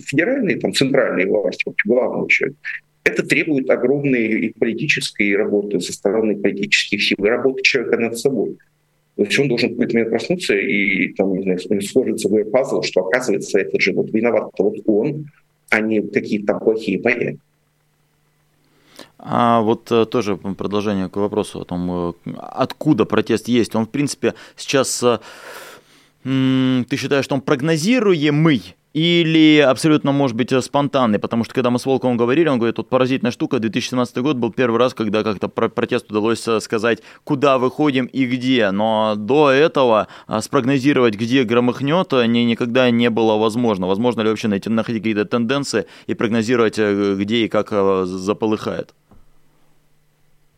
федеральной, 0.04 0.56
там, 0.56 0.72
центральной 0.72 1.24
власти, 1.26 1.64
против 1.64 1.86
главного 1.86 2.28
человека, 2.28 2.58
это 3.06 3.22
требует 3.24 3.70
огромной 3.70 4.46
и 4.46 4.58
политической 4.58 5.36
работы 5.36 5.80
со 5.80 5.92
стороны 5.92 6.36
политических 6.36 7.02
сил, 7.02 7.18
работы 7.20 7.62
человека 7.62 7.98
над 7.98 8.18
собой. 8.18 8.58
То 9.14 9.22
есть 9.22 9.38
он 9.38 9.48
должен 9.48 9.70
в 9.70 9.78
какой-то 9.78 10.10
проснуться 10.10 10.54
и 10.54 11.12
там, 11.14 11.32
не 11.34 11.42
знаю, 11.42 11.82
сложится 11.82 12.28
пазл, 12.52 12.82
что 12.82 13.06
оказывается, 13.06 13.60
это 13.60 13.80
же 13.80 13.92
вот 13.92 14.10
виноват 14.10 14.50
вот 14.58 14.74
он, 14.86 15.30
а 15.70 15.80
не 15.80 16.02
какие-то 16.02 16.58
плохие 16.58 17.00
бояре. 17.00 17.38
А 19.18 19.60
вот 19.60 19.90
э, 19.90 20.04
тоже 20.04 20.36
продолжение 20.36 21.08
к 21.08 21.16
вопросу 21.16 21.60
о 21.60 21.64
том, 21.64 22.14
э, 22.26 22.30
откуда 22.36 23.06
протест 23.06 23.48
есть. 23.48 23.74
Он, 23.74 23.86
в 23.86 23.90
принципе, 23.90 24.34
сейчас... 24.56 25.02
Э, 25.02 25.18
ты 26.22 26.96
считаешь, 26.96 27.24
что 27.24 27.36
он 27.36 27.40
прогнозируемый 27.40 28.74
или 28.96 29.58
абсолютно, 29.58 30.10
может 30.10 30.34
быть, 30.36 30.50
спонтанный, 30.64 31.18
потому 31.18 31.44
что 31.44 31.52
когда 31.52 31.68
мы 31.68 31.78
с 31.78 31.84
Волковым 31.84 32.16
говорили, 32.16 32.48
он 32.48 32.56
говорит, 32.56 32.76
тут 32.76 32.88
поразительная 32.88 33.30
штука, 33.30 33.58
2017 33.58 34.16
год 34.22 34.38
был 34.38 34.50
первый 34.50 34.78
раз, 34.78 34.94
когда 34.94 35.22
как-то 35.22 35.48
про 35.48 35.68
протест 35.68 36.10
удалось 36.10 36.48
э, 36.48 36.60
сказать, 36.60 37.02
куда 37.22 37.58
выходим 37.58 38.06
и 38.06 38.24
где, 38.24 38.70
но 38.70 39.14
до 39.14 39.50
этого 39.50 40.08
э, 40.28 40.40
спрогнозировать, 40.40 41.14
где 41.14 41.44
громыхнет, 41.44 42.10
э, 42.14 42.24
не, 42.26 42.46
никогда 42.46 42.90
не 42.90 43.10
было 43.10 43.36
возможно. 43.36 43.86
Возможно 43.86 44.22
ли 44.22 44.30
вообще 44.30 44.48
найти, 44.48 44.70
находить 44.70 45.02
какие-то 45.02 45.26
тенденции 45.26 45.84
и 46.06 46.14
прогнозировать, 46.14 46.78
где 46.78 47.44
и 47.44 47.48
как 47.48 47.72
заполыхает? 48.06 48.94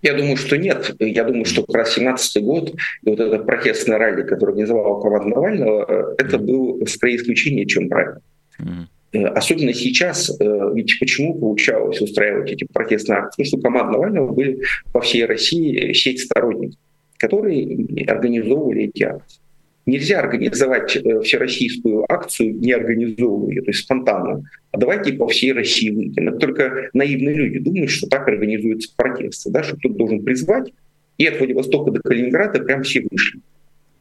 Я 0.03 0.15
думаю, 0.15 0.37
что 0.37 0.57
нет. 0.57 0.95
Я 1.01 1.25
думаю, 1.25 1.45
что 1.45 1.65
как 1.65 1.77
раз 1.77 1.95
17 1.95 2.43
год 2.45 2.75
и 3.03 3.11
вот 3.11 3.19
это 3.19 3.39
протестное 3.39 3.99
ралли, 3.99 4.23
которое 4.23 4.53
организовал 4.53 5.01
команда 5.01 5.29
Навального, 5.29 6.15
это 6.19 6.39
был 6.39 6.87
скорее 6.87 7.17
исключение, 7.17 7.67
чем 7.67 7.89
правило. 7.89 8.21
Mm-hmm. 8.61 9.27
Особенно 9.29 9.73
сейчас, 9.73 10.31
э, 10.39 10.71
ведь 10.75 10.99
почему 11.01 11.35
получалось 11.35 12.01
устраивать 12.01 12.53
эти 12.53 12.65
протестные 12.65 13.21
акции? 13.21 13.43
Потому 13.43 13.47
что 13.47 13.69
команда 13.69 13.93
Навального 13.93 14.33
были 14.33 14.63
по 14.93 15.01
всей 15.01 15.25
России 15.25 15.93
сеть 15.95 16.21
сторонников, 16.21 16.79
которые 17.17 18.05
организовывали 18.07 18.85
эти 18.85 19.05
акции. 19.05 19.41
Нельзя 19.89 20.21
организовать 20.21 20.97
э, 20.97 21.21
всероссийскую 21.23 22.05
акцию, 22.13 22.57
не 22.57 22.73
организовывая 22.73 23.55
ее, 23.55 23.63
то 23.63 23.71
есть 23.71 23.85
спонтанно. 23.85 24.45
А 24.71 24.77
давайте 24.77 25.15
по 25.15 25.27
всей 25.29 25.55
России 25.55 25.89
выйдем. 25.89 26.29
Это 26.29 26.37
только 26.37 26.91
наивные 26.93 27.35
люди 27.35 27.59
думают, 27.59 27.91
что 27.91 28.07
так 28.07 28.29
организуются 28.29 28.93
протесты, 28.95 29.49
да, 29.51 29.63
что 29.63 29.77
кто-то 29.79 29.95
должен 29.95 30.23
призвать, 30.23 30.75
и 31.17 31.25
от 31.25 31.39
Владивостока 31.39 31.91
до 31.91 32.01
Калининграда 32.01 32.61
прям 32.61 32.83
все 32.83 33.03
вышли. 33.11 33.41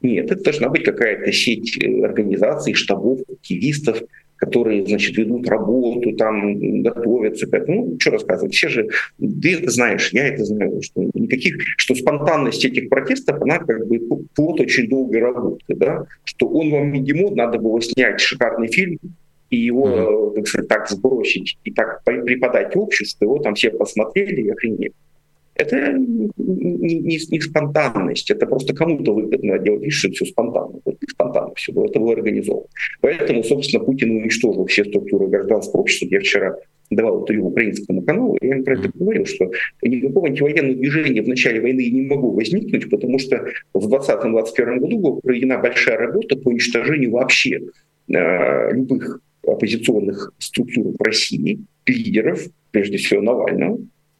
Нет, 0.02 0.30
это 0.30 0.44
должна 0.44 0.68
быть 0.68 0.84
какая-то 0.84 1.32
сеть 1.32 1.82
э, 1.82 2.04
организаций, 2.04 2.74
штабов, 2.74 3.22
активистов, 3.32 4.04
которые, 4.38 4.86
значит, 4.86 5.18
ведут 5.18 5.48
работу, 5.48 6.14
там, 6.14 6.82
готовятся 6.82 7.48
к 7.48 7.54
этому. 7.54 7.86
Ну, 7.86 8.00
что 8.00 8.12
рассказывать? 8.12 8.54
Все 8.54 8.70
же, 8.70 8.88
ты 9.20 9.56
это 9.56 9.70
знаешь, 9.70 10.12
я 10.14 10.28
это 10.28 10.46
знаю, 10.46 10.82
что 10.82 11.10
никаких, 11.14 11.58
что 11.78 11.96
спонтанность 11.96 12.64
этих 12.64 12.90
протестов, 12.90 13.42
она 13.42 13.60
как 13.60 13.88
бы 13.88 14.00
плод 14.36 14.62
очень 14.62 14.88
долгой 14.90 15.22
работы, 15.22 15.76
да, 15.76 16.06
что 16.24 16.48
он 16.48 16.72
вам 16.72 16.94
не 16.94 17.02
Димон, 17.02 17.36
надо 17.36 17.58
было 17.58 17.82
снять 17.82 18.20
шикарный 18.22 18.68
фильм, 18.68 19.00
и 19.50 19.58
его, 19.58 19.88
mm-hmm. 19.88 20.36
так 20.36 20.48
сказать, 20.48 20.68
так 20.68 20.90
сбросить 20.90 21.58
и 21.64 21.72
так 21.72 22.04
преподать 22.04 22.76
обществу, 22.76 23.26
его 23.26 23.40
там 23.40 23.56
все 23.56 23.72
посмотрели 23.72 24.42
и 24.42 24.50
охренели. 24.50 24.94
Это 25.58 25.94
не, 25.94 27.00
не, 27.00 27.20
не 27.32 27.42
спонтанность, 27.42 28.30
это 28.30 28.46
просто 28.46 28.76
кому-то 28.76 29.14
выгодно 29.14 29.58
делать 29.58 29.84
вид, 29.84 29.94
что 29.94 30.10
все 30.12 30.26
спонтанно. 30.26 30.80
Вот 30.86 30.98
спонтанно 31.10 31.54
все 31.56 31.74
было, 31.74 31.86
это 31.86 32.00
было 32.00 32.14
организовано. 32.14 32.68
Поэтому, 33.02 33.44
собственно, 33.44 33.84
Путин 33.84 34.12
уничтожил 34.12 34.66
все 34.68 34.86
структуры 34.86 35.28
гражданского 35.28 35.82
общества. 35.82 36.08
Я 36.12 36.20
вчера 36.20 36.56
давал 36.90 37.22
интервью 37.22 37.48
украинскому 37.48 38.02
каналу, 38.04 38.38
я 38.42 38.56
им 38.56 38.64
про 38.64 38.76
это 38.76 38.90
говорил, 38.94 39.26
что 39.26 39.52
никакого 39.82 40.28
антивоенного 40.28 40.76
движения 40.76 41.22
в 41.22 41.28
начале 41.28 41.60
войны 41.60 41.90
не 41.90 42.04
могло 42.04 42.32
возникнуть, 42.32 42.90
потому 42.90 43.20
что 43.20 43.46
в 43.74 43.94
2020-2021 43.94 44.80
году 44.80 45.00
была 45.00 45.22
проведена 45.22 45.58
большая 45.58 45.98
работа 45.98 46.38
по 46.38 46.50
уничтожению 46.50 47.12
вообще 47.12 47.62
э, 48.08 48.72
любых 48.74 49.22
оппозиционных 49.46 50.34
структур 50.38 50.94
в 50.98 51.02
России, 51.02 51.60
лидеров, 51.86 52.46
прежде 52.72 52.98
всего 52.98 53.22
Навального, 53.22 53.80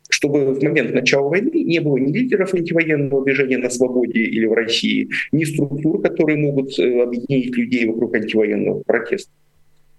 чтобы 0.10 0.54
в 0.54 0.64
момент 0.64 0.94
начала 0.94 1.30
войны 1.30 1.64
не 1.64 1.80
было 1.80 1.98
ни 1.98 2.12
лидеров 2.12 2.54
антивоенного 2.54 3.24
движения 3.24 3.58
на 3.58 3.70
свободе 3.70 4.22
или 4.22 4.46
в 4.46 4.54
России, 4.54 5.10
ни 5.32 5.44
структур, 5.44 6.02
которые 6.02 6.38
могут 6.38 6.78
э, 6.80 7.02
объединить 7.02 7.56
людей 7.56 7.86
вокруг 7.86 8.16
антивоенного 8.16 8.84
протеста. 8.84 9.32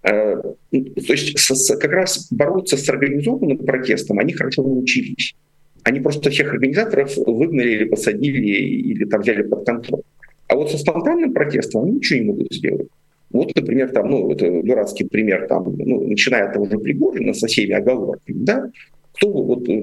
Э, 0.03 0.41
то 0.41 1.13
есть 1.13 1.37
как 1.79 1.91
раз 1.91 2.27
бороться 2.31 2.77
с 2.77 2.89
организованным 2.89 3.57
протестом 3.59 4.19
они 4.19 4.33
хорошо 4.33 4.63
научились. 4.63 5.35
Они 5.83 5.99
просто 5.99 6.29
всех 6.29 6.53
организаторов 6.53 7.15
выгнали 7.17 7.71
или 7.71 7.83
посадили, 7.85 8.47
или 8.47 9.05
там 9.05 9.21
взяли 9.21 9.43
под 9.43 9.65
контроль. 9.65 10.01
А 10.47 10.55
вот 10.55 10.71
со 10.71 10.77
спонтанным 10.77 11.33
протестом 11.33 11.83
они 11.83 11.93
ничего 11.93 12.19
не 12.19 12.25
могут 12.25 12.53
сделать. 12.53 12.87
Вот, 13.31 13.55
например, 13.55 13.89
там, 13.89 14.09
ну, 14.09 14.31
это 14.31 14.63
дурацкий 14.63 15.03
пример, 15.03 15.47
там, 15.47 15.75
ну, 15.77 16.07
начиная 16.07 16.47
от 16.47 16.53
того 16.53 16.65
же 16.65 16.79
Пригожина 16.79 17.33
со 17.33 17.45
всеми 17.45 17.73
оговорками, 17.73 18.37
да, 18.43 18.71
кто 19.19 19.31
вот, 19.31 19.67
э, 19.67 19.81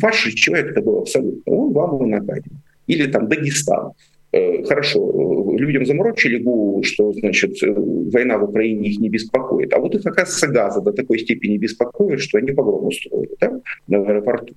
ваш 0.00 0.22
человек 0.34 0.70
это 0.70 0.80
был 0.80 1.00
абсолютно, 1.00 1.52
он 1.52 1.72
вам 1.72 2.06
и 2.06 2.10
накадил. 2.10 2.52
Или 2.86 3.06
там 3.06 3.28
Дагестан. 3.28 3.92
Э, 4.32 4.62
хорошо, 4.62 5.56
людям 5.58 5.84
заморочили 5.84 6.38
голову, 6.38 6.82
что, 6.84 7.12
значит, 7.12 7.60
э, 7.62 7.72
война 7.72 8.38
в 8.38 8.44
Украине 8.44 8.90
их 8.90 9.00
не 9.00 9.08
беспокоит. 9.08 9.72
А 9.72 9.80
вот 9.80 9.94
их, 9.94 10.06
оказывается, 10.06 10.46
газа 10.46 10.80
до 10.80 10.92
такой 10.92 11.18
степени 11.18 11.58
беспокоит, 11.58 12.20
что 12.20 12.38
они 12.38 12.52
погром 12.52 12.86
устроили 12.86 13.36
да, 13.40 13.60
на 13.88 13.98
аэропорту. 13.98 14.54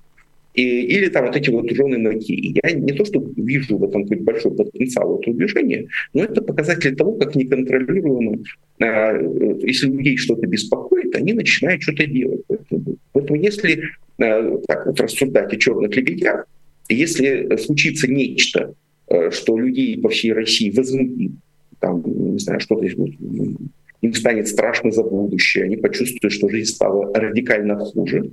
И, 0.54 0.62
или 0.62 1.08
там 1.08 1.26
вот 1.26 1.36
эти 1.36 1.50
вот 1.50 1.68
жены 1.68 1.98
ноги. 1.98 2.56
Я 2.62 2.70
не 2.70 2.92
то, 2.92 3.04
что 3.04 3.20
вижу 3.36 3.76
в 3.76 3.84
этом 3.84 4.04
какой-то 4.04 4.22
большой 4.22 4.52
потенциал 4.52 5.18
этого 5.18 5.34
движения, 5.34 5.88
но 6.12 6.22
это 6.22 6.40
показатель 6.42 6.94
того, 6.94 7.14
как 7.14 7.34
неконтролируемо, 7.34 8.38
а, 8.80 9.18
если 9.62 9.88
людей 9.88 10.16
что-то 10.16 10.46
беспокоит, 10.46 11.16
они 11.16 11.32
начинают 11.32 11.82
что-то 11.82 12.06
делать. 12.06 12.42
Поэтому, 12.46 12.96
поэтому 13.12 13.40
если 13.40 13.82
так 14.16 14.86
вот 14.86 15.00
рассуждать 15.00 15.52
о 15.52 15.56
черных 15.56 15.94
лебедях, 15.96 16.46
если 16.88 17.56
случится 17.56 18.10
нечто, 18.10 18.74
Э, 19.06 19.30
что 19.30 19.58
людей 19.58 20.00
по 20.00 20.08
всей 20.08 20.32
России 20.32 20.70
возмутит, 20.70 21.32
там, 21.78 22.02
не 22.06 22.38
знаю, 22.38 22.60
что-то 22.60 22.86
им 22.86 24.14
станет 24.14 24.48
страшно 24.48 24.90
за 24.90 25.02
будущее, 25.02 25.64
они 25.64 25.76
почувствуют, 25.76 26.32
что 26.32 26.48
жизнь 26.48 26.72
стала 26.72 27.12
радикально 27.14 27.78
хуже, 27.78 28.30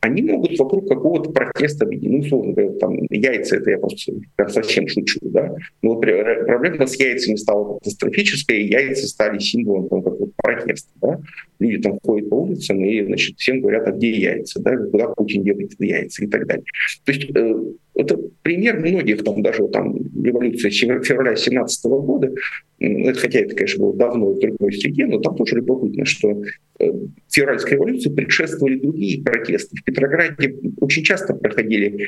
они 0.00 0.22
могут 0.22 0.58
вокруг 0.58 0.88
какого-то 0.88 1.30
протеста 1.30 1.84
объединить. 1.84 2.12
Ну, 2.12 2.26
условно 2.26 2.52
говоря, 2.52 2.72
там 2.78 2.96
яйца, 3.10 3.56
это 3.56 3.70
я 3.70 3.78
просто 3.78 4.12
прям 4.36 4.48
совсем 4.50 4.88
шучу, 4.88 5.18
да. 5.22 5.54
Но 5.82 5.94
вот 5.94 6.00
проблема 6.00 6.86
с 6.86 6.98
яйцами 6.98 7.36
стала 7.36 7.78
катастрофической, 7.78 8.62
и 8.62 8.70
яйца 8.70 9.06
стали 9.08 9.38
символом 9.38 9.88
там, 9.88 10.02
протеста, 10.46 10.90
да. 11.00 11.20
Люди 11.58 11.78
там 11.78 11.98
ходят 12.02 12.28
по 12.28 12.34
улицам 12.34 12.84
и, 12.84 13.02
значит, 13.04 13.38
всем 13.38 13.60
говорят, 13.60 13.88
а 13.88 13.92
где 13.92 14.10
яйца, 14.10 14.60
да, 14.60 14.76
куда 14.76 15.08
Путин 15.08 15.42
делает 15.42 15.72
яйца 15.78 16.24
и 16.24 16.28
так 16.28 16.46
далее. 16.46 16.64
То 17.04 17.12
есть 17.12 17.30
э, 17.34 17.54
это 17.94 18.18
пример 18.42 18.78
многих, 18.78 19.24
там 19.24 19.42
даже 19.42 19.66
там 19.68 19.96
революции 20.22 20.70
февраля 20.70 21.34
17 21.34 21.84
года, 21.84 22.32
это, 22.78 23.18
хотя 23.18 23.40
это, 23.40 23.54
конечно, 23.54 23.82
было 23.82 23.96
давно 23.96 24.32
в 24.32 24.38
другой 24.38 24.72
среде, 24.74 25.06
но 25.06 25.18
там 25.18 25.34
тоже 25.34 25.56
любопытно, 25.56 26.04
что 26.04 26.42
э, 26.78 26.84
февральской 27.30 27.72
революции 27.72 28.10
предшествовали 28.10 28.78
другие 28.78 29.22
протесты. 29.22 29.76
В 29.78 29.84
Петрограде 29.84 30.56
очень 30.80 31.02
часто 31.02 31.34
проходили 31.34 32.06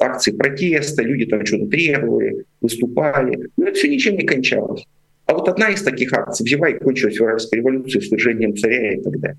акции 0.00 0.32
протеста, 0.32 1.02
люди 1.02 1.24
там 1.26 1.44
что-то 1.46 1.66
требовали, 1.66 2.44
выступали, 2.60 3.48
но 3.56 3.68
это 3.68 3.74
все 3.74 3.88
ничем 3.88 4.16
не 4.16 4.26
кончалось. 4.26 4.84
А 5.26 5.34
вот 5.34 5.48
одна 5.48 5.70
из 5.70 5.82
таких 5.82 6.12
акций 6.12 6.44
взяла 6.44 6.68
и 6.68 6.78
кончилась 6.78 7.16
февральской 7.16 7.60
революцией, 7.60 8.04
свержением 8.04 8.56
царя 8.56 8.94
и 8.94 9.00
так 9.00 9.18
далее. 9.20 9.38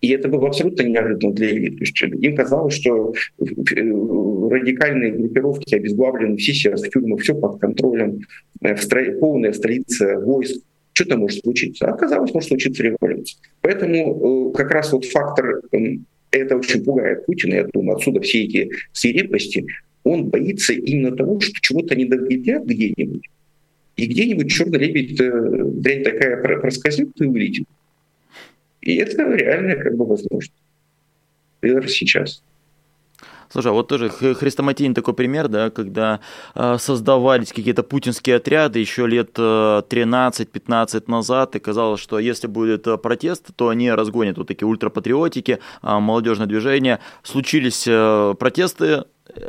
И 0.00 0.10
это 0.10 0.28
было 0.28 0.48
абсолютно 0.48 0.82
неожиданно 0.82 1.32
для 1.32 1.50
элит. 1.50 1.80
Им 2.22 2.36
казалось, 2.36 2.74
что 2.74 3.12
э, 3.40 3.44
радикальные 3.44 5.12
группировки 5.12 5.74
обезглавлены, 5.74 6.36
все 6.36 6.52
сейчас 6.52 6.82
в 6.82 6.90
тюрьмах, 6.90 7.20
все 7.20 7.34
под 7.34 7.60
контролем, 7.60 8.20
э, 8.62 8.76
полная 9.18 9.52
столица 9.52 10.20
войск. 10.20 10.62
Что-то 10.92 11.16
может 11.16 11.42
случиться. 11.42 11.86
А 11.86 11.94
оказалось, 11.94 12.32
может 12.32 12.48
случиться 12.48 12.82
революция. 12.82 13.40
Поэтому 13.60 14.50
э, 14.50 14.56
как 14.56 14.70
раз 14.70 14.92
вот 14.92 15.04
фактор, 15.04 15.62
эм, 15.72 16.06
это 16.30 16.56
очень 16.56 16.84
пугает 16.84 17.26
Путина, 17.26 17.54
я 17.54 17.66
думаю, 17.72 17.96
отсюда 17.96 18.20
все 18.20 18.44
эти 18.44 18.70
свирепости. 18.92 19.66
Он 20.04 20.28
боится 20.28 20.72
именно 20.72 21.14
того, 21.16 21.40
что 21.40 21.52
чего-то 21.60 21.96
не 21.96 22.04
доведят 22.04 22.64
где-нибудь, 22.64 23.28
и 23.98 24.06
где-нибудь 24.06 24.50
черный 24.50 24.78
лебедь, 24.78 25.16
дрянь 25.16 26.04
такая 26.04 26.40
проскользнет 26.60 27.20
и 27.20 27.26
вылетит. 27.26 27.66
И 28.80 28.94
это 28.96 29.24
реальная 29.34 29.76
как 29.76 29.96
бы 29.96 30.06
возможность. 30.06 30.52
Даже 31.60 31.88
сейчас. 31.88 32.42
Слушай, 33.50 33.72
а 33.72 33.72
вот 33.72 33.88
тоже 33.88 34.08
Хрестоматийный 34.10 34.94
такой 34.94 35.14
пример, 35.14 35.48
да, 35.48 35.70
когда 35.70 36.20
э, 36.54 36.76
создавались 36.78 37.52
какие-то 37.52 37.82
путинские 37.82 38.36
отряды 38.36 38.78
еще 38.78 39.06
лет 39.06 39.30
э, 39.36 39.82
13-15 39.88 41.04
назад, 41.06 41.56
и 41.56 41.58
казалось, 41.58 42.00
что 42.00 42.18
если 42.18 42.46
будет 42.46 42.86
э, 42.86 42.98
протест, 42.98 43.46
то 43.56 43.70
они 43.70 43.90
разгонят 43.90 44.36
вот 44.36 44.48
такие 44.48 44.68
ультрапатриотики, 44.68 45.58
э, 45.82 45.98
молодежное 45.98 46.46
движение. 46.46 47.00
Случились 47.22 47.86
э, 47.88 48.34
протесты, 48.38 49.04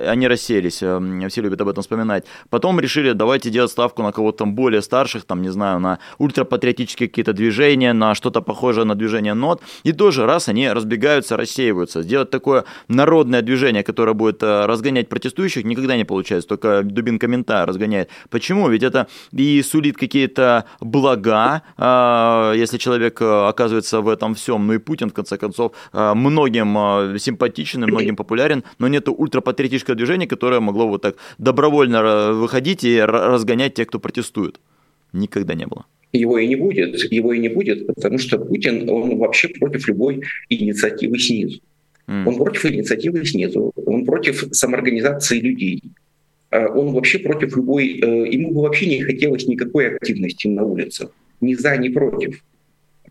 они 0.08 0.28
расселись, 0.28 0.80
э, 0.82 1.28
все 1.30 1.42
любят 1.42 1.62
об 1.62 1.68
этом 1.68 1.82
вспоминать. 1.82 2.26
Потом 2.50 2.80
решили, 2.80 3.14
давайте 3.14 3.50
делать 3.50 3.72
ставку 3.72 4.04
на 4.04 4.12
кого-то 4.12 4.40
там 4.40 4.56
более 4.56 4.82
старших, 4.82 5.24
там, 5.24 5.42
не 5.42 5.50
знаю, 5.50 5.80
на 5.80 6.00
ультрапатриотические 6.18 7.10
какие-то 7.10 7.34
движения, 7.34 7.94
на 7.94 8.16
что-то 8.16 8.42
похожее 8.42 8.86
на 8.86 8.96
движение 8.96 9.34
нот. 9.34 9.62
И 9.84 9.94
тоже 9.94 10.26
раз 10.26 10.50
они 10.50 10.70
разбегаются, 10.70 11.38
рассеиваются. 11.38 12.02
Сделать 12.02 12.30
такое 12.30 12.66
народное 12.88 13.42
движение, 13.42 13.84
которое 13.84 14.14
будет 14.14 14.44
э, 14.44 14.66
разгонять 14.66 15.10
протестующих, 15.10 15.64
никогда 15.64 15.96
не 15.98 16.06
получается, 16.06 16.48
только 16.48 16.84
дубин 16.84 17.20
комментарий 17.20 17.68
разгоняет. 17.68 18.10
Почему? 18.30 18.70
Ведь 18.70 18.84
это 18.84 19.08
и 19.32 19.62
сулит 19.64 19.98
какие-то 19.98 20.66
блага, 20.80 21.62
э, 21.78 22.54
если 22.58 22.78
человек 22.78 23.22
оказывается 23.22 24.02
в 24.02 24.08
этом 24.08 24.36
всем. 24.36 24.68
Ну 24.68 24.74
и 24.74 24.78
Путин, 24.78 25.10
в 25.10 25.14
конце 25.14 25.38
концов, 25.38 25.72
многим 25.94 27.18
симпатичен, 27.20 27.82
многим 27.84 28.16
популярен, 28.16 28.64
но 28.78 28.88
нету 28.88 29.14
ультрапатриотических 29.14 29.69
политическое 29.70 29.96
движение, 29.96 30.28
которое 30.28 30.60
могло 30.60 30.88
вот 30.88 31.02
так 31.02 31.16
добровольно 31.38 32.34
выходить 32.34 32.84
и 32.84 33.00
разгонять 33.00 33.74
тех, 33.74 33.88
кто 33.88 34.00
протестует. 34.00 34.60
Никогда 35.14 35.54
не 35.54 35.68
было. 35.68 35.86
Его 36.14 36.40
и 36.40 36.48
не 36.48 36.56
будет, 36.56 37.12
его 37.12 37.34
и 37.34 37.40
не 37.40 37.50
будет, 37.50 37.86
потому 37.88 38.18
что 38.18 38.40
Путин, 38.40 38.90
он 38.90 39.18
вообще 39.18 39.48
против 39.48 39.88
любой 39.88 40.22
инициативы 40.50 41.20
снизу. 41.20 41.60
Mm. 42.08 42.28
Он 42.28 42.36
против 42.36 42.66
инициативы 42.66 43.26
снизу, 43.26 43.72
он 43.86 44.06
против 44.06 44.48
самоорганизации 44.52 45.40
людей. 45.40 45.84
А 46.50 46.66
он 46.66 46.94
вообще 46.94 47.20
против 47.20 47.56
любой, 47.56 48.00
э, 48.02 48.34
ему 48.34 48.52
бы 48.52 48.62
вообще 48.62 48.88
не 48.88 49.04
хотелось 49.04 49.48
никакой 49.48 49.96
активности 49.96 50.48
на 50.48 50.64
улицах. 50.64 51.12
Ни 51.42 51.54
за, 51.54 51.78
ни 51.78 51.90
против. 51.90 52.44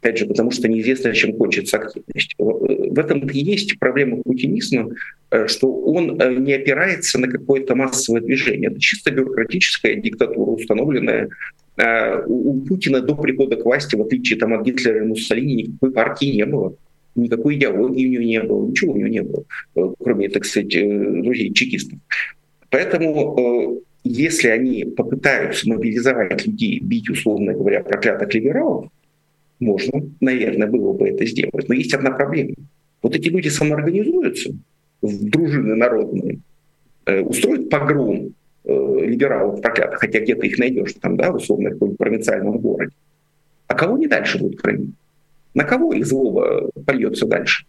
Опять 0.01 0.19
же, 0.19 0.27
потому 0.27 0.51
что 0.53 0.69
неизвестно, 0.69 1.13
чем 1.13 1.33
кончится 1.33 1.79
активность. 1.79 2.35
В 2.39 2.99
этом 2.99 3.29
и 3.29 3.39
есть 3.39 3.79
проблема 3.79 4.23
путинизма, 4.23 4.91
э, 5.31 5.49
что 5.49 5.73
он 5.73 6.21
э, 6.21 6.35
не 6.35 6.53
опирается 6.53 7.19
на 7.19 7.27
какое-то 7.29 7.75
массовое 7.75 8.21
движение. 8.21 8.71
Это 8.71 8.81
чисто 8.81 9.11
бюрократическая 9.11 9.97
диктатура, 9.97 10.51
установленная 10.51 11.31
э, 11.77 12.23
у 12.27 12.61
Путина 12.61 13.01
до 13.01 13.17
прихода 13.17 13.57
к 13.57 13.65
власти, 13.65 13.97
в 13.97 14.03
отличие 14.03 14.39
там, 14.39 14.55
от 14.55 14.65
Гитлера 14.65 14.99
и 14.99 15.07
Муссолини, 15.07 15.65
никакой 15.65 15.91
партии 15.91 16.37
не 16.37 16.47
было. 16.47 16.77
Никакой 17.17 17.57
идеологии 17.57 18.07
у 18.07 18.11
него 18.11 18.23
не 18.23 18.43
было, 18.43 18.69
ничего 18.69 18.93
у 18.93 18.97
него 18.97 19.09
не 19.09 19.23
было, 19.23 19.95
кроме, 19.99 20.29
так 20.29 20.45
сказать, 20.45 20.69
друзей 20.69 21.53
чекистов. 21.53 21.99
Поэтому 22.71 23.83
если 24.05 24.49
они 24.49 24.85
попытаются 24.85 25.69
мобилизовать 25.69 26.47
людей, 26.47 26.79
бить, 26.79 27.11
условно 27.11 27.55
говоря, 27.55 27.83
проклятых 27.83 28.33
либералов, 28.35 28.87
можно, 29.61 30.03
наверное, 30.21 30.69
было 30.69 30.93
бы 30.93 31.09
это 31.09 31.27
сделать. 31.27 31.69
Но 31.69 31.75
есть 31.75 31.95
одна 31.95 32.11
проблема. 32.11 32.55
Вот 33.03 33.15
эти 33.15 33.29
люди 33.29 33.49
самоорганизуются 33.49 34.51
в 35.03 35.25
дружины 35.31 35.75
народные, 35.75 36.41
э, 37.07 37.21
устроят 37.21 37.71
погром 37.71 38.35
э, 38.65 38.97
либералов 39.05 39.61
проклятых, 39.61 40.01
хотя 40.01 40.21
где-то 40.21 40.47
их 40.47 40.59
найдешь, 40.59 40.95
там, 41.01 41.17
да, 41.17 41.31
условно, 41.31 41.71
в 41.71 41.73
каком-нибудь 41.75 41.99
провинциальном 41.99 42.59
городе. 42.59 42.93
А 43.67 43.75
кого 43.75 43.95
они 43.95 44.07
дальше 44.07 44.39
будут 44.39 44.61
хранить? 44.61 44.91
На 45.55 45.65
кого 45.65 45.93
их 45.93 46.07
злоба 46.07 46.71
польется 46.87 47.27
дальше? 47.27 47.65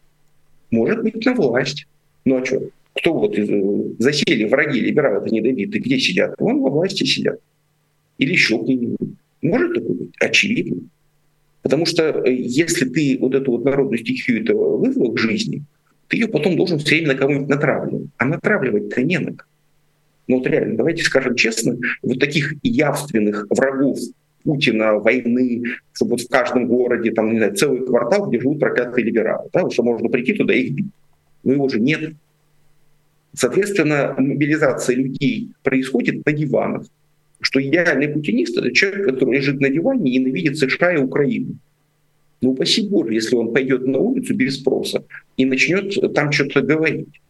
Может 0.71 1.01
быть, 1.03 1.25
на 1.25 1.33
власть. 1.33 1.87
Ну 2.25 2.37
а 2.37 2.45
что? 2.45 2.69
Кто 2.93 3.13
вот 3.13 3.37
из, 3.37 3.47
засели 3.99 4.45
враги 4.45 4.79
либералы-то 4.81 5.33
недобиты, 5.33 5.79
где 5.79 5.99
сидят? 5.99 6.35
Вон 6.37 6.61
во 6.61 6.69
власти 6.69 7.03
сидят. 7.03 7.39
Или 8.17 8.33
еще 8.33 8.57
где-нибудь. 8.57 9.15
Может 9.41 9.73
такое 9.73 9.95
быть? 9.95 10.11
Очевидно. 10.19 10.81
Потому 11.61 11.85
что 11.85 12.03
э, 12.03 12.33
если 12.33 12.85
ты 12.85 13.17
вот 13.19 13.35
эту 13.35 13.51
вот 13.51 13.65
народную 13.65 13.99
стихию 13.99 14.43
этого 14.43 14.77
вызвал 14.77 15.11
к 15.13 15.19
жизни, 15.19 15.63
ты 16.07 16.17
ее 16.17 16.27
потом 16.27 16.55
должен 16.55 16.79
все 16.79 16.95
время 16.95 17.09
на 17.09 17.15
кого-нибудь 17.15 17.49
натравливать. 17.49 18.07
А 18.17 18.25
натравливать-то 18.25 19.01
не 19.03 19.19
на 19.19 19.33
кого. 19.33 19.49
Ну 20.27 20.37
вот 20.37 20.47
реально, 20.47 20.77
давайте 20.77 21.03
скажем 21.03 21.35
честно, 21.35 21.75
вот 22.03 22.19
таких 22.19 22.53
явственных 22.61 23.47
врагов 23.49 23.97
Путина, 24.43 24.93
войны, 24.95 25.63
чтобы 25.91 26.11
вот 26.11 26.21
в 26.21 26.29
каждом 26.29 26.67
городе, 26.67 27.11
там, 27.11 27.31
не 27.31 27.37
знаю, 27.37 27.55
целый 27.55 27.85
квартал, 27.85 28.29
где 28.29 28.39
живут 28.39 28.59
проклятые 28.59 29.05
либералы, 29.05 29.49
да, 29.51 29.69
что 29.69 29.83
можно 29.83 30.07
прийти 30.09 30.33
туда 30.33 30.53
и 30.53 30.61
их 30.61 30.73
бить. 30.75 30.87
Но 31.43 31.53
его 31.53 31.67
же 31.67 31.79
нет. 31.79 32.13
Соответственно, 33.33 34.15
мобилизация 34.17 34.95
людей 34.95 35.51
происходит 35.63 36.25
на 36.25 36.31
диванах. 36.31 36.85
Что 37.41 37.61
идеальный 37.61 38.09
путинист— 38.09 38.57
это 38.57 38.71
человек, 38.71 39.05
который 39.05 39.37
лежит 39.37 39.61
на 39.61 39.69
диване 39.69 40.11
и 40.11 40.19
ненавидит 40.19 40.57
США 40.57 40.93
и 40.93 40.97
Украину. 40.97 41.55
Ну, 42.41 42.51
упаси 42.51 42.87
Боже, 42.87 43.13
если 43.13 43.35
он 43.35 43.53
пойдет 43.53 43.85
на 43.85 43.99
улицу 43.99 44.33
без 44.35 44.59
спроса 44.59 45.03
и 45.37 45.45
начнет 45.45 45.93
там 46.13 46.31
что-то 46.31 46.61
говорить. 46.61 47.21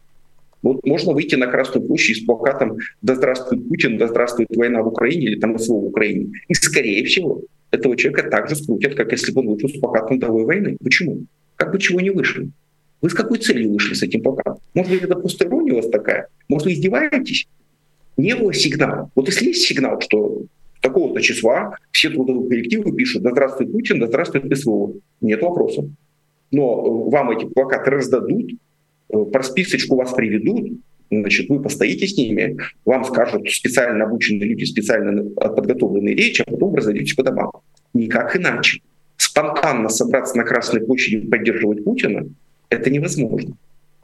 Вот 0.62 0.84
можно 0.84 1.12
выйти 1.12 1.36
на 1.36 1.46
Красную 1.46 1.86
площадь 1.86 2.18
с 2.18 2.24
плакатом 2.24 2.78
«Да 3.02 3.14
здравствует 3.14 3.66
Путин, 3.68 3.98
да 3.98 4.08
здравствует 4.08 4.48
война 4.54 4.82
в 4.82 4.88
Украине» 4.88 5.26
или 5.26 5.40
там 5.40 5.58
СВО 5.58 5.80
в 5.80 5.86
Украине. 5.86 6.32
И, 6.48 6.54
скорее 6.54 7.04
всего, 7.04 7.42
этого 7.70 7.96
человека 7.96 8.28
также 8.30 8.56
скрутят, 8.56 8.94
как 8.94 9.10
если 9.12 9.32
бы 9.32 9.40
он 9.40 9.48
вышел 9.48 9.68
с 9.68 9.78
плакатом 9.78 10.18
«Давай 10.18 10.44
войны». 10.44 10.76
Почему? 10.82 11.24
Как 11.56 11.72
бы 11.72 11.78
чего 11.78 12.00
не 12.00 12.10
вышли? 12.10 12.50
Вы 13.00 13.08
с 13.08 13.14
какой 13.14 13.38
целью 13.38 13.72
вышли 13.72 13.94
с 13.94 14.02
этим 14.02 14.22
плакатом? 14.22 14.58
Может 14.74 14.92
быть, 14.92 15.02
это 15.02 15.14
просто 15.14 15.46
ирония 15.46 15.72
у 15.72 15.76
вас 15.76 15.88
такая? 15.88 16.28
Может, 16.48 16.66
вы 16.66 16.72
издеваетесь? 16.74 17.48
Не 18.20 18.34
было 18.36 18.52
сигнала. 18.52 19.10
Вот 19.14 19.28
если 19.28 19.46
есть 19.46 19.66
сигнал, 19.66 20.00
что 20.00 20.42
такого-то 20.80 21.20
числа 21.20 21.76
все 21.90 22.10
трудовые 22.10 22.48
коллективы 22.48 22.94
пишут 22.94 23.22
«Да 23.22 23.30
здравствует 23.30 23.72
Путин, 23.72 24.00
да 24.00 24.06
здравствует 24.06 24.58
СВО». 24.58 24.94
Нет 25.20 25.42
вопросов. 25.42 25.86
Но 26.50 27.08
вам 27.08 27.30
эти 27.30 27.44
плакаты 27.44 27.90
раздадут, 27.90 28.50
Э, 29.12 29.24
про 29.24 29.42
списочку 29.42 29.96
вас 29.96 30.12
приведут, 30.12 30.72
значит, 31.10 31.48
вы 31.48 31.60
постоите 31.60 32.06
с 32.06 32.16
ними, 32.16 32.56
вам 32.84 33.04
скажут 33.04 33.50
специально 33.50 34.04
обученные 34.04 34.48
люди, 34.48 34.64
специально 34.64 35.28
подготовленные 35.30 36.14
речи, 36.14 36.42
а 36.46 36.50
потом 36.50 36.74
разойдетесь 36.74 37.14
по 37.14 37.22
домам. 37.22 37.50
Никак 37.92 38.36
иначе. 38.36 38.80
Спонтанно 39.16 39.88
собраться 39.88 40.36
на 40.36 40.44
Красной 40.44 40.80
площади 40.80 41.16
и 41.16 41.28
поддерживать 41.28 41.84
Путина– 41.84 42.26
это 42.68 42.90
невозможно. 42.90 43.56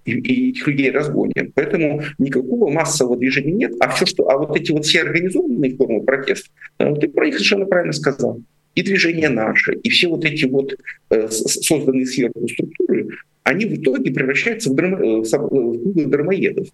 И, 0.07 0.13
и 0.13 0.51
этих 0.51 0.67
людей 0.69 0.91
разгонят. 0.91 1.53
Поэтому 1.55 2.03
никакого 2.19 2.71
массового 2.71 3.17
движения 3.17 3.53
нет. 3.53 3.73
А 3.81 3.89
все, 3.91 4.07
что, 4.07 4.29
а 4.31 4.39
вот 4.39 4.57
эти 4.57 4.73
вот 4.73 4.87
все 4.87 5.03
организованные 5.03 5.77
формы 5.77 6.03
протеста, 6.03 6.49
э, 6.79 6.95
ты 6.95 7.09
про 7.09 7.27
них 7.27 7.35
совершенно 7.35 7.67
правильно 7.67 7.93
сказал. 7.93 8.41
И 8.75 8.83
движение 8.83 9.29
наше, 9.29 9.75
и 9.75 9.91
все 9.91 10.09
вот 10.09 10.25
эти 10.25 10.45
вот 10.45 10.75
э, 11.11 11.29
созданные 11.29 12.07
сверху 12.07 12.47
структуры, 12.49 13.09
они 13.43 13.65
в 13.65 13.75
итоге 13.75 14.13
превращаются 14.13 14.71
в, 14.71 14.75
драма, 14.75 14.99
э, 14.99 15.23
в 15.23 16.09
дармоедов. 16.09 16.69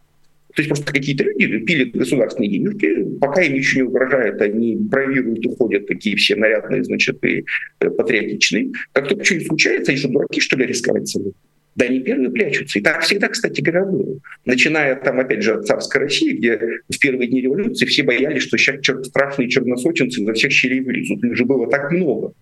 То 0.55 0.61
есть 0.61 0.69
просто 0.69 0.93
какие-то 0.93 1.25
люди 1.25 1.61
пилят 1.61 1.93
государственные 1.93 2.51
денежки, 2.51 3.19
пока 3.19 3.41
им 3.41 3.55
ничего 3.55 3.83
не 3.83 3.89
угрожает, 3.89 4.43
они 4.43 4.77
бравируют, 4.77 5.47
уходят 5.47 5.87
такие 5.87 6.17
все 6.17 6.37
нарядные, 6.37 6.85
значит, 6.85 7.25
и 7.25 7.47
патриотичные. 7.79 8.73
Как 8.93 9.09
только 9.09 9.25
что-нибудь 9.25 9.47
случается, 9.47 9.93
они 9.93 9.99
что, 9.99 10.09
дураки, 10.09 10.41
что 10.41 10.59
ли, 10.59 10.67
рисковать 10.67 11.09
собой? 11.09 11.33
Да 11.75 11.87
они 11.87 12.01
первые 12.01 12.31
прячутся. 12.31 12.79
И 12.79 12.83
так 12.83 13.01
всегда, 13.03 13.29
кстати 13.29 13.61
говоря, 13.61 13.87
было. 13.87 14.19
Начиная 14.45 14.95
там, 14.97 15.21
опять 15.21 15.43
же, 15.43 15.55
от 15.55 15.67
царской 15.67 16.03
России, 16.03 16.37
где 16.37 16.59
в 16.59 16.99
первые 17.01 17.29
дни 17.29 17.41
революции 17.41 17.87
все 17.87 18.03
боялись, 18.03 18.43
что 18.43 18.59
сейчас 18.59 19.07
страшные 19.07 19.49
черносотенцы 19.49 20.25
за 20.25 20.33
всех 20.35 20.53
щелей 20.53 20.81
вылезут. 20.81 21.25
Их 21.25 21.37
же 21.37 21.45
было 21.45 21.69
так 21.71 21.91
много. 21.91 22.35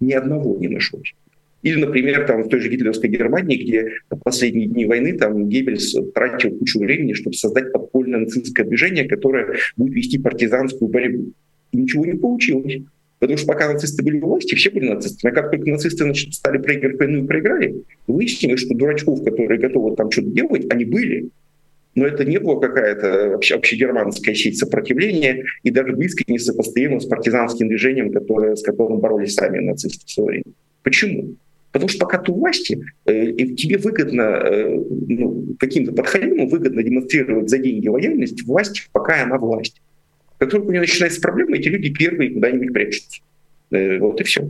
Ни 0.00 0.12
одного 0.12 0.56
не 0.58 0.68
нашлось. 0.68 1.14
Или, 1.62 1.80
например, 1.80 2.24
там, 2.26 2.44
в 2.44 2.48
той 2.48 2.60
же 2.60 2.68
гитлеровской 2.68 3.10
Германии, 3.10 3.62
где 3.62 3.90
в 4.10 4.16
последние 4.20 4.68
дни 4.68 4.86
войны 4.86 5.18
там 5.18 5.48
Геббельс 5.48 5.94
тратил 6.14 6.56
кучу 6.56 6.78
времени, 6.78 7.14
чтобы 7.14 7.34
создать 7.34 7.72
подпольное 7.72 8.20
нацистское 8.20 8.64
движение, 8.64 9.08
которое 9.08 9.56
будет 9.76 9.94
вести 9.94 10.18
партизанскую 10.18 10.88
борьбу. 10.88 11.32
И 11.72 11.78
ничего 11.78 12.06
не 12.06 12.14
получилось. 12.14 12.82
Потому 13.18 13.36
что 13.36 13.48
пока 13.48 13.72
нацисты 13.72 14.02
были 14.02 14.20
у 14.20 14.26
власти, 14.26 14.54
все 14.54 14.70
были 14.70 14.88
нацистами. 14.88 15.32
А 15.32 15.34
как 15.34 15.50
только 15.50 15.70
нацисты 15.70 16.04
значит, 16.04 16.34
стали 16.34 16.58
проигрывать 16.58 17.00
войну 17.00 17.24
и 17.24 17.26
проиграли, 17.26 17.82
выяснилось, 18.06 18.60
что 18.60 18.74
дурачков, 18.74 19.24
которые 19.24 19.58
готовы 19.58 19.96
там 19.96 20.10
что-то 20.10 20.28
делать, 20.28 20.66
они 20.70 20.84
были. 20.84 21.30
Но 21.94 22.06
это 22.06 22.24
не 22.24 22.38
была 22.38 22.60
какая-то 22.60 23.34
общегерманская 23.34 24.34
сеть 24.34 24.58
сопротивления 24.58 25.44
и 25.64 25.70
даже 25.70 25.94
близко 25.94 26.22
не 26.28 26.38
сопоставима 26.38 27.00
с 27.00 27.06
партизанским 27.06 27.68
движением, 27.68 28.12
которое, 28.12 28.54
с 28.54 28.62
которым 28.62 29.00
боролись 29.00 29.34
сами 29.34 29.58
нацисты 29.58 30.06
в 30.06 30.10
свое 30.10 30.28
время. 30.28 30.44
Почему? 30.84 31.34
Потому 31.72 31.88
что 31.88 31.98
пока 31.98 32.18
ты 32.18 32.30
у 32.30 32.36
власти, 32.36 32.80
э, 33.04 33.32
тебе 33.32 33.78
выгодно, 33.78 34.22
э, 34.22 34.80
ну, 35.08 35.56
каким-то 35.58 35.92
подхалимам 35.92 36.48
выгодно 36.48 36.82
демонстрировать 36.82 37.50
за 37.50 37.58
деньги 37.58 37.88
лояльность 37.88 38.44
власти, 38.44 38.82
пока 38.92 39.24
она 39.24 39.38
власть. 39.38 39.80
Как 40.38 40.50
только 40.50 40.66
у 40.66 40.70
нее 40.70 40.80
начинается 40.80 41.20
проблема, 41.20 41.56
эти 41.56 41.68
люди 41.68 41.90
первые 41.90 42.30
куда-нибудь 42.30 42.72
прячутся. 42.72 43.20
Э, 43.70 43.98
вот 43.98 44.20
и 44.20 44.24
все. 44.24 44.48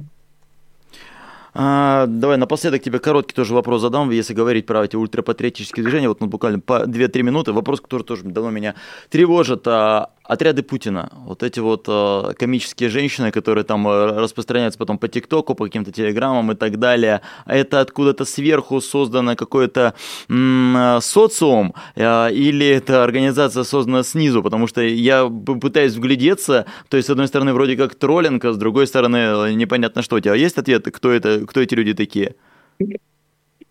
А, 1.55 2.07
давай 2.07 2.37
напоследок 2.37 2.83
тебе 2.83 2.99
короткий 2.99 3.35
тоже 3.35 3.55
вопрос 3.55 3.81
задам, 3.81 4.11
если 4.11 4.35
говорить 4.35 4.67
про 4.67 4.85
эти 4.85 4.97
ультрапатриотические 4.97 5.83
движения, 5.83 6.09
вот 6.09 6.21
ну, 6.21 6.27
буквально 6.27 6.61
по 6.61 6.85
2-3 6.85 7.23
минуты, 7.23 7.53
вопрос, 7.53 7.81
который 7.81 8.03
тоже 8.03 8.23
давно 8.25 8.51
меня 8.51 8.75
тревожит. 9.09 9.67
А, 9.67 10.11
отряды 10.29 10.63
Путина, 10.63 11.11
вот 11.25 11.43
эти 11.43 11.59
вот 11.59 11.87
а, 11.89 12.35
комические 12.35 12.91
женщины, 12.91 13.33
которые 13.33 13.65
там 13.65 13.89
а, 13.89 14.21
распространяются 14.21 14.79
потом 14.79 14.99
по 14.99 15.09
ТикТоку, 15.09 15.55
по 15.55 15.65
каким-то 15.65 15.91
телеграммам 15.91 16.53
и 16.53 16.55
так 16.55 16.79
далее, 16.79 17.23
это 17.47 17.81
откуда-то 17.81 18.25
сверху 18.27 18.81
создано 18.81 19.35
какой-то 19.35 19.95
м- 20.29 21.01
социум 21.01 21.75
а, 21.97 22.29
или 22.29 22.67
это 22.67 23.03
организация 23.03 23.65
создана 23.65 24.03
снизу, 24.03 24.43
потому 24.43 24.67
что 24.67 24.83
я 24.83 25.27
пытаюсь 25.27 25.95
вглядеться, 25.95 26.67
то 26.89 26.97
есть 26.99 27.09
с 27.09 27.11
одной 27.11 27.27
стороны 27.27 27.55
вроде 27.55 27.77
как 27.77 27.95
троллинг, 27.95 28.45
а 28.45 28.53
с 28.53 28.59
другой 28.59 28.87
стороны 28.87 29.55
непонятно 29.55 30.03
что. 30.03 30.17
У 30.17 30.21
тебя 30.21 30.35
есть 30.35 30.59
ответ, 30.59 30.85
кто 30.93 31.11
это, 31.11 31.47
кто 31.47 31.61
эти 31.61 31.75
люди 31.75 31.95
такие? 31.95 32.35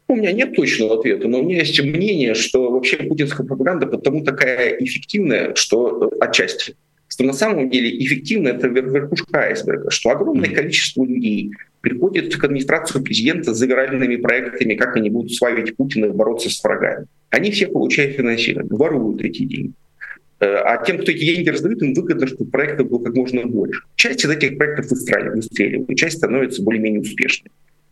У 0.10 0.16
меня 0.16 0.32
нет 0.32 0.56
точного 0.56 1.00
ответа, 1.00 1.28
но 1.28 1.40
у 1.40 1.44
меня 1.44 1.60
есть 1.60 1.82
мнение, 1.82 2.34
что 2.34 2.72
вообще 2.72 2.98
путинская 2.98 3.46
пропаганда 3.46 3.88
потому 3.88 4.24
такая 4.24 4.78
эффективная, 4.80 5.54
что 5.56 6.10
э, 6.10 6.18
отчасти, 6.22 6.76
что 7.10 7.26
на 7.26 7.34
самом 7.34 7.70
деле 7.70 7.90
эффективно 8.06 8.50
это 8.50 8.68
верхушка 8.68 9.40
айсберга, 9.40 9.92
что 9.92 10.12
огромное 10.12 10.50
количество 10.50 11.04
людей 11.04 11.52
приходит 11.82 12.34
к 12.34 12.44
администрации 12.44 13.02
президента 13.02 13.54
с 13.54 13.58
завиральными 13.58 14.16
проектами, 14.16 14.76
как 14.76 14.96
они 14.96 15.10
будут 15.10 15.34
славить 15.34 15.76
Путина 15.76 16.06
и 16.06 16.12
бороться 16.12 16.50
с 16.50 16.64
врагами. 16.64 17.08
Они 17.30 17.52
все 17.52 17.68
получают 17.68 18.16
финансирование, 18.16 18.78
воруют 18.78 19.22
эти 19.22 19.44
деньги. 19.44 19.74
Э, 20.40 20.56
а 20.64 20.86
тем, 20.86 21.00
кто 21.00 21.12
эти 21.12 21.26
деньги 21.26 21.50
раздают, 21.50 21.82
им 21.82 21.94
выгодно, 21.94 22.28
чтобы 22.28 22.50
проектов 22.50 22.90
было 22.90 23.04
как 23.04 23.14
можно 23.14 23.46
больше. 23.46 23.82
Часть 23.96 24.24
из 24.24 24.30
этих 24.30 24.58
проектов 24.58 24.90
выстреливает, 24.90 25.98
часть 25.98 26.18
становится 26.18 26.64
более-менее 26.64 27.02
успешной. 27.02 27.52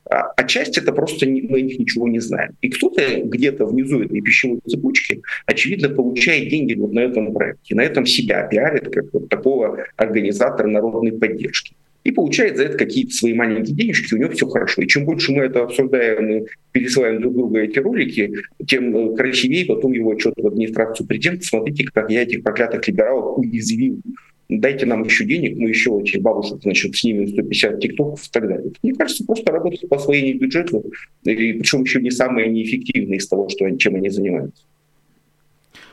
А, 0.10 0.32
а 0.36 0.44
часть 0.44 0.78
это 0.78 0.92
просто 0.92 1.26
не, 1.26 1.42
мы 1.42 1.60
о 1.60 1.62
них 1.62 1.80
ничего 1.80 2.08
не 2.08 2.20
знаем. 2.20 2.56
И 2.62 2.70
кто-то 2.70 3.02
где-то 3.24 3.66
внизу 3.66 4.02
этой 4.02 4.22
пищевой 4.22 4.60
цепочки, 4.68 5.22
очевидно, 5.46 5.90
получает 5.90 6.50
деньги 6.50 6.76
вот 6.76 6.94
на 6.94 7.00
этом 7.00 7.34
проекте, 7.34 7.76
на 7.76 7.82
этом 7.82 8.06
себя 8.06 8.44
пиарит 8.44 8.90
как 8.94 9.06
вот 9.14 9.30
такого 9.30 9.86
организатора 9.96 10.68
народной 10.68 11.14
поддержки. 11.14 11.76
И 12.04 12.12
получает 12.12 12.58
за 12.58 12.66
это 12.66 12.78
какие-то 12.78 13.14
свои 13.14 13.34
маленькие 13.34 13.76
денежки, 13.76 14.14
у 14.14 14.18
него 14.18 14.30
все 14.30 14.48
хорошо. 14.48 14.84
И 14.84 14.88
чем 14.88 15.06
больше 15.06 15.32
мы 15.32 15.46
это 15.46 15.64
обсуждаем 15.64 16.30
и 16.30 16.46
пересылаем 16.72 17.20
друг 17.20 17.34
другу 17.34 17.58
эти 17.58 17.80
ролики, 17.80 18.32
тем 18.68 18.96
э, 18.96 19.16
красивее 19.16 19.66
потом 19.66 19.92
его 19.92 20.12
отчет 20.12 20.36
в 20.38 20.46
администрацию 20.46 21.08
президента. 21.08 21.48
Смотрите, 21.48 21.86
как 21.92 22.12
я 22.12 22.22
этих 22.22 22.44
проклятых 22.44 22.88
либералов 22.88 23.40
уязвил 23.40 24.02
дайте 24.50 24.86
нам 24.86 25.04
еще 25.04 25.26
денег, 25.26 25.58
мы 25.58 25.70
еще 25.70 26.00
этих 26.00 26.22
бабушек, 26.22 26.60
значит, 26.62 26.96
снимем 26.96 27.28
150 27.28 27.80
тиктоков 27.80 28.26
и 28.26 28.30
так 28.32 28.48
далее. 28.48 28.72
Мне 28.84 28.94
кажется, 28.94 29.26
просто 29.26 29.52
работать 29.52 29.88
по 29.90 29.98
освоению 29.98 30.40
бюджета, 30.40 30.82
и 31.24 31.54
причем 31.54 31.84
еще 31.84 32.02
не 32.02 32.12
самые 32.12 32.50
неэффективные 32.50 33.18
из 33.18 33.28
того, 33.28 33.50
что, 33.50 33.70
чем 33.78 33.96
они 33.96 34.10
занимаются. 34.10 34.64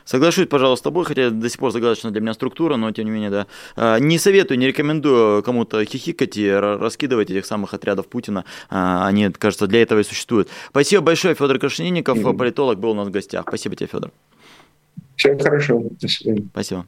Соглашусь, 0.05 0.47
пожалуйста, 0.47 0.81
с 0.81 0.83
тобой, 0.83 1.05
хотя 1.05 1.29
до 1.29 1.49
сих 1.49 1.59
пор 1.59 1.71
загадочна 1.71 2.11
для 2.11 2.21
меня 2.21 2.33
структура, 2.33 2.75
но 2.75 2.91
тем 2.91 3.05
не 3.05 3.11
менее, 3.11 3.29
да. 3.29 3.47
А, 3.75 3.99
не 3.99 4.19
советую, 4.19 4.57
не 4.57 4.67
рекомендую 4.67 5.41
кому-то 5.43 5.83
хихикать 5.85 6.37
и 6.37 6.49
раскидывать 6.51 7.31
этих 7.31 7.45
самых 7.45 7.73
отрядов 7.73 8.07
Путина. 8.07 8.43
А, 8.69 9.07
они, 9.07 9.29
кажется, 9.29 9.67
для 9.67 9.81
этого 9.81 9.99
и 9.99 10.03
существуют. 10.03 10.49
Спасибо 10.69 11.01
большое, 11.03 11.35
Федор 11.35 11.57
Крашенинников, 11.57 12.21
политолог, 12.37 12.79
был 12.79 12.91
у 12.91 12.95
нас 12.95 13.07
в 13.07 13.11
гостях. 13.11 13.45
Спасибо 13.47 13.75
тебе, 13.75 13.87
Федор. 13.87 14.11
Всего 15.15 15.37
хорошего. 15.39 15.89
Спасибо. 16.51 16.85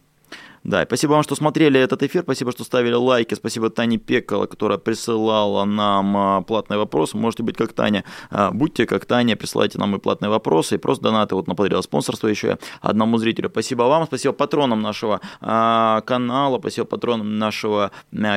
Да, 0.66 0.84
спасибо 0.84 1.12
вам, 1.12 1.22
что 1.22 1.36
смотрели 1.36 1.80
этот 1.80 2.02
эфир, 2.02 2.24
спасибо, 2.24 2.52
что 2.52 2.64
ставили 2.64 2.94
лайки, 2.94 3.36
спасибо 3.36 3.70
Тане 3.70 4.00
Пекала, 4.00 4.48
которая 4.48 4.80
присылала 4.80 5.64
нам 5.64 6.18
а, 6.18 6.42
платные 6.42 6.80
вопросы. 6.80 7.16
Можете 7.18 7.44
быть 7.44 7.56
как 7.56 7.74
Таня, 7.74 8.04
а, 8.32 8.50
будьте 8.50 8.88
как 8.88 9.06
Таня, 9.06 9.36
присылайте 9.36 9.78
нам 9.78 9.96
и 9.96 10.00
платные 10.00 10.32
вопросы, 10.32 10.76
и 10.76 10.78
просто 10.80 11.04
донаты. 11.04 11.36
Вот 11.36 11.46
наподарил 11.46 11.84
спонсорство 11.84 12.28
еще 12.28 12.58
одному 12.82 13.20
зрителю. 13.20 13.50
Спасибо 13.52 13.84
вам, 13.84 14.08
спасибо 14.08 14.34
патронам 14.34 14.82
нашего 14.82 15.22
а, 15.40 16.02
канала, 16.02 16.58
спасибо 16.58 16.88
патронам 16.88 17.38
нашего 17.38 17.92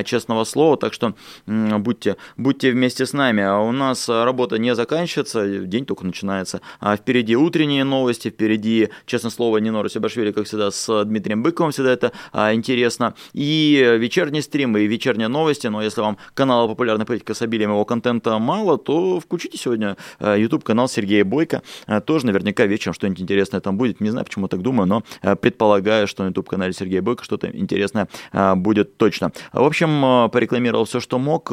честного 0.04 0.44
слова. 0.44 0.76
Так 0.76 0.92
что 0.92 1.14
будьте, 1.46 2.18
будьте 2.36 2.72
вместе 2.72 3.06
с 3.06 3.14
нами. 3.14 3.42
У 3.66 3.72
нас 3.72 4.06
работа 4.06 4.58
не 4.58 4.74
заканчивается, 4.74 5.60
день 5.60 5.86
только 5.86 6.04
начинается. 6.04 6.60
Впереди 6.82 7.36
утренние 7.36 7.84
новости, 7.84 8.28
впереди, 8.28 8.90
честное 9.06 9.30
слово, 9.30 9.56
Нино 9.56 9.88
Сибашвили, 9.88 10.30
как 10.30 10.44
всегда, 10.44 10.70
с 10.70 11.04
Дмитрием 11.06 11.42
Быковым 11.42 11.72
всегда 11.72 11.90
это 11.90 12.12
интересно. 12.32 13.14
И 13.32 13.96
вечерние 13.98 14.42
стримы, 14.42 14.80
и 14.80 14.86
вечерние 14.86 15.28
новости. 15.28 15.66
Но 15.66 15.82
если 15.82 16.00
вам 16.00 16.18
канала 16.34 16.68
«Популярная 16.68 17.06
политика» 17.06 17.34
с 17.34 17.42
обилием 17.42 17.70
его 17.70 17.84
контента 17.84 18.38
мало, 18.38 18.78
то 18.78 19.20
включите 19.20 19.58
сегодня 19.58 19.96
YouTube-канал 20.20 20.88
Сергея 20.88 21.24
Бойко. 21.24 21.62
Тоже 22.04 22.26
наверняка 22.26 22.66
вечером 22.66 22.94
что-нибудь 22.94 23.20
интересное 23.20 23.60
там 23.60 23.76
будет. 23.76 24.00
Не 24.00 24.10
знаю, 24.10 24.24
почему 24.24 24.48
так 24.48 24.62
думаю, 24.62 24.86
но 24.88 25.02
предполагаю, 25.36 26.06
что 26.06 26.24
на 26.24 26.28
YouTube-канале 26.28 26.72
Сергея 26.72 27.02
Бойко 27.02 27.24
что-то 27.24 27.48
интересное 27.48 28.08
будет 28.56 28.96
точно. 28.96 29.32
В 29.52 29.64
общем, 29.64 30.30
порекламировал 30.30 30.84
все, 30.84 31.00
что 31.00 31.18
мог. 31.18 31.52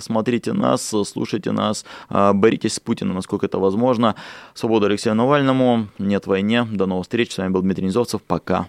Смотрите 0.00 0.52
нас, 0.52 0.94
слушайте 1.06 1.52
нас, 1.52 1.84
боритесь 2.08 2.74
с 2.74 2.80
Путиным, 2.80 3.16
насколько 3.16 3.46
это 3.46 3.58
возможно. 3.58 4.14
Свобода 4.54 4.86
Алексею 4.86 5.16
Навальному, 5.16 5.88
нет 5.98 6.26
войне. 6.26 6.64
До 6.64 6.86
новых 6.86 7.04
встреч. 7.04 7.32
С 7.32 7.38
вами 7.38 7.50
был 7.50 7.62
Дмитрий 7.62 7.86
Низовцев. 7.86 8.22
Пока. 8.22 8.68